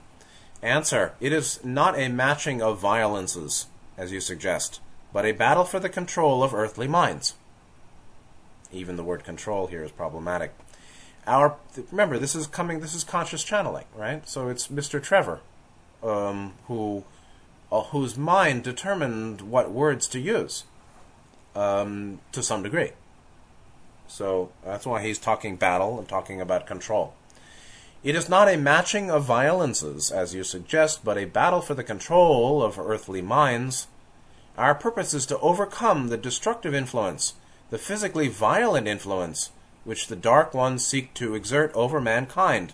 Answer 0.62 1.14
It 1.18 1.32
is 1.32 1.58
not 1.64 1.98
a 1.98 2.06
matching 2.06 2.62
of 2.62 2.78
violences, 2.78 3.66
as 3.96 4.12
you 4.12 4.20
suggest, 4.20 4.80
but 5.12 5.26
a 5.26 5.32
battle 5.32 5.64
for 5.64 5.80
the 5.80 5.88
control 5.88 6.44
of 6.44 6.54
earthly 6.54 6.86
minds. 6.86 7.34
Even 8.70 8.94
the 8.94 9.02
word 9.02 9.24
control 9.24 9.66
here 9.66 9.82
is 9.82 9.90
problematic. 9.90 10.54
Our 11.26 11.56
remember 11.90 12.16
this 12.16 12.36
is 12.36 12.46
coming. 12.46 12.78
This 12.78 12.94
is 12.94 13.02
conscious 13.02 13.42
channeling, 13.42 13.86
right? 13.96 14.26
So 14.28 14.48
it's 14.48 14.68
Mr. 14.68 15.02
Trevor, 15.02 15.40
um, 16.00 16.52
who 16.68 17.02
uh, 17.70 17.82
whose 17.84 18.16
mind 18.16 18.62
determined 18.62 19.42
what 19.42 19.70
words 19.70 20.06
to 20.08 20.18
use, 20.18 20.64
um, 21.54 22.20
to 22.32 22.42
some 22.42 22.62
degree. 22.62 22.92
So 24.06 24.50
that's 24.64 24.86
why 24.86 25.02
he's 25.02 25.18
talking 25.18 25.56
battle 25.56 25.98
and 25.98 26.08
talking 26.08 26.40
about 26.40 26.66
control. 26.66 27.14
It 28.02 28.14
is 28.14 28.28
not 28.28 28.48
a 28.48 28.56
matching 28.56 29.10
of 29.10 29.24
violences, 29.24 30.10
as 30.10 30.34
you 30.34 30.44
suggest, 30.44 31.04
but 31.04 31.18
a 31.18 31.24
battle 31.24 31.60
for 31.60 31.74
the 31.74 31.84
control 31.84 32.62
of 32.62 32.78
earthly 32.78 33.20
minds. 33.20 33.88
Our 34.56 34.74
purpose 34.74 35.12
is 35.12 35.26
to 35.26 35.38
overcome 35.40 36.08
the 36.08 36.16
destructive 36.16 36.74
influence, 36.74 37.34
the 37.70 37.78
physically 37.78 38.28
violent 38.28 38.86
influence, 38.86 39.50
which 39.84 40.06
the 40.06 40.16
Dark 40.16 40.54
Ones 40.54 40.86
seek 40.86 41.12
to 41.14 41.34
exert 41.34 41.72
over 41.74 42.00
mankind. 42.00 42.72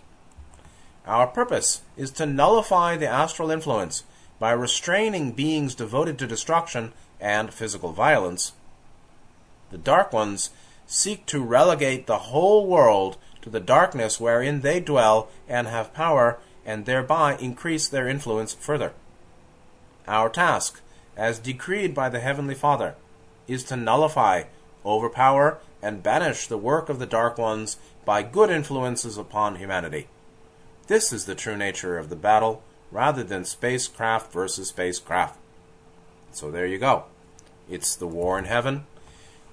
Our 1.05 1.27
purpose 1.27 1.81
is 1.97 2.11
to 2.11 2.25
nullify 2.25 2.95
the 2.95 3.07
astral 3.07 3.51
influence 3.51 4.03
by 4.39 4.51
restraining 4.51 5.31
beings 5.31 5.75
devoted 5.75 6.19
to 6.19 6.27
destruction 6.27 6.93
and 7.19 7.53
physical 7.53 7.91
violence. 7.91 8.53
The 9.71 9.77
Dark 9.77 10.13
Ones 10.13 10.51
seek 10.87 11.25
to 11.27 11.43
relegate 11.43 12.05
the 12.05 12.17
whole 12.17 12.67
world 12.67 13.17
to 13.41 13.49
the 13.49 13.59
darkness 13.59 14.19
wherein 14.19 14.61
they 14.61 14.79
dwell 14.79 15.29
and 15.47 15.67
have 15.67 15.93
power, 15.93 16.39
and 16.65 16.85
thereby 16.85 17.37
increase 17.37 17.87
their 17.87 18.07
influence 18.07 18.53
further. 18.53 18.93
Our 20.07 20.29
task, 20.29 20.81
as 21.15 21.39
decreed 21.39 21.93
by 21.93 22.09
the 22.09 22.19
Heavenly 22.19 22.55
Father, 22.55 22.95
is 23.47 23.63
to 23.65 23.75
nullify, 23.75 24.43
overpower, 24.83 25.59
and 25.81 26.01
banish 26.01 26.47
the 26.47 26.57
work 26.57 26.89
of 26.89 26.97
the 26.97 27.05
Dark 27.05 27.37
Ones 27.37 27.77
by 28.03 28.23
good 28.23 28.49
influences 28.49 29.17
upon 29.17 29.57
humanity. 29.57 30.07
This 30.87 31.13
is 31.13 31.25
the 31.25 31.35
true 31.35 31.55
nature 31.55 31.97
of 31.97 32.09
the 32.09 32.15
battle, 32.15 32.63
rather 32.91 33.23
than 33.23 33.45
spacecraft 33.45 34.31
versus 34.31 34.69
spacecraft. 34.69 35.39
So 36.31 36.51
there 36.51 36.65
you 36.65 36.77
go. 36.77 37.05
It's 37.69 37.95
the 37.95 38.07
war 38.07 38.37
in 38.37 38.45
heaven 38.45 38.85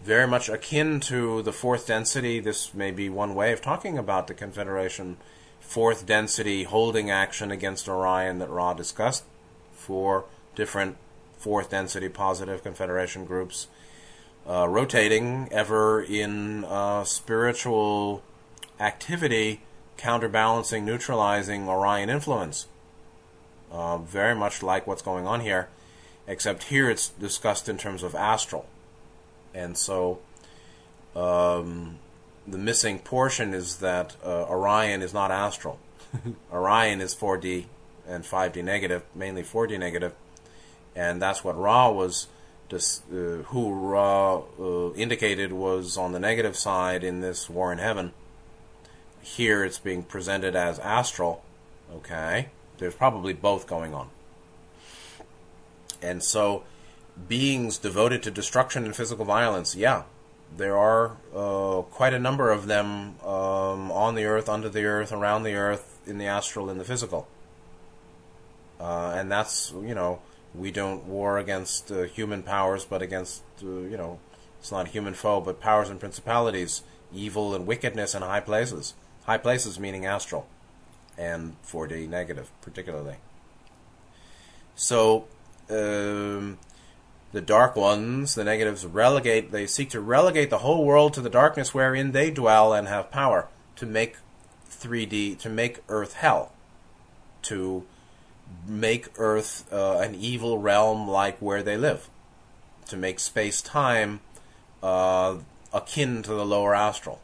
very 0.05 0.27
much 0.27 0.49
akin 0.49 1.01
to 1.01 1.43
the 1.43 1.53
fourth 1.53 1.87
density. 1.87 2.41
This 2.41 2.75
may 2.75 2.91
be 2.91 3.09
one 3.09 3.35
way 3.35 3.53
of 3.53 3.63
talking 3.63 3.97
about 3.97 4.27
the 4.27 4.35
Confederation 4.35 5.17
fourth 5.61 6.07
density 6.07 6.65
holding 6.65 7.11
action 7.11 7.51
against 7.51 7.89
Orion 7.89 8.39
that 8.41 8.51
Ra 8.51 8.75
discussed. 8.75 9.25
Four 9.73 10.25
different 10.55 10.97
fourth 11.39 11.71
density 11.71 12.09
positive 12.09 12.63
Confederation 12.63 13.25
groups 13.25 13.69
uh, 14.49 14.67
rotating 14.69 15.49
ever 15.53 16.03
in 16.03 16.65
uh, 16.65 17.05
spiritual 17.05 18.23
activity, 18.81 19.61
counterbalancing, 19.97 20.85
neutralizing 20.85 21.69
Orion 21.69 22.11
influence. 22.11 22.67
Uh, 23.73 23.97
very 23.97 24.35
much 24.35 24.63
like 24.63 24.87
what's 24.87 25.01
going 25.01 25.27
on 25.27 25.41
here, 25.41 25.69
except 26.29 26.65
here 26.65 26.91
it's 26.91 27.09
discussed 27.09 27.69
in 27.69 27.79
terms 27.79 28.03
of 28.03 28.15
astral 28.15 28.67
and 29.55 29.77
so 29.77 30.19
um, 31.15 31.99
the 32.47 32.59
missing 32.59 32.99
portion 32.99 33.55
is 33.55 33.77
that 33.77 34.17
uh, 34.25 34.45
Orion 34.49 35.03
is 35.03 35.13
not 35.13 35.31
astral. 35.31 35.79
Orion 36.53 37.01
is 37.01 37.15
4D 37.15 37.67
and 38.07 38.25
5D 38.25 38.65
negative, 38.65 39.03
mainly 39.15 39.43
4D 39.43 39.79
negative, 39.79 40.15
and 40.95 41.21
that's 41.21 41.45
what 41.45 41.57
Ra 41.59 41.91
was. 41.91 42.29
Uh, 42.73 43.43
who 43.49 43.71
Ra 43.71 44.39
uh, 44.59 44.95
indicated 44.95 45.53
was 45.53 45.99
on 45.99 46.13
the 46.13 46.19
negative 46.19 46.57
side 46.57 47.05
in 47.05 47.21
this 47.21 47.51
War 47.51 47.71
in 47.71 47.77
Heaven. 47.77 48.15
Here 49.21 49.63
it's 49.63 49.79
being 49.79 50.03
presented 50.03 50.57
as 50.57 50.79
astral. 50.79 51.45
Okay, 51.95 52.49
there's 52.83 52.95
probably 52.95 53.33
both 53.33 53.67
going 53.67 53.95
on, 53.95 54.09
and 56.03 56.23
so 56.23 56.65
beings 57.29 57.79
devoted 57.79 58.23
to 58.23 58.31
destruction 58.31 58.85
and 58.85 58.97
physical 58.97 59.25
violence, 59.25 59.75
yeah, 59.75 60.03
there 60.57 60.77
are 60.77 61.17
uh, 61.35 61.83
quite 61.83 62.15
a 62.15 62.19
number 62.19 62.51
of 62.51 62.67
them 62.67 63.17
um, 63.21 63.91
on 63.93 64.15
the 64.15 64.25
earth, 64.25 64.49
under 64.49 64.69
the 64.69 64.85
earth, 64.85 65.13
around 65.13 65.43
the 65.43 65.55
earth, 65.55 65.99
in 66.07 66.19
the 66.19 66.27
astral, 66.27 66.69
in 66.71 66.79
the 66.79 66.85
physical. 66.85 67.27
Uh, 68.81 69.15
and 69.17 69.31
that's, 69.31 69.73
you 69.83 69.95
know, 69.95 70.21
we 70.55 70.71
don't 70.71 71.05
war 71.05 71.39
against 71.39 71.91
uh, 71.91 72.03
human 72.03 72.43
powers, 72.43 72.85
but 72.85 73.01
against, 73.01 73.43
uh, 73.63 73.67
you 73.67 73.97
know, 73.97 74.19
it's 74.59 74.73
not 74.73 74.89
human 74.89 75.15
foe, 75.15 75.41
but 75.41 75.61
powers 75.61 75.89
and 75.89 76.01
principalities, 76.01 76.83
evil 77.15 77.55
and 77.55 77.67
wickedness 77.67 78.15
in 78.15 78.23
high 78.23 78.41
places. 78.41 78.95
High 79.25 79.39
places 79.39 79.79
meaning 79.79 80.05
astral, 80.05 80.47
and 81.23 81.57
4D 81.65 82.09
negative, 82.09 82.51
particularly. 82.61 83.17
So, 84.75 85.27
um, 85.71 86.59
the 87.33 87.41
dark 87.41 87.77
ones, 87.77 88.35
the 88.35 88.45
negatives, 88.45 88.85
relegate, 88.85 89.53
they 89.53 89.67
seek 89.67 89.91
to 89.91 90.01
relegate 90.01 90.51
the 90.51 90.59
whole 90.59 90.85
world 90.85 91.15
to 91.15 91.21
the 91.21 91.31
darkness 91.31 91.73
wherein 91.73 92.13
they 92.13 92.31
dwell 92.31 92.75
and 92.75 92.89
have 92.89 93.11
power 93.11 93.49
to 93.77 93.87
make 93.87 94.17
3D, 94.69 95.39
to 95.39 95.49
make 95.49 95.81
Earth 95.89 96.15
hell, 96.15 96.53
to 97.43 97.85
make 98.67 99.09
Earth 99.17 99.73
uh, 99.73 99.99
an 99.99 100.15
evil 100.15 100.59
realm 100.59 101.09
like 101.09 101.39
where 101.39 101.63
they 101.63 101.77
live, 101.77 102.09
to 102.87 102.97
make 102.97 103.21
space 103.21 103.63
time 103.63 104.21
uh, 104.83 105.37
akin 105.73 106.23
to 106.23 106.35
the 106.35 106.45
lower 106.45 106.75
astral. 106.75 107.21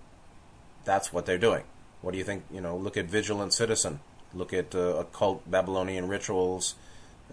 That's 0.85 1.13
what 1.13 1.27
they're 1.27 1.37
doing. 1.37 1.65
What 2.01 2.13
do 2.13 2.19
you 2.19 2.25
think? 2.25 2.45
You 2.53 2.61
know, 2.61 2.77
look 2.77 2.97
at 2.97 3.07
Vigilant 3.07 3.53
Citizen, 3.53 4.01
look 4.33 4.53
at 4.53 4.75
uh, 4.75 4.97
occult 4.97 5.51
Babylonian 5.51 6.09
rituals 6.09 6.75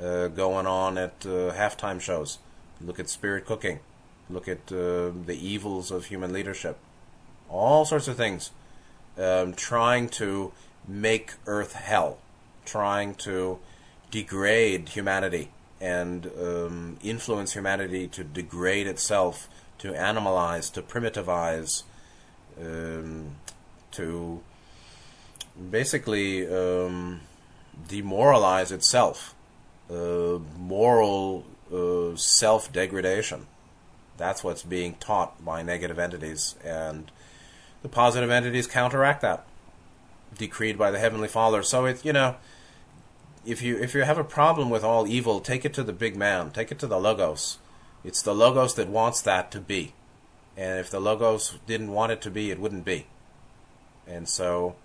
uh, 0.01 0.27
going 0.27 0.65
on 0.67 0.97
at 0.97 1.25
uh, 1.25 1.53
halftime 1.53 2.01
shows 2.01 2.39
Look 2.81 2.99
at 2.99 3.09
spirit 3.09 3.45
cooking. 3.45 3.79
Look 4.29 4.47
at 4.47 4.71
uh, 4.71 5.11
the 5.25 5.37
evils 5.39 5.91
of 5.91 6.05
human 6.05 6.33
leadership. 6.33 6.77
All 7.49 7.85
sorts 7.85 8.07
of 8.07 8.17
things. 8.17 8.51
Um, 9.17 9.53
trying 9.53 10.09
to 10.09 10.51
make 10.87 11.33
Earth 11.47 11.73
hell. 11.73 12.17
Trying 12.65 13.15
to 13.15 13.59
degrade 14.11 14.89
humanity 14.89 15.51
and 15.79 16.29
um, 16.39 16.97
influence 17.03 17.53
humanity 17.53 18.07
to 18.07 18.23
degrade 18.23 18.87
itself, 18.87 19.47
to 19.77 19.93
animalize, 19.93 20.71
to 20.73 20.81
primitivize, 20.81 21.83
um, 22.59 23.35
to 23.91 24.41
basically 25.71 26.47
um, 26.47 27.21
demoralize 27.87 28.71
itself. 28.71 29.35
Uh, 29.89 30.39
moral 30.57 31.45
uh, 31.71 32.15
self 32.15 32.71
degradation. 32.71 33.45
That's 34.17 34.43
what's 34.43 34.63
being 34.63 34.95
taught 34.95 35.43
by 35.43 35.61
negative 35.61 35.99
entities, 35.99 36.55
and 36.63 37.11
the 37.81 37.89
positive 37.89 38.31
entities 38.31 38.65
counteract 38.65 39.21
that, 39.21 39.45
decreed 40.37 40.77
by 40.77 40.89
the 40.89 40.99
Heavenly 40.99 41.27
Father. 41.27 41.61
So 41.63 41.85
it's 41.85 42.05
you 42.05 42.13
know, 42.13 42.37
if 43.45 43.61
you 43.61 43.77
if 43.77 43.93
you 43.93 44.03
have 44.03 44.17
a 44.17 44.23
problem 44.23 44.69
with 44.69 44.83
all 44.83 45.05
evil, 45.05 45.39
take 45.39 45.65
it 45.65 45.73
to 45.75 45.83
the 45.83 45.93
big 45.93 46.15
man. 46.15 46.51
Take 46.51 46.71
it 46.71 46.79
to 46.79 46.87
the 46.87 46.99
logos. 46.99 47.57
It's 48.03 48.21
the 48.21 48.33
logos 48.33 48.75
that 48.75 48.87
wants 48.87 49.21
that 49.23 49.51
to 49.51 49.59
be, 49.59 49.93
and 50.55 50.79
if 50.79 50.89
the 50.89 50.99
logos 50.99 51.59
didn't 51.67 51.91
want 51.91 52.11
it 52.11 52.21
to 52.21 52.31
be, 52.31 52.51
it 52.51 52.59
wouldn't 52.59 52.85
be. 52.85 53.07
And 54.07 54.29
so, 54.29 54.75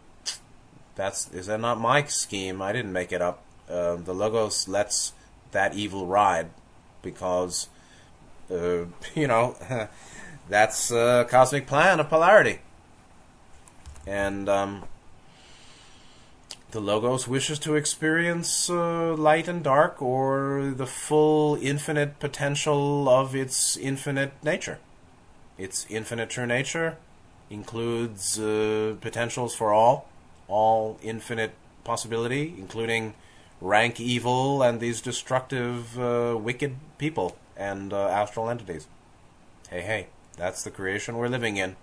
that's 1.01 1.30
is 1.32 1.46
that 1.46 1.61
not 1.61 1.80
my 1.80 2.05
scheme? 2.05 2.61
I 2.61 2.72
didn't 2.72 2.92
make 2.92 3.12
it 3.12 3.22
up. 3.22 3.42
Uh, 3.68 3.96
the 3.96 4.12
logos 4.12 4.68
lets 4.68 5.12
that 5.53 5.74
evil 5.74 6.07
ride 6.07 6.51
because, 7.03 7.68
uh, 8.51 8.84
you 9.14 9.26
know, 9.26 9.57
that's 10.48 10.90
a 10.90 11.26
cosmic 11.28 11.66
plan 11.66 12.01
of 12.01 12.09
polarity. 12.09 12.61
And 14.07 14.48
um, 14.48 14.84
the 16.70 16.80
Logos 16.80 17.28
wishes 17.28 17.59
to 17.61 17.74
experience 17.74 18.70
uh, 18.70 19.14
light 19.14 19.46
and 19.46 19.62
dark 19.62 20.01
or 20.01 20.72
the 20.74 20.86
full 20.86 21.57
infinite 21.61 22.18
potential 22.18 23.09
of 23.09 23.34
its 23.34 23.76
infinite 23.76 24.32
nature. 24.42 24.78
Its 25.59 25.86
infinite 25.90 26.30
true 26.30 26.46
nature 26.46 26.96
includes 27.51 28.38
uh, 28.38 28.94
potentials 29.01 29.55
for 29.55 29.72
all, 29.72 30.09
all 30.51 30.98
infinite 31.03 31.53
possibility, 31.84 32.55
including 32.59 33.14
rank 33.61 34.01
evil 34.01 34.62
and 34.62 34.80
these 34.80 35.01
destructive, 35.01 35.98
uh, 35.98 36.36
wicked 36.38 36.76
people 36.98 37.36
and 37.57 37.92
uh, 37.92 38.09
astral 38.09 38.51
entities. 38.51 38.86
Hey, 39.70 39.82
hey, 39.82 40.07
that's 40.36 40.62
the 40.64 40.70
creation 40.70 41.16
we're 41.16 41.28
living 41.28 41.57
in. 41.57 41.76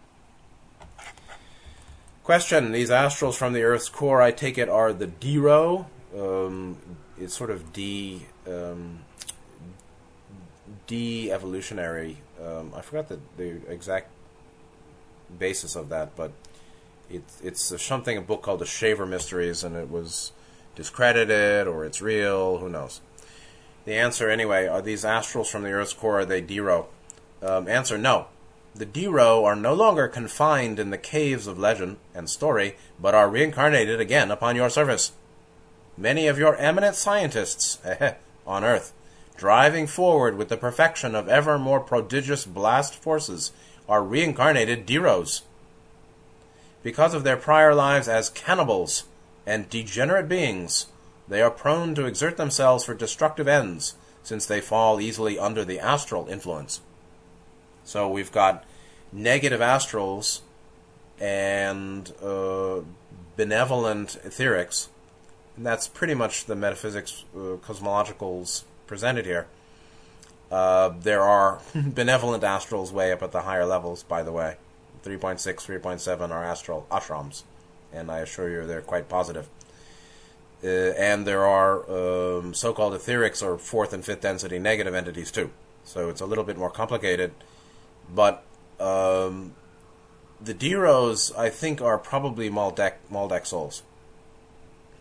Question: 2.23 2.73
These 2.73 2.89
astrals 2.89 3.35
from 3.35 3.53
the 3.53 3.63
Earth's 3.63 3.87
core, 3.87 4.21
I 4.21 4.31
take 4.31 4.57
it, 4.57 4.67
are 4.67 4.91
the 4.91 5.07
Dero. 5.07 5.85
Um, 6.13 6.77
it's 7.17 7.33
sort 7.33 7.49
of 7.49 7.71
de 7.71 8.21
um, 8.45 8.99
de-evolutionary. 10.87 12.17
Um, 12.43 12.73
I 12.75 12.81
forgot 12.81 13.07
the, 13.09 13.19
the 13.37 13.61
exact 13.71 14.09
basis 15.39 15.75
of 15.75 15.89
that, 15.89 16.15
but 16.15 16.31
it, 17.09 17.23
it's 17.43 17.81
something 17.81 18.17
a 18.17 18.21
book 18.21 18.41
called 18.41 18.59
The 18.59 18.65
Shaver 18.65 19.05
Mysteries, 19.05 19.63
and 19.63 19.75
it 19.75 19.89
was 19.89 20.31
discredited 20.75 21.67
or 21.67 21.85
it's 21.85 22.01
real. 22.01 22.57
Who 22.59 22.69
knows? 22.69 23.01
The 23.85 23.95
answer, 23.95 24.29
anyway, 24.29 24.67
are 24.67 24.81
these 24.81 25.03
astrals 25.03 25.49
from 25.49 25.63
the 25.63 25.71
Earth's 25.71 25.93
core? 25.93 26.19
Are 26.19 26.25
they 26.25 26.41
Dero? 26.41 26.87
Um, 27.41 27.67
answer: 27.67 27.97
No. 27.97 28.27
The 28.75 28.85
Dero 28.85 29.43
are 29.43 29.55
no 29.55 29.73
longer 29.73 30.07
confined 30.07 30.77
in 30.77 30.91
the 30.91 30.99
caves 30.99 31.47
of 31.47 31.57
legend 31.57 31.97
and 32.13 32.29
story, 32.29 32.75
but 32.99 33.15
are 33.15 33.29
reincarnated 33.29 33.99
again 33.99 34.29
upon 34.29 34.55
your 34.55 34.69
surface. 34.69 35.13
Many 35.97 36.27
of 36.27 36.37
your 36.37 36.55
eminent 36.57 36.95
scientists 36.95 37.79
on 38.45 38.63
Earth, 38.63 38.93
driving 39.35 39.87
forward 39.87 40.37
with 40.37 40.49
the 40.49 40.57
perfection 40.57 41.15
of 41.15 41.27
ever 41.27 41.57
more 41.57 41.79
prodigious 41.79 42.45
blast 42.45 42.93
forces, 42.93 43.51
are 43.89 44.03
reincarnated 44.03 44.85
Deros. 44.85 45.41
Because 46.83 47.13
of 47.13 47.23
their 47.23 47.37
prior 47.37 47.73
lives 47.73 48.07
as 48.07 48.29
cannibals 48.29 49.05
and 49.45 49.69
degenerate 49.69 50.29
beings, 50.29 50.87
they 51.27 51.41
are 51.41 51.51
prone 51.51 51.95
to 51.95 52.05
exert 52.05 52.37
themselves 52.37 52.85
for 52.85 52.93
destructive 52.93 53.47
ends, 53.47 53.95
since 54.23 54.45
they 54.45 54.61
fall 54.61 55.01
easily 55.01 55.37
under 55.39 55.65
the 55.65 55.79
astral 55.79 56.27
influence. 56.27 56.81
So 57.83 58.09
we've 58.09 58.31
got 58.31 58.65
negative 59.11 59.61
astrals 59.61 60.41
and 61.19 62.13
uh, 62.21 62.81
benevolent 63.35 64.19
etherics. 64.25 64.89
And 65.55 65.65
that's 65.65 65.87
pretty 65.87 66.13
much 66.13 66.45
the 66.45 66.55
metaphysics 66.55 67.25
uh, 67.33 67.57
cosmologicals 67.57 68.63
presented 68.85 69.25
here. 69.25 69.47
Uh, 70.51 70.89
there 70.99 71.23
are 71.23 71.59
benevolent 71.75 72.43
astrals 72.43 72.91
way 72.91 73.11
up 73.11 73.23
at 73.23 73.31
the 73.31 73.41
higher 73.41 73.65
levels, 73.65 74.03
by 74.03 74.23
the 74.23 74.31
way. 74.31 74.57
3.6, 75.07 75.41
3.7 75.41 76.29
are 76.31 76.43
astral 76.43 76.87
ashrams, 76.91 77.43
and 77.93 78.11
I 78.11 78.19
assure 78.19 78.49
you 78.49 78.67
they're 78.67 78.81
quite 78.81 79.07
positive. 79.07 79.47
Uh, 80.63 80.67
and 80.67 81.25
there 81.25 81.45
are 81.45 81.89
um, 81.89 82.53
so 82.53 82.73
called 82.73 82.93
etherics 82.93 83.43
or 83.43 83.57
fourth 83.57 83.93
and 83.93 84.03
fifth 84.03 84.21
density 84.21 84.57
negative 84.57 84.95
entities 84.95 85.31
too. 85.31 85.51
So 85.83 86.09
it's 86.09 86.19
a 86.19 86.25
little 86.25 86.43
bit 86.43 86.57
more 86.57 86.71
complicated 86.71 87.31
but 88.13 88.43
um, 88.79 89.53
the 90.41 90.53
Deros, 90.53 91.37
I 91.37 91.49
think, 91.49 91.81
are 91.81 91.97
probably 91.97 92.49
Maldek, 92.49 92.93
Maldek 93.11 93.45
souls. 93.45 93.83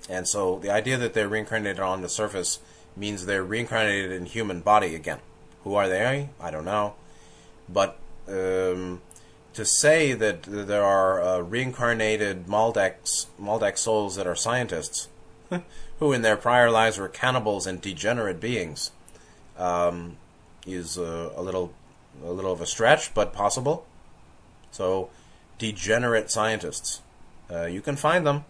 And 0.09 0.27
so 0.27 0.59
the 0.59 0.71
idea 0.71 0.97
that 0.99 1.15
they're 1.15 1.29
reincarnated 1.29 1.81
on 1.81 2.03
the 2.03 2.09
surface 2.09 2.61
means 2.97 3.27
they're 3.27 3.45
reincarnated 3.45 4.13
in 4.13 4.27
human 4.27 4.61
body 4.61 4.95
again. 4.95 5.19
Who 5.65 5.75
are 5.75 5.89
they? 5.89 6.31
I 6.41 6.51
don't 6.51 6.65
know. 6.65 6.95
But 7.69 7.99
um, 8.29 9.03
to 9.57 9.65
say 9.65 10.13
that 10.13 10.43
there 10.43 10.85
are 10.85 11.23
uh, 11.23 11.39
reincarnated 11.41 12.47
Maldek 12.47 13.79
souls 13.79 14.17
that 14.17 14.27
are 14.27 14.37
scientists, 14.37 15.09
who 15.99 16.13
in 16.13 16.21
their 16.21 16.37
prior 16.37 16.71
lives 16.71 16.99
were 16.99 17.09
cannibals 17.09 17.67
and 17.67 17.81
degenerate 17.81 18.39
beings, 18.39 18.91
um, 19.57 20.19
is 20.67 20.99
uh, 20.99 21.33
a 21.35 21.43
little 21.43 21.73
a 22.25 22.31
little 22.31 22.53
of 22.53 22.61
a 22.61 22.67
stretch, 22.67 23.15
but 23.15 23.33
possible. 23.33 23.87
So, 24.71 25.11
degenerate 25.59 26.31
scientists. 26.31 27.01
Uh, 27.51 27.65
you 27.65 27.81
can 27.81 27.97
find 27.97 28.27
them. 28.27 28.45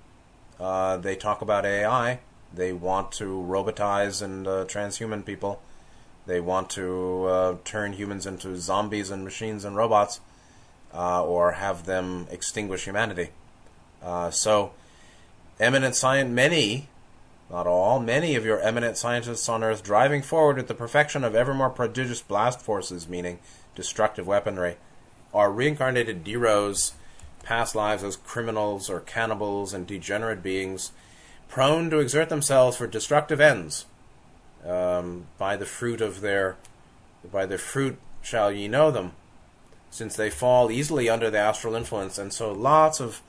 Uh, 0.58 0.96
they 0.96 1.14
talk 1.14 1.40
about 1.40 1.64
AI. 1.64 2.20
They 2.52 2.72
want 2.72 3.12
to 3.12 3.24
robotize 3.24 4.22
and 4.22 4.46
uh, 4.46 4.64
transhuman 4.64 5.24
people. 5.24 5.60
They 6.26 6.40
want 6.40 6.70
to 6.70 7.26
uh, 7.26 7.56
turn 7.64 7.92
humans 7.92 8.26
into 8.26 8.56
zombies 8.56 9.10
and 9.10 9.22
machines 9.22 9.64
and 9.64 9.76
robots, 9.76 10.20
uh, 10.96 11.22
or 11.22 11.52
have 11.52 11.84
them 11.84 12.26
extinguish 12.30 12.84
humanity. 12.84 13.28
Uh, 14.02 14.30
so, 14.30 14.72
eminent 15.60 15.94
science, 15.94 16.30
many, 16.30 16.88
not 17.50 17.66
all, 17.66 18.00
many 18.00 18.34
of 18.34 18.44
your 18.44 18.60
eminent 18.60 18.96
scientists 18.96 19.48
on 19.48 19.62
Earth 19.62 19.82
driving 19.82 20.22
forward 20.22 20.56
with 20.56 20.68
the 20.68 20.74
perfection 20.74 21.22
of 21.22 21.34
ever 21.34 21.52
more 21.52 21.70
prodigious 21.70 22.22
blast 22.22 22.60
forces, 22.60 23.08
meaning 23.08 23.38
destructive 23.74 24.26
weaponry, 24.26 24.76
are 25.34 25.52
reincarnated 25.52 26.24
Deros, 26.24 26.92
past 27.42 27.74
lives 27.74 28.02
as 28.02 28.16
criminals 28.16 28.88
or 28.88 29.00
cannibals 29.00 29.74
and 29.74 29.86
degenerate 29.86 30.42
beings, 30.42 30.92
prone 31.48 31.90
to 31.90 31.98
exert 31.98 32.30
themselves 32.30 32.76
for 32.76 32.86
destructive 32.86 33.40
ends. 33.40 33.84
Um, 34.64 35.26
by 35.38 35.56
the 35.56 35.66
fruit 35.66 36.00
of 36.00 36.22
their, 36.22 36.56
by 37.30 37.46
the 37.46 37.58
fruit 37.58 37.98
shall 38.22 38.50
ye 38.50 38.66
know 38.66 38.90
them, 38.90 39.12
since 39.96 40.14
they 40.14 40.30
fall 40.30 40.70
easily 40.70 41.08
under 41.08 41.30
the 41.30 41.38
astral 41.38 41.74
influence, 41.74 42.18
and 42.18 42.32
so 42.32 42.52
lots 42.52 43.00
of 43.00 43.22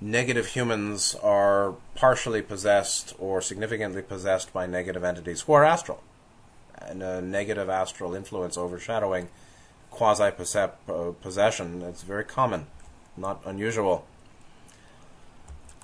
negative 0.00 0.46
humans 0.46 1.14
are 1.22 1.74
partially 1.94 2.40
possessed 2.40 3.14
or 3.18 3.42
significantly 3.42 4.00
possessed 4.00 4.52
by 4.52 4.64
negative 4.66 5.04
entities 5.04 5.42
who 5.42 5.52
are 5.52 5.64
astral, 5.64 6.02
and 6.80 7.02
a 7.02 7.20
negative 7.20 7.68
astral 7.68 8.14
influence 8.14 8.56
overshadowing 8.56 9.28
quasi 9.90 10.24
uh, 10.24 10.68
possession. 11.20 11.82
It's 11.82 12.02
very 12.02 12.24
common, 12.24 12.66
not 13.16 13.42
unusual. 13.44 14.06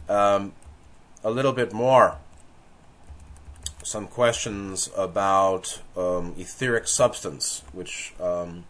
Um, 0.08 0.52
a 1.22 1.30
little 1.30 1.52
bit 1.52 1.72
more. 1.72 2.16
Some 3.82 4.06
questions 4.06 4.88
about 4.96 5.82
um, 5.96 6.34
etheric 6.38 6.86
substance, 6.88 7.62
which 7.72 8.14
um, 8.18 8.64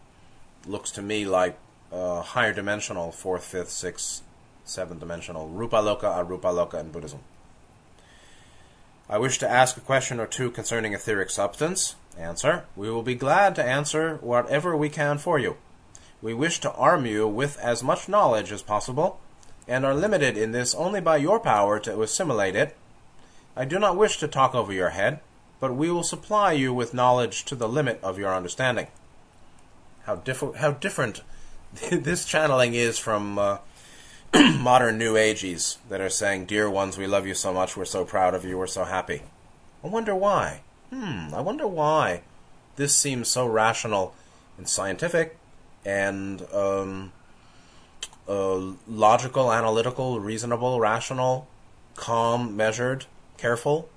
looks 0.67 0.91
to 0.91 1.01
me 1.01 1.25
like 1.25 1.57
uh, 1.91 2.21
higher 2.21 2.53
dimensional, 2.53 3.11
fourth, 3.11 3.43
fifth, 3.43 3.69
sixth, 3.69 4.21
seventh 4.63 4.99
dimensional, 4.99 5.47
Rupa 5.47 5.77
Loka, 5.77 6.03
Arupa 6.03 6.53
Loka 6.53 6.79
in 6.79 6.91
Buddhism. 6.91 7.19
I 9.07 9.19
wish 9.19 9.37
to 9.37 9.49
ask 9.49 9.77
a 9.77 9.81
question 9.81 10.19
or 10.19 10.25
two 10.25 10.49
concerning 10.49 10.93
etheric 10.93 11.29
substance. 11.29 11.95
Answer. 12.17 12.65
We 12.75 12.89
will 12.89 13.03
be 13.03 13.15
glad 13.15 13.55
to 13.55 13.63
answer 13.63 14.17
whatever 14.21 14.75
we 14.75 14.89
can 14.89 15.17
for 15.17 15.37
you. 15.37 15.57
We 16.21 16.33
wish 16.33 16.59
to 16.61 16.71
arm 16.73 17.05
you 17.05 17.27
with 17.27 17.59
as 17.59 17.83
much 17.83 18.09
knowledge 18.09 18.51
as 18.51 18.63
possible, 18.63 19.19
and 19.67 19.85
are 19.85 19.93
limited 19.93 20.37
in 20.37 20.53
this 20.53 20.73
only 20.73 21.01
by 21.01 21.17
your 21.17 21.39
power 21.39 21.79
to 21.81 22.01
assimilate 22.01 22.55
it. 22.55 22.75
I 23.55 23.65
do 23.65 23.77
not 23.79 23.97
wish 23.97 24.17
to 24.17 24.27
talk 24.27 24.55
over 24.55 24.73
your 24.73 24.89
head, 24.89 25.19
but 25.59 25.75
we 25.75 25.91
will 25.91 26.03
supply 26.03 26.53
you 26.53 26.73
with 26.73 26.93
knowledge 26.93 27.45
to 27.45 27.55
the 27.55 27.69
limit 27.69 27.99
of 28.01 28.17
your 28.17 28.33
understanding. 28.33 28.87
How, 30.05 30.15
diff- 30.15 30.55
how 30.57 30.71
different 30.71 31.21
this 31.91 32.25
channeling 32.25 32.73
is 32.73 32.97
from 32.97 33.37
uh, 33.37 33.57
modern 34.59 34.97
New 34.97 35.17
Ages 35.17 35.77
that 35.89 36.01
are 36.01 36.09
saying, 36.09 36.45
Dear 36.45 36.69
ones, 36.69 36.97
we 36.97 37.07
love 37.07 37.25
you 37.27 37.33
so 37.33 37.53
much, 37.53 37.75
we're 37.75 37.85
so 37.85 38.05
proud 38.05 38.33
of 38.33 38.45
you, 38.45 38.57
we're 38.57 38.67
so 38.67 38.85
happy. 38.85 39.23
I 39.83 39.87
wonder 39.87 40.15
why. 40.15 40.61
Hmm, 40.91 41.33
I 41.33 41.41
wonder 41.41 41.67
why 41.67 42.21
this 42.75 42.95
seems 42.95 43.27
so 43.27 43.47
rational 43.47 44.13
and 44.57 44.67
scientific 44.67 45.37
and 45.83 46.41
um, 46.53 47.11
uh, 48.27 48.73
logical, 48.87 49.51
analytical, 49.51 50.19
reasonable, 50.19 50.79
rational, 50.79 51.47
calm, 51.95 52.55
measured, 52.55 53.05
careful. 53.37 53.89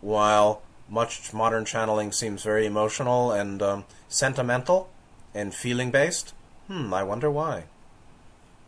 while 0.00 0.62
much 0.88 1.32
modern 1.32 1.64
channeling 1.64 2.10
seems 2.10 2.42
very 2.42 2.66
emotional 2.66 3.30
and 3.30 3.62
um, 3.62 3.84
sentimental 4.08 4.90
and 5.34 5.54
feeling 5.54 5.90
based. 5.90 6.34
Hmm, 6.66 6.92
I 6.92 7.02
wonder 7.02 7.30
why. 7.30 7.64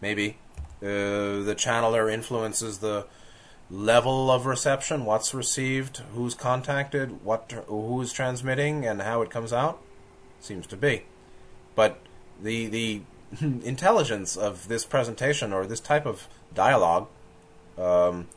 Maybe 0.01 0.39
uh, 0.83 1.47
the 1.47 1.55
channeler 1.57 2.13
influences 2.13 2.79
the 2.79 3.07
level 3.71 4.31
of 4.31 4.47
reception, 4.47 5.05
what's 5.05 5.33
received, 5.33 5.99
who's 6.15 6.35
contacted, 6.35 7.25
what 7.25 7.53
who's 7.67 8.13
transmitting, 8.13 8.85
and 8.85 9.03
how 9.03 9.23
it 9.23 9.31
comes 9.31 9.53
out. 9.53 9.81
Seems 10.41 10.67
to 10.69 10.77
be, 10.77 11.05
but 11.75 12.01
the 12.41 12.67
the 12.67 13.03
intelligence 13.41 14.37
of 14.37 14.69
this 14.69 14.85
presentation 14.85 15.53
or 15.53 15.67
this 15.67 15.81
type 15.81 16.05
of 16.05 16.29
dialogue 16.53 17.09
um, 17.79 18.29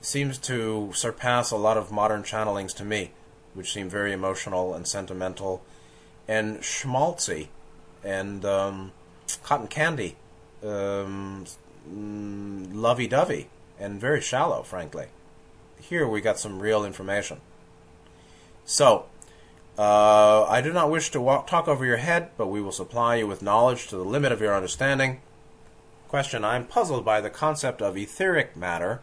seems 0.00 0.38
to 0.38 0.90
surpass 0.94 1.50
a 1.50 1.56
lot 1.56 1.76
of 1.76 1.90
modern 1.90 2.22
channelings 2.22 2.74
to 2.74 2.84
me, 2.84 3.10
which 3.54 3.72
seem 3.72 3.88
very 3.88 4.12
emotional 4.12 4.74
and 4.74 4.86
sentimental 4.86 5.62
and 6.30 6.58
schmaltzy 6.60 7.48
and 8.04 8.44
um, 8.44 8.92
cotton 9.42 9.66
candy, 9.66 10.14
um, 10.62 11.44
mm, 11.92 12.72
lovey 12.72 13.08
dovey, 13.08 13.48
and 13.80 14.00
very 14.00 14.20
shallow, 14.20 14.62
frankly. 14.62 15.06
Here 15.80 16.06
we 16.06 16.20
got 16.20 16.38
some 16.38 16.60
real 16.60 16.84
information. 16.84 17.40
So, 18.64 19.06
uh, 19.76 20.44
I 20.44 20.60
do 20.60 20.72
not 20.72 20.88
wish 20.88 21.10
to 21.10 21.20
walk, 21.20 21.48
talk 21.48 21.66
over 21.66 21.84
your 21.84 21.96
head, 21.96 22.30
but 22.36 22.46
we 22.46 22.62
will 22.62 22.70
supply 22.70 23.16
you 23.16 23.26
with 23.26 23.42
knowledge 23.42 23.88
to 23.88 23.96
the 23.96 24.04
limit 24.04 24.30
of 24.30 24.40
your 24.40 24.54
understanding. 24.54 25.20
Question 26.06 26.44
I'm 26.44 26.64
puzzled 26.64 27.04
by 27.04 27.20
the 27.20 27.30
concept 27.30 27.82
of 27.82 27.96
etheric 27.96 28.56
matter. 28.56 29.00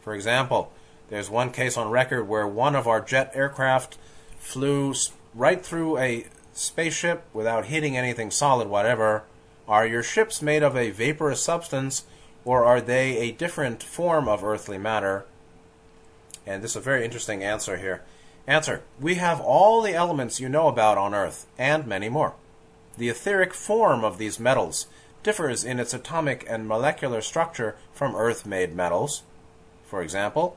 For 0.00 0.14
example, 0.14 0.72
there's 1.10 1.28
one 1.28 1.50
case 1.50 1.76
on 1.76 1.90
record 1.90 2.26
where 2.28 2.48
one 2.48 2.74
of 2.74 2.88
our 2.88 3.02
jet 3.02 3.30
aircraft 3.34 3.98
flew 4.38 4.94
right 5.34 5.62
through 5.62 5.98
a 5.98 6.24
spaceship 6.52 7.24
without 7.32 7.66
hitting 7.66 7.96
anything 7.96 8.30
solid, 8.30 8.68
whatever. 8.68 9.24
Are 9.68 9.86
your 9.86 10.02
ships 10.02 10.42
made 10.42 10.62
of 10.62 10.76
a 10.76 10.90
vaporous 10.90 11.42
substance, 11.42 12.04
or 12.44 12.64
are 12.64 12.80
they 12.80 13.18
a 13.18 13.32
different 13.32 13.82
form 13.82 14.28
of 14.28 14.44
earthly 14.44 14.78
matter? 14.78 15.24
And 16.46 16.62
this 16.62 16.72
is 16.72 16.76
a 16.76 16.80
very 16.80 17.04
interesting 17.04 17.42
answer 17.42 17.76
here. 17.76 18.02
Answer 18.46 18.82
We 19.00 19.14
have 19.16 19.40
all 19.40 19.80
the 19.82 19.94
elements 19.94 20.40
you 20.40 20.48
know 20.48 20.68
about 20.68 20.98
on 20.98 21.14
Earth, 21.14 21.46
and 21.56 21.86
many 21.86 22.08
more. 22.08 22.34
The 22.98 23.08
etheric 23.08 23.54
form 23.54 24.04
of 24.04 24.18
these 24.18 24.40
metals 24.40 24.86
differs 25.22 25.64
in 25.64 25.78
its 25.78 25.94
atomic 25.94 26.44
and 26.48 26.66
molecular 26.66 27.20
structure 27.20 27.76
from 27.92 28.16
Earth 28.16 28.44
made 28.44 28.74
metals. 28.74 29.22
For 29.84 30.02
example, 30.02 30.56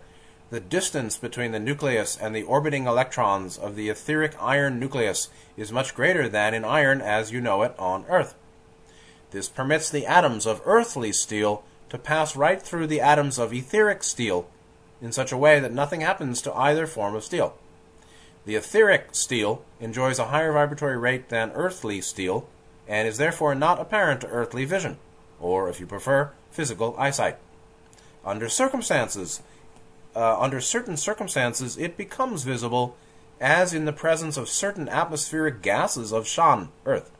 the 0.49 0.59
distance 0.59 1.17
between 1.17 1.51
the 1.51 1.59
nucleus 1.59 2.17
and 2.17 2.35
the 2.35 2.43
orbiting 2.43 2.85
electrons 2.85 3.57
of 3.57 3.75
the 3.75 3.89
etheric 3.89 4.35
iron 4.39 4.79
nucleus 4.79 5.29
is 5.57 5.71
much 5.71 5.95
greater 5.95 6.29
than 6.29 6.53
in 6.53 6.63
iron 6.63 7.01
as 7.01 7.31
you 7.31 7.41
know 7.41 7.63
it 7.63 7.73
on 7.79 8.05
Earth. 8.07 8.35
This 9.31 9.49
permits 9.49 9.89
the 9.89 10.05
atoms 10.05 10.45
of 10.45 10.61
earthly 10.65 11.11
steel 11.11 11.63
to 11.89 11.97
pass 11.97 12.35
right 12.35 12.61
through 12.61 12.87
the 12.87 13.01
atoms 13.01 13.39
of 13.39 13.53
etheric 13.53 14.03
steel 14.03 14.47
in 15.01 15.11
such 15.11 15.31
a 15.31 15.37
way 15.37 15.59
that 15.59 15.73
nothing 15.73 16.01
happens 16.01 16.41
to 16.41 16.53
either 16.53 16.87
form 16.87 17.15
of 17.15 17.23
steel. 17.23 17.57
The 18.45 18.55
etheric 18.55 19.15
steel 19.15 19.65
enjoys 19.79 20.19
a 20.19 20.25
higher 20.25 20.53
vibratory 20.53 20.97
rate 20.97 21.29
than 21.29 21.51
earthly 21.51 22.01
steel 22.01 22.47
and 22.87 23.07
is 23.07 23.17
therefore 23.17 23.55
not 23.55 23.79
apparent 23.79 24.21
to 24.21 24.27
earthly 24.27 24.65
vision, 24.65 24.97
or, 25.39 25.67
if 25.69 25.79
you 25.79 25.87
prefer, 25.87 26.31
physical 26.51 26.95
eyesight. 26.97 27.37
Under 28.23 28.47
circumstances, 28.47 29.41
uh, 30.15 30.39
under 30.39 30.61
certain 30.61 30.97
circumstances, 30.97 31.77
it 31.77 31.97
becomes 31.97 32.43
visible, 32.43 32.95
as 33.41 33.73
in 33.73 33.85
the 33.85 33.93
presence 33.93 34.37
of 34.37 34.47
certain 34.47 34.87
atmospheric 34.87 35.61
gases 35.61 36.13
of 36.13 36.27
Shan, 36.27 36.69
Earth, 36.85 37.11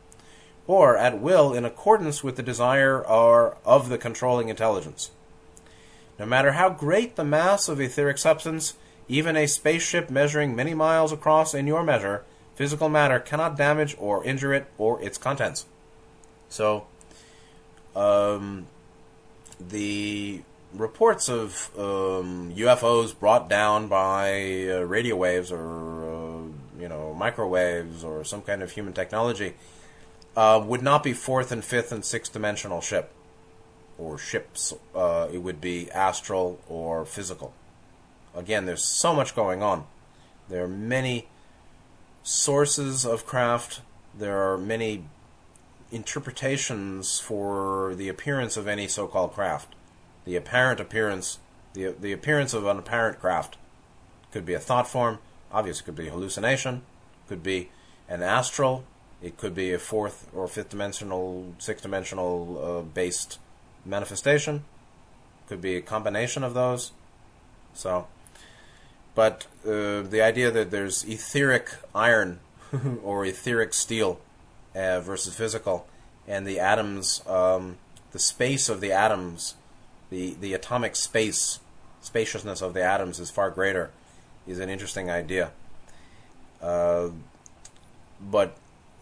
or 0.66 0.98
at 0.98 1.20
will 1.20 1.54
in 1.54 1.66
accordance 1.66 2.24
with 2.24 2.38
the 2.38 2.44
desire 2.44 3.06
or 3.06 3.58
of 3.66 3.90
the 3.90 3.98
controlling 3.98 4.50
intelligence. 4.50 5.12
No 6.18 6.26
matter 6.26 6.54
how 6.54 6.70
great 6.70 7.18
the 7.18 7.26
mass 7.26 7.68
of 7.68 7.82
etheric 7.82 8.18
substance, 8.18 8.76
even 9.08 9.36
a 9.36 9.48
spaceship 9.48 10.10
measuring 10.10 10.56
many 10.56 10.74
miles 10.74 11.12
across 11.12 11.54
in 11.54 11.68
your 11.68 11.84
measure, 11.84 12.24
physical 12.56 12.88
matter 12.88 13.20
cannot 13.20 13.58
damage 13.58 13.96
or 14.00 14.24
injure 14.24 14.54
it 14.54 14.68
or 14.78 15.02
its 15.02 15.18
contents. 15.18 15.66
So, 16.48 16.88
um, 17.96 18.68
the 19.60 20.42
reports 20.78 21.30
of 21.30 21.70
um, 21.78 22.54
UFOs 22.56 23.18
brought 23.18 23.50
down 23.50 23.88
by 23.88 24.68
uh, 24.70 24.82
radio 24.82 25.16
waves 25.16 25.52
or 25.52 26.04
uh, 26.04 26.42
you 26.80 26.90
know 26.90 27.14
microwaves 27.14 28.04
or 28.04 28.24
some 28.24 28.42
kind 28.42 28.62
of 28.62 28.72
human 28.72 28.94
technology 28.94 29.56
uh, 30.36 30.62
would 30.66 30.82
not 30.82 31.04
be 31.04 31.14
fourth 31.14 31.52
and 31.52 31.64
fifth 31.64 31.92
and 31.92 32.04
sixth 32.04 32.34
dimensional 32.34 32.82
ship 32.82 33.12
or 33.98 34.18
ships. 34.18 34.74
Uh, 34.94 35.28
it 35.32 35.40
would 35.40 35.62
be 35.62 35.90
astral 35.92 36.60
or 36.68 37.06
physical 37.06 37.54
again, 38.36 38.66
there's 38.66 38.84
so 38.84 39.14
much 39.14 39.36
going 39.36 39.64
on. 39.64 39.86
There 40.50 40.64
are 40.64 40.68
many 40.68 41.28
sources 42.24 43.06
of 43.06 43.26
craft. 43.26 43.82
There 44.18 44.52
are 44.52 44.58
many 44.58 45.06
interpretations 45.92 47.20
for 47.20 47.96
the 47.96 48.10
appearance 48.10 48.58
of 48.58 48.68
any 48.68 48.88
so-called 48.88 49.34
craft. 49.34 49.75
The 50.26 50.36
apparent 50.36 50.80
appearance, 50.80 51.40
the 51.74 51.94
the 52.00 52.12
appearance 52.12 52.54
of 52.54 52.66
an 52.66 52.78
apparent 52.78 53.20
craft, 53.20 53.58
could 54.32 54.46
be 54.46 54.54
a 54.54 54.60
thought 54.60 54.88
form. 54.88 55.20
Obviously, 55.52 55.86
could 55.86 55.96
be 55.96 56.10
hallucination. 56.10 56.82
Could 57.28 57.44
be 57.44 57.70
an 58.10 58.22
astral. 58.22 58.84
It 59.22 59.38
could 59.38 59.56
be 59.56 59.74
a 59.74 59.80
fourth 59.80 60.28
or 60.36 60.48
fifth 60.48 60.70
dimensional, 60.70 61.54
sixth 61.58 61.84
dimensional 61.84 62.80
uh, 62.80 62.82
based 62.82 63.40
manifestation. 63.86 64.66
Could 65.48 65.62
be 65.62 65.76
a 65.76 65.82
combination 65.82 66.44
of 66.44 66.54
those. 66.54 66.92
So 67.74 68.08
but 69.16 69.48
uh, 69.66 70.02
the 70.02 70.22
idea 70.22 70.52
that 70.52 70.70
there's 70.70 71.06
etheric 71.06 71.72
iron 71.96 72.42
or 73.04 73.26
etheric 73.26 73.74
steel 73.74 74.20
uh, 74.76 75.00
versus 75.00 75.34
physical, 75.34 75.88
and 76.28 76.46
the 76.46 76.60
atoms, 76.60 77.24
um, 77.26 77.78
the 78.12 78.20
space 78.20 78.68
of 78.68 78.82
the 78.82 78.92
atoms, 78.92 79.56
the, 80.10 80.36
the 80.40 80.54
atomic 80.54 80.96
space, 80.96 81.60
spaciousness 82.02 82.62
of 82.62 82.74
the 82.74 82.84
atoms 82.84 83.20
is 83.20 83.30
far 83.30 83.50
greater, 83.50 83.92
is 84.48 84.60
an 84.60 84.70
interesting 84.70 85.10
idea. 85.10 85.52
Uh, 86.62 87.10
but 88.22 88.58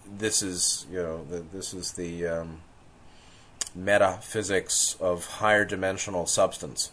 this 0.06 0.42
is, 0.42 0.86
you 0.92 1.02
know, 1.02 1.24
the, 1.26 1.40
this 1.40 1.74
is 1.74 1.94
the 1.94 2.26
um, 2.28 2.62
metaphysics 3.76 4.96
of 5.00 5.26
higher 5.26 5.66
dimensional 5.66 6.26
substance, 6.26 6.92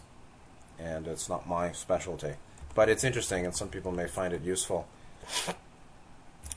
and 0.79 1.07
it's 1.07 1.29
not 1.29 1.47
my 1.47 1.71
specialty. 1.71 2.33
But 2.73 2.89
it's 2.89 3.03
interesting, 3.03 3.45
and 3.45 3.55
some 3.55 3.67
people 3.67 3.91
may 3.91 4.07
find 4.07 4.33
it 4.33 4.43
useful. 4.43 4.87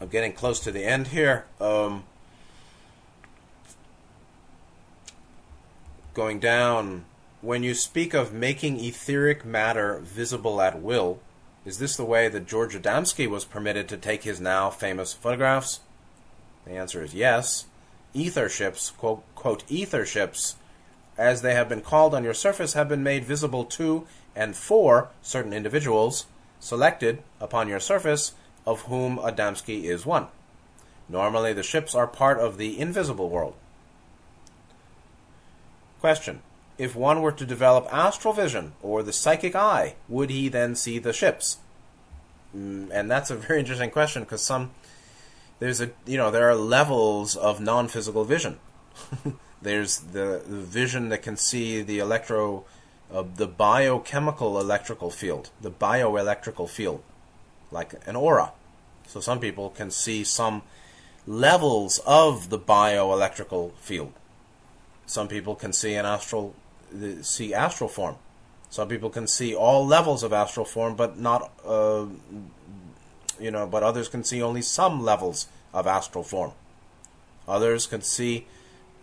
I'm 0.00 0.08
getting 0.08 0.32
close 0.32 0.60
to 0.60 0.72
the 0.72 0.84
end 0.84 1.08
here. 1.08 1.44
Um, 1.60 2.04
going 6.14 6.38
down, 6.38 7.04
when 7.44 7.62
you 7.62 7.74
speak 7.74 8.14
of 8.14 8.32
making 8.32 8.80
etheric 8.82 9.44
matter 9.44 9.98
visible 10.02 10.62
at 10.62 10.80
will, 10.80 11.18
is 11.66 11.78
this 11.78 11.94
the 11.94 12.04
way 12.04 12.26
that 12.26 12.46
George 12.46 12.74
Adamski 12.74 13.28
was 13.28 13.44
permitted 13.44 13.86
to 13.86 13.98
take 13.98 14.22
his 14.22 14.40
now 14.40 14.70
famous 14.70 15.12
photographs? 15.12 15.80
The 16.64 16.72
answer 16.72 17.02
is 17.02 17.14
yes. 17.14 17.66
Ether 18.14 18.48
ships, 18.48 18.92
quote, 18.92 19.22
quote, 19.34 19.62
ether 19.68 20.06
ships, 20.06 20.56
as 21.18 21.42
they 21.42 21.52
have 21.52 21.68
been 21.68 21.82
called 21.82 22.14
on 22.14 22.24
your 22.24 22.32
surface, 22.32 22.72
have 22.72 22.88
been 22.88 23.02
made 23.02 23.26
visible 23.26 23.66
to 23.66 24.06
and 24.34 24.56
for 24.56 25.10
certain 25.20 25.52
individuals 25.52 26.24
selected 26.60 27.22
upon 27.40 27.68
your 27.68 27.80
surface, 27.80 28.32
of 28.66 28.82
whom 28.82 29.18
Adamski 29.18 29.84
is 29.84 30.06
one. 30.06 30.28
Normally, 31.10 31.52
the 31.52 31.62
ships 31.62 31.94
are 31.94 32.06
part 32.06 32.38
of 32.38 32.56
the 32.56 32.80
invisible 32.80 33.28
world. 33.28 33.54
Question 36.00 36.40
If 36.76 36.96
one 36.96 37.22
were 37.22 37.32
to 37.32 37.46
develop 37.46 37.86
astral 37.92 38.34
vision 38.34 38.72
or 38.82 39.02
the 39.02 39.12
psychic 39.12 39.54
eye, 39.54 39.94
would 40.08 40.30
he 40.30 40.48
then 40.48 40.74
see 40.74 40.98
the 40.98 41.12
ships? 41.12 41.58
Mm, 42.56 42.90
and 42.92 43.10
that's 43.10 43.30
a 43.30 43.36
very 43.48 43.60
interesting 43.60 43.90
question 43.90 44.22
because 44.22 44.42
some 44.42 44.70
there's 45.60 45.80
a 45.80 45.90
you 46.06 46.16
know 46.16 46.30
there 46.30 46.48
are 46.48 46.54
levels 46.54 47.36
of 47.36 47.60
non-physical 47.60 48.24
vision. 48.24 48.58
there's 49.62 49.98
the, 49.98 50.42
the 50.46 50.60
vision 50.60 51.08
that 51.08 51.22
can 51.22 51.36
see 51.36 51.82
the 51.82 51.98
electro 51.98 52.64
of 53.10 53.36
the 53.36 53.46
biochemical 53.46 54.58
electrical 54.58 55.10
field, 55.10 55.50
the 55.60 55.70
bioelectrical 55.70 56.68
field, 56.68 57.02
like 57.70 57.94
an 58.06 58.16
aura. 58.16 58.52
So 59.06 59.20
some 59.20 59.40
people 59.40 59.70
can 59.70 59.90
see 59.90 60.24
some 60.24 60.62
levels 61.26 62.00
of 62.06 62.50
the 62.50 62.58
bioelectrical 62.58 63.74
field. 63.76 64.12
Some 65.06 65.28
people 65.28 65.54
can 65.54 65.72
see 65.72 65.94
an 65.94 66.06
astral 66.06 66.54
see 67.22 67.54
astral 67.54 67.88
form. 67.88 68.16
Some 68.70 68.88
people 68.88 69.10
can 69.10 69.26
see 69.26 69.54
all 69.54 69.86
levels 69.86 70.22
of 70.22 70.32
astral 70.32 70.66
form, 70.66 70.96
but 70.96 71.18
not, 71.18 71.52
uh, 71.64 72.06
you 73.38 73.50
know, 73.50 73.66
but 73.66 73.82
others 73.82 74.08
can 74.08 74.24
see 74.24 74.42
only 74.42 74.62
some 74.62 75.02
levels 75.02 75.48
of 75.72 75.86
astral 75.86 76.24
form. 76.24 76.52
Others 77.46 77.86
can 77.86 78.02
see 78.02 78.46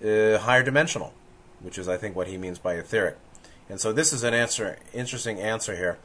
uh, 0.03 0.39
higher 0.39 0.63
dimensional, 0.63 1.13
which 1.61 1.77
is, 1.77 1.87
I 1.87 1.97
think, 1.97 2.15
what 2.15 2.27
he 2.27 2.37
means 2.37 2.59
by 2.59 2.73
etheric. 2.73 3.17
And 3.69 3.79
so 3.79 3.93
this 3.93 4.11
is 4.11 4.23
an 4.23 4.33
answer, 4.33 4.77
interesting 4.93 5.39
answer 5.39 5.75
here 5.75 5.97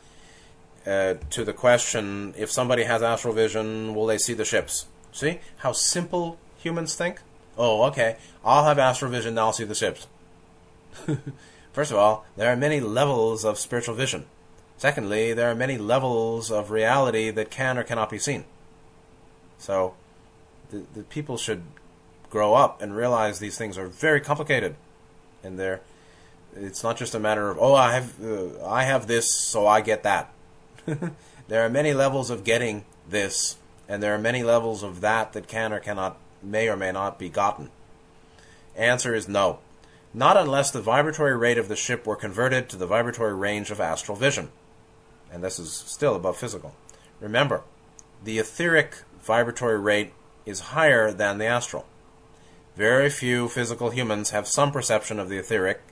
uh, 0.87 1.15
to 1.31 1.45
the 1.45 1.53
question: 1.53 2.35
If 2.37 2.53
somebody 2.53 2.85
has 2.85 3.03
astral 3.03 3.35
vision, 3.35 3.95
will 3.95 4.07
they 4.07 4.19
see 4.19 4.35
the 4.35 4.45
ships? 4.45 4.87
See 5.11 5.41
how 5.59 5.73
simple 5.73 6.39
humans 6.59 6.95
think. 6.95 7.21
Oh, 7.59 7.85
okay. 7.85 8.17
I'll 8.45 8.65
have 8.65 8.79
astral 8.79 9.11
vision, 9.11 9.35
now 9.35 9.47
I'll 9.47 9.53
see 9.53 9.65
the 9.65 9.75
ships. 9.75 10.07
First 11.77 11.91
of 11.91 11.99
all, 11.99 12.25
there 12.39 12.51
are 12.51 12.57
many 12.57 12.81
levels 12.81 13.45
of 13.45 13.59
spiritual 13.59 13.95
vision. 13.95 14.25
Secondly, 14.79 15.35
there 15.35 15.51
are 15.51 15.55
many 15.55 15.77
levels 15.77 16.51
of 16.51 16.71
reality 16.71 17.31
that 17.31 17.51
can 17.51 17.77
or 17.77 17.83
cannot 17.83 18.09
be 18.09 18.19
seen. 18.19 18.47
So, 19.59 19.93
the, 20.71 20.85
the 20.95 21.03
people 21.03 21.37
should 21.37 21.65
grow 22.31 22.55
up 22.55 22.81
and 22.81 22.97
realize 22.97 23.41
these 23.41 23.59
things 23.59 23.77
are 23.77 23.89
very 23.89 24.23
complicated, 24.23 24.77
and 25.45 25.59
they're. 25.59 25.83
It's 26.55 26.83
not 26.83 26.97
just 26.97 27.15
a 27.15 27.19
matter 27.19 27.51
of 27.51 27.59
oh 27.61 27.75
I 27.75 27.93
have 27.93 28.25
uh, 28.25 28.65
I 28.67 28.85
have 28.85 29.07
this 29.07 29.29
so 29.29 29.67
I 29.67 29.83
get 29.83 30.03
that. 30.03 30.33
there 30.87 31.63
are 31.63 31.69
many 31.69 31.93
levels 31.93 32.31
of 32.31 32.43
getting 32.43 32.87
this, 33.07 33.57
and 33.87 34.03
there 34.03 34.15
are 34.15 34.19
many 34.19 34.43
levels 34.43 34.83
of 34.83 35.03
that 35.03 35.35
that 35.35 35.47
can 35.47 35.75
or 35.75 35.81
cannot 35.81 36.17
may 36.43 36.71
or 36.71 36.77
may 36.79 36.91
not 36.91 37.19
be 37.19 37.29
gotten. 37.29 37.69
Answer 38.75 39.15
is 39.15 39.29
no. 39.29 39.59
Not 40.17 40.39
unless 40.39 40.71
the 40.71 40.81
vibratory 40.81 41.37
rate 41.37 41.59
of 41.59 41.69
the 41.69 41.77
ship 41.77 42.07
were 42.07 42.17
converted 42.17 42.71
to 42.71 42.77
the 42.77 42.87
vibratory 42.87 43.35
range 43.35 43.71
of 43.71 43.83
astral 43.83 44.17
vision. 44.17 44.49
And 45.31 45.45
this 45.45 45.59
is 45.59 45.71
still 45.71 46.17
above 46.17 46.39
physical. 46.39 46.75
Remember, 47.21 47.65
the 48.25 48.39
etheric 48.39 49.03
vibratory 49.23 49.79
rate 49.79 50.15
is 50.47 50.73
higher 50.73 51.13
than 51.13 51.37
the 51.37 51.45
astral. 51.45 51.85
Very 52.77 53.11
few 53.11 53.47
physical 53.51 53.91
humans 53.91 54.31
have 54.31 54.49
some 54.49 54.73
perception 54.73 55.21
of 55.21 55.29
the 55.29 55.37
etheric, 55.37 55.83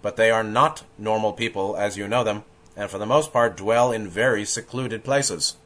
but 0.00 0.14
they 0.14 0.30
are 0.30 0.44
not 0.44 0.84
normal 0.96 1.32
people 1.32 1.76
as 1.76 1.96
you 1.96 2.06
know 2.06 2.22
them, 2.22 2.44
and 2.76 2.88
for 2.88 2.98
the 2.98 3.04
most 3.04 3.32
part 3.32 3.56
dwell 3.56 3.90
in 3.90 4.06
very 4.06 4.44
secluded 4.44 5.02
places. 5.02 5.56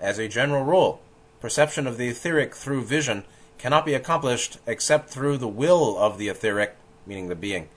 As 0.00 0.18
a 0.18 0.26
general 0.26 0.64
rule, 0.64 1.00
perception 1.40 1.86
of 1.86 1.96
the 1.96 2.08
etheric 2.08 2.56
through 2.56 2.82
vision 2.82 3.22
cannot 3.56 3.86
be 3.86 3.94
accomplished 3.94 4.58
except 4.66 5.10
through 5.10 5.36
the 5.36 5.46
will 5.46 5.96
of 5.96 6.18
the 6.18 6.28
etheric, 6.28 6.74
meaning 7.08 7.28
the 7.28 7.34
being, 7.34 7.68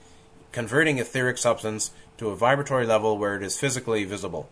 converting 0.52 0.98
etheric 0.98 1.38
substance 1.38 1.90
to 2.18 2.28
a 2.28 2.36
vibratory 2.36 2.86
level 2.86 3.18
where 3.18 3.34
it 3.34 3.42
is 3.42 3.58
physically 3.58 4.04
visible. 4.04 4.48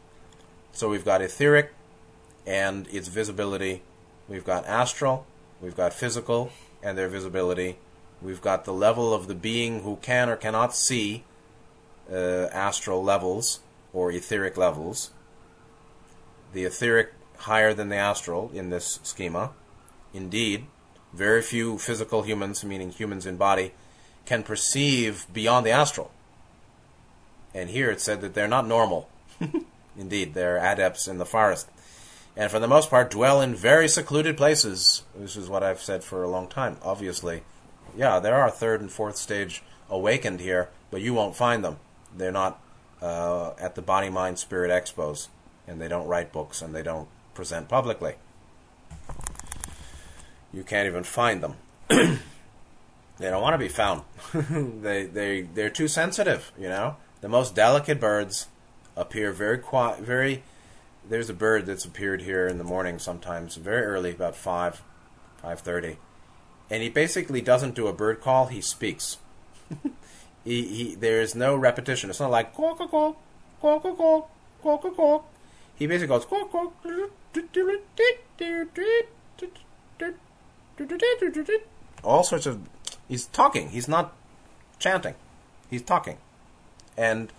So 0.73 0.89
we've 0.89 1.05
got 1.05 1.21
etheric 1.21 1.73
and 2.47 2.89
its 2.89 3.09
visibility, 3.09 3.83
we've 4.29 4.45
got 4.45 4.67
astral, 4.67 5.27
we've 5.61 5.77
got 5.77 5.93
physical 5.93 6.51
and 6.83 6.97
their 6.97 7.09
visibility, 7.09 7.77
we've 8.23 8.41
got 8.41 8.65
the 8.65 8.73
level 8.73 9.13
of 9.13 9.29
the 9.29 9.35
being 9.35 9.83
who 9.83 9.97
can 9.97 10.29
or 10.29 10.37
cannot 10.37 10.75
see 10.75 11.25
uh, 12.11 12.49
astral 12.53 13.03
levels 13.05 13.61
or 13.93 14.11
etheric 14.11 14.57
levels. 14.57 15.11
The 16.53 16.65
etheric 16.65 17.13
higher 17.41 17.73
than 17.73 17.89
the 17.89 17.97
astral 17.97 18.51
in 18.53 18.71
this 18.71 18.99
schema. 19.03 19.51
Indeed, 20.13 20.67
very 21.13 21.43
few 21.43 21.79
physical 21.79 22.23
humans, 22.23 22.65
meaning 22.65 22.91
humans 22.91 23.27
in 23.27 23.37
body, 23.37 23.73
can 24.25 24.43
perceive 24.43 25.27
beyond 25.33 25.67
the 25.67 25.71
astral. 25.71 26.11
And 27.55 27.71
here 27.71 27.91
it 27.91 28.01
said 28.01 28.21
that 28.21 28.35
they're 28.35 28.49
not 28.49 28.67
normal. 28.67 29.09
Indeed, 29.99 30.35
they're 30.35 30.59
adepts 30.59 31.09
in 31.09 31.19
the 31.19 31.27
forest. 31.27 31.69
And 32.37 32.51
for 32.51 32.59
the 32.59 32.69
most 32.69 32.91
part, 32.91 33.11
dwell 33.11 33.41
in 33.41 33.55
very 33.55 33.89
secluded 33.89 34.37
places. 34.37 35.03
This 35.17 35.37
is 35.37 35.49
what 35.49 35.63
I've 35.63 35.83
said 35.83 36.05
for 36.05 36.23
a 36.23 36.31
long 36.31 36.47
time. 36.49 36.77
Obviously, 36.83 37.43
yeah, 37.97 38.21
there 38.21 38.37
are 38.37 38.51
third 38.51 38.81
and 38.81 38.91
fourth 38.91 39.17
stage 39.17 39.63
awakened 39.89 40.41
here, 40.41 40.69
but 40.91 41.01
you 41.01 41.13
won't 41.13 41.37
find 41.37 41.65
them. 41.65 41.79
They're 42.17 42.31
not 42.31 42.61
uh, 43.03 43.53
at 43.59 43.75
the 43.75 43.83
Body 43.83 44.11
Mind 44.11 44.39
Spirit 44.39 44.71
Expos, 44.71 45.29
and 45.67 45.81
they 45.81 45.89
don't 45.89 46.07
write 46.07 46.33
books, 46.33 46.63
and 46.63 46.75
they 46.75 46.83
don't 46.83 47.09
present 47.35 47.69
publicly. 47.69 48.15
You 50.53 50.63
can't 50.63 50.87
even 50.87 51.05
find 51.05 51.43
them. 51.43 51.57
they 53.21 53.31
don't 53.31 53.43
want 53.43 53.55
to 53.55 53.59
be 53.59 53.69
found. 53.69 54.03
they 54.83 55.05
they 55.05 55.43
they're 55.43 55.71
too 55.71 55.89
sensitive. 55.89 56.53
You 56.59 56.69
know, 56.69 56.97
the 57.21 57.29
most 57.29 57.55
delicate 57.55 58.01
birds 58.01 58.49
appear 58.97 59.33
very 59.33 59.59
quiet. 59.59 60.01
Very. 60.01 60.43
There's 61.09 61.31
a 61.31 61.35
bird 61.35 61.67
that's 61.67 61.85
appeared 61.85 62.23
here 62.23 62.47
in 62.47 62.59
the 62.59 62.65
morning 62.65 62.99
sometimes, 62.99 63.57
very 63.57 63.83
early, 63.83 64.11
about 64.11 64.37
five, 64.37 64.83
five 65.43 65.61
thirty, 65.61 65.99
and 66.71 66.83
he 66.83 66.89
basically 66.89 67.41
doesn't 67.41 67.75
do 67.75 67.87
a 67.87 67.93
bird 67.93 68.21
call. 68.21 68.47
He 68.47 68.61
speaks. 68.61 69.19
he, 70.45 70.63
he 70.67 70.95
there 70.95 71.21
is 71.21 71.35
no 71.35 71.57
repetition. 71.57 72.11
It's 72.11 72.21
not 72.21 72.31
like 72.31 72.55
quack 72.55 72.77
quack 72.77 72.91
quack 72.91 73.83
quack 73.83 73.83
quack 73.83 74.25
quack 74.63 74.95
quack. 74.95 75.23
He 75.75 75.87
basically 75.87 76.09
goes 76.09 76.25
quack 76.25 76.51
quack 76.51 76.71
all 82.03 82.23
sorts 82.23 82.47
of. 82.47 82.61
He's 83.11 83.27
talking. 83.27 83.71
He's 83.71 83.89
not 83.89 84.15
chanting. 84.79 85.17
He's 85.69 85.83
talking. 85.83 86.19
And 86.97 87.33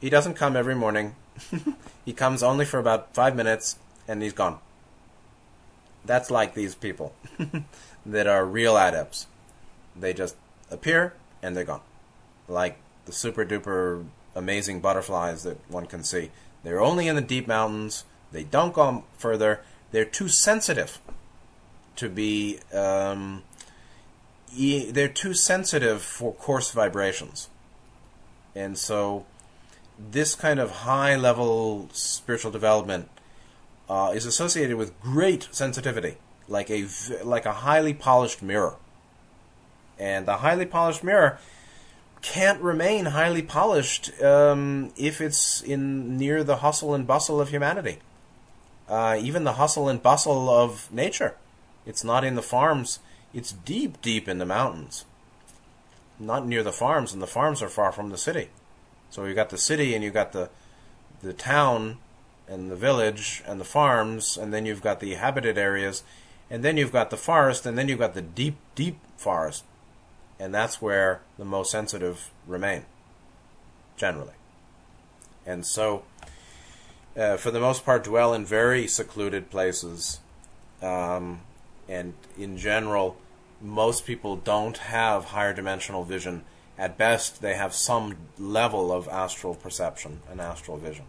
he 0.00 0.08
doesn't 0.08 0.34
come 0.34 0.54
every 0.54 0.76
morning. 0.76 1.16
he 2.04 2.12
comes 2.12 2.44
only 2.44 2.64
for 2.64 2.78
about 2.78 3.12
five 3.12 3.34
minutes 3.34 3.76
and 4.06 4.22
he's 4.22 4.32
gone. 4.32 4.60
That's 6.04 6.30
like 6.30 6.54
these 6.54 6.76
people 6.76 7.12
that 8.06 8.28
are 8.28 8.46
real 8.46 8.76
adepts. 8.76 9.26
They 9.96 10.14
just 10.14 10.36
appear 10.70 11.14
and 11.42 11.56
they're 11.56 11.64
gone. 11.64 11.82
Like 12.46 12.78
the 13.06 13.12
super 13.12 13.44
duper 13.44 14.04
amazing 14.36 14.78
butterflies 14.78 15.42
that 15.42 15.58
one 15.68 15.86
can 15.86 16.04
see. 16.04 16.30
They're 16.62 16.80
only 16.80 17.08
in 17.08 17.16
the 17.16 17.20
deep 17.20 17.48
mountains. 17.48 18.04
They 18.30 18.44
don't 18.44 18.72
go 18.72 19.02
further. 19.18 19.62
They're 19.90 20.04
too 20.04 20.28
sensitive 20.28 21.00
to 21.96 22.08
be. 22.08 22.60
Um, 22.72 23.42
they're 24.90 25.08
too 25.08 25.34
sensitive 25.34 26.02
for 26.02 26.32
coarse 26.34 26.70
vibrations, 26.70 27.48
and 28.54 28.78
so 28.78 29.26
this 29.98 30.34
kind 30.34 30.58
of 30.58 30.70
high 30.70 31.16
level 31.16 31.88
spiritual 31.92 32.50
development 32.50 33.08
uh, 33.88 34.12
is 34.14 34.26
associated 34.26 34.76
with 34.76 34.98
great 35.00 35.48
sensitivity, 35.52 36.16
like 36.48 36.70
a 36.70 36.86
like 37.22 37.46
a 37.46 37.52
highly 37.52 37.94
polished 37.94 38.42
mirror. 38.42 38.76
And 39.98 40.26
the 40.26 40.38
highly 40.38 40.66
polished 40.66 41.04
mirror 41.04 41.38
can't 42.20 42.60
remain 42.60 43.06
highly 43.06 43.42
polished 43.42 44.10
um, 44.22 44.92
if 44.96 45.20
it's 45.20 45.60
in 45.62 46.16
near 46.16 46.42
the 46.42 46.56
hustle 46.56 46.94
and 46.94 47.06
bustle 47.06 47.40
of 47.40 47.50
humanity 47.50 47.98
uh, 48.88 49.18
even 49.20 49.44
the 49.44 49.54
hustle 49.54 49.88
and 49.88 50.02
bustle 50.02 50.48
of 50.48 50.92
nature. 50.92 51.36
It's 51.86 52.04
not 52.04 52.24
in 52.24 52.34
the 52.34 52.42
farms, 52.42 52.98
it's 53.34 53.52
deep, 53.52 54.00
deep 54.00 54.28
in 54.28 54.38
the 54.38 54.46
mountains. 54.46 55.04
Not 56.18 56.46
near 56.46 56.62
the 56.62 56.72
farms, 56.72 57.12
and 57.12 57.20
the 57.20 57.26
farms 57.26 57.60
are 57.60 57.68
far 57.68 57.92
from 57.92 58.10
the 58.10 58.16
city. 58.16 58.50
So 59.10 59.24
you 59.24 59.34
got 59.34 59.50
the 59.50 59.58
city 59.58 59.94
and 59.94 60.02
you 60.02 60.10
got 60.10 60.32
the 60.32 60.50
the 61.22 61.32
town 61.32 61.98
and 62.46 62.70
the 62.70 62.76
village 62.76 63.42
and 63.46 63.58
the 63.58 63.64
farms, 63.64 64.36
and 64.36 64.52
then 64.52 64.66
you've 64.66 64.82
got 64.82 65.00
the 65.00 65.14
habited 65.14 65.56
areas, 65.56 66.02
and 66.50 66.62
then 66.62 66.76
you've 66.76 66.92
got 66.92 67.10
the 67.10 67.16
forest, 67.16 67.64
and 67.64 67.78
then 67.78 67.88
you've 67.88 67.98
got 67.98 68.14
the 68.14 68.22
deep, 68.22 68.56
deep 68.74 68.98
forest. 69.16 69.64
And 70.38 70.54
that's 70.54 70.82
where 70.82 71.22
the 71.38 71.44
most 71.44 71.70
sensitive 71.70 72.30
remain, 72.46 72.84
generally. 73.96 74.34
And 75.46 75.64
so 75.64 76.02
uh, 77.16 77.36
for 77.36 77.50
the 77.50 77.60
most 77.60 77.84
part, 77.84 78.04
dwell 78.04 78.34
in 78.34 78.44
very 78.44 78.86
secluded 78.86 79.50
places. 79.50 80.20
Um, 80.82 81.40
and 81.88 82.14
in 82.36 82.56
general, 82.56 83.16
most 83.64 84.04
people 84.04 84.36
don't 84.36 84.76
have 84.76 85.26
higher 85.26 85.54
dimensional 85.54 86.04
vision. 86.04 86.44
At 86.76 86.98
best, 86.98 87.40
they 87.40 87.54
have 87.54 87.72
some 87.72 88.16
level 88.38 88.92
of 88.92 89.08
astral 89.08 89.54
perception 89.54 90.20
and 90.30 90.40
astral 90.40 90.76
vision. 90.76 91.06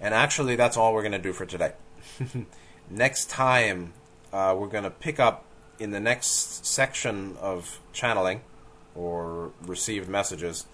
And 0.00 0.12
actually, 0.12 0.56
that's 0.56 0.76
all 0.76 0.92
we're 0.92 1.02
going 1.02 1.12
to 1.12 1.18
do 1.18 1.32
for 1.32 1.46
today. 1.46 1.72
next 2.90 3.30
time, 3.30 3.92
uh, 4.32 4.54
we're 4.58 4.66
going 4.66 4.84
to 4.84 4.90
pick 4.90 5.20
up 5.20 5.44
in 5.78 5.92
the 5.92 6.00
next 6.00 6.66
section 6.66 7.36
of 7.40 7.80
channeling 7.92 8.40
or 8.94 9.52
received 9.62 10.08
messages 10.08 10.66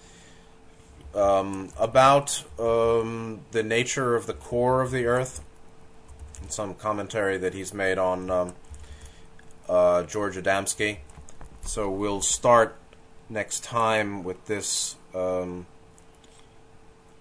um, 1.14 1.68
about 1.78 2.42
um, 2.58 3.40
the 3.50 3.62
nature 3.62 4.14
of 4.14 4.26
the 4.26 4.32
core 4.32 4.80
of 4.80 4.90
the 4.92 5.04
Earth. 5.04 5.44
Some 6.48 6.74
commentary 6.74 7.36
that 7.38 7.54
he's 7.54 7.74
made 7.74 7.98
on 7.98 8.30
um, 8.30 8.54
uh, 9.68 10.02
George 10.04 10.36
Adamski. 10.36 10.98
So 11.62 11.90
we'll 11.90 12.22
start 12.22 12.76
next 13.28 13.64
time 13.64 14.24
with 14.24 14.46
this 14.46 14.96
um, 15.14 15.66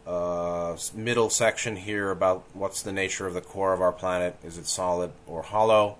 uh, 0.05 0.75
middle 0.93 1.29
section 1.29 1.75
here 1.75 2.11
about 2.11 2.43
what's 2.53 2.81
the 2.81 2.91
nature 2.91 3.27
of 3.27 3.33
the 3.33 3.41
core 3.41 3.73
of 3.73 3.81
our 3.81 3.91
planet. 3.91 4.35
Is 4.43 4.57
it 4.57 4.67
solid 4.67 5.11
or 5.27 5.43
hollow? 5.43 5.97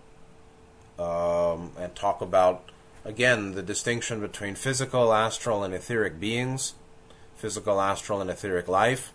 Um, 1.00 1.72
and 1.80 1.96
talk 1.96 2.22
about, 2.22 2.70
again, 3.06 3.54
the 3.54 3.64
distinction 3.64 4.20
between 4.20 4.56
physical, 4.56 5.14
astral, 5.14 5.64
and 5.64 5.74
etheric 5.74 6.20
beings, 6.20 6.74
physical, 7.36 7.82
astral, 7.82 8.22
and 8.22 8.30
etheric 8.30 8.68
life, 8.68 9.14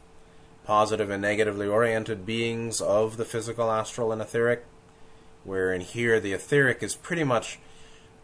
positive 0.64 1.10
and 1.10 1.22
negatively 1.22 1.66
oriented 1.66 2.26
beings 2.26 2.80
of 2.80 3.16
the 3.18 3.24
physical, 3.24 3.70
astral, 3.70 4.10
and 4.10 4.20
etheric, 4.20 4.64
where 5.46 5.72
in 5.72 5.80
here 5.80 6.20
the 6.20 6.32
etheric 6.32 6.82
is 6.82 6.94
pretty 6.94 7.24
much 7.24 7.58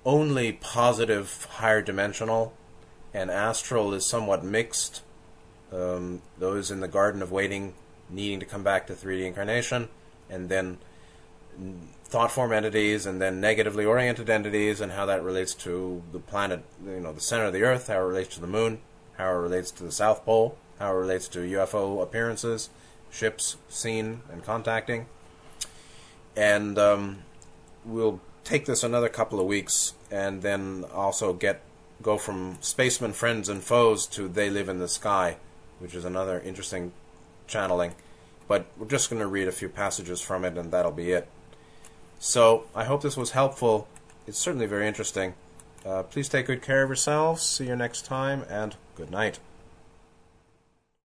only 0.04 0.52
positive, 0.52 1.46
higher 1.52 1.80
dimensional, 1.80 2.52
and 3.14 3.30
astral 3.30 3.94
is 3.94 4.04
somewhat 4.04 4.44
mixed 4.44 5.02
um, 5.72 6.20
those 6.38 6.70
in 6.70 6.80
the 6.80 6.88
Garden 6.88 7.22
of 7.22 7.30
Waiting 7.30 7.74
needing 8.10 8.40
to 8.40 8.46
come 8.46 8.62
back 8.62 8.86
to 8.86 8.92
3D 8.92 9.24
incarnation, 9.24 9.88
and 10.28 10.48
then 10.48 10.78
thought 12.04 12.30
form 12.30 12.52
entities, 12.52 13.06
and 13.06 13.22
then 13.22 13.40
negatively 13.40 13.84
oriented 13.84 14.28
entities, 14.28 14.80
and 14.80 14.92
how 14.92 15.06
that 15.06 15.22
relates 15.22 15.54
to 15.54 16.02
the 16.12 16.18
planet, 16.18 16.62
you 16.84 17.00
know, 17.00 17.12
the 17.12 17.20
center 17.20 17.44
of 17.44 17.52
the 17.52 17.62
Earth, 17.62 17.86
how 17.86 18.00
it 18.00 18.08
relates 18.08 18.34
to 18.34 18.40
the 18.40 18.46
moon, 18.46 18.80
how 19.16 19.30
it 19.30 19.38
relates 19.38 19.70
to 19.70 19.82
the 19.82 19.92
South 19.92 20.24
Pole, 20.24 20.58
how 20.78 20.92
it 20.92 20.98
relates 20.98 21.28
to 21.28 21.38
UFO 21.38 22.02
appearances, 22.02 22.68
ships 23.10 23.56
seen 23.68 24.22
and 24.30 24.44
contacting. 24.44 25.06
And 26.36 26.78
um, 26.78 27.18
we'll 27.84 28.20
take 28.44 28.66
this 28.66 28.82
another 28.82 29.08
couple 29.08 29.40
of 29.40 29.46
weeks, 29.46 29.94
and 30.10 30.42
then 30.42 30.84
also 30.92 31.32
get 31.32 31.60
go 32.02 32.18
from 32.18 32.58
spacemen, 32.60 33.12
friends, 33.12 33.48
and 33.48 33.62
foes 33.62 34.06
to 34.06 34.28
they 34.28 34.50
live 34.50 34.68
in 34.68 34.78
the 34.78 34.88
sky 34.88 35.36
which 35.82 35.96
is 35.96 36.04
another 36.04 36.40
interesting 36.40 36.92
channeling. 37.48 37.94
But 38.46 38.66
we're 38.78 38.86
just 38.86 39.10
going 39.10 39.20
to 39.20 39.26
read 39.26 39.48
a 39.48 39.52
few 39.52 39.68
passages 39.68 40.20
from 40.20 40.44
it, 40.44 40.56
and 40.56 40.70
that'll 40.70 40.92
be 40.92 41.10
it. 41.10 41.28
So 42.20 42.64
I 42.74 42.84
hope 42.84 43.02
this 43.02 43.16
was 43.16 43.32
helpful. 43.32 43.88
It's 44.26 44.38
certainly 44.38 44.66
very 44.66 44.86
interesting. 44.86 45.34
Uh, 45.84 46.04
please 46.04 46.28
take 46.28 46.46
good 46.46 46.62
care 46.62 46.84
of 46.84 46.88
yourselves. 46.88 47.42
See 47.42 47.66
you 47.66 47.74
next 47.74 48.04
time, 48.04 48.44
and 48.48 48.76
good 48.94 49.10
night. 49.10 49.40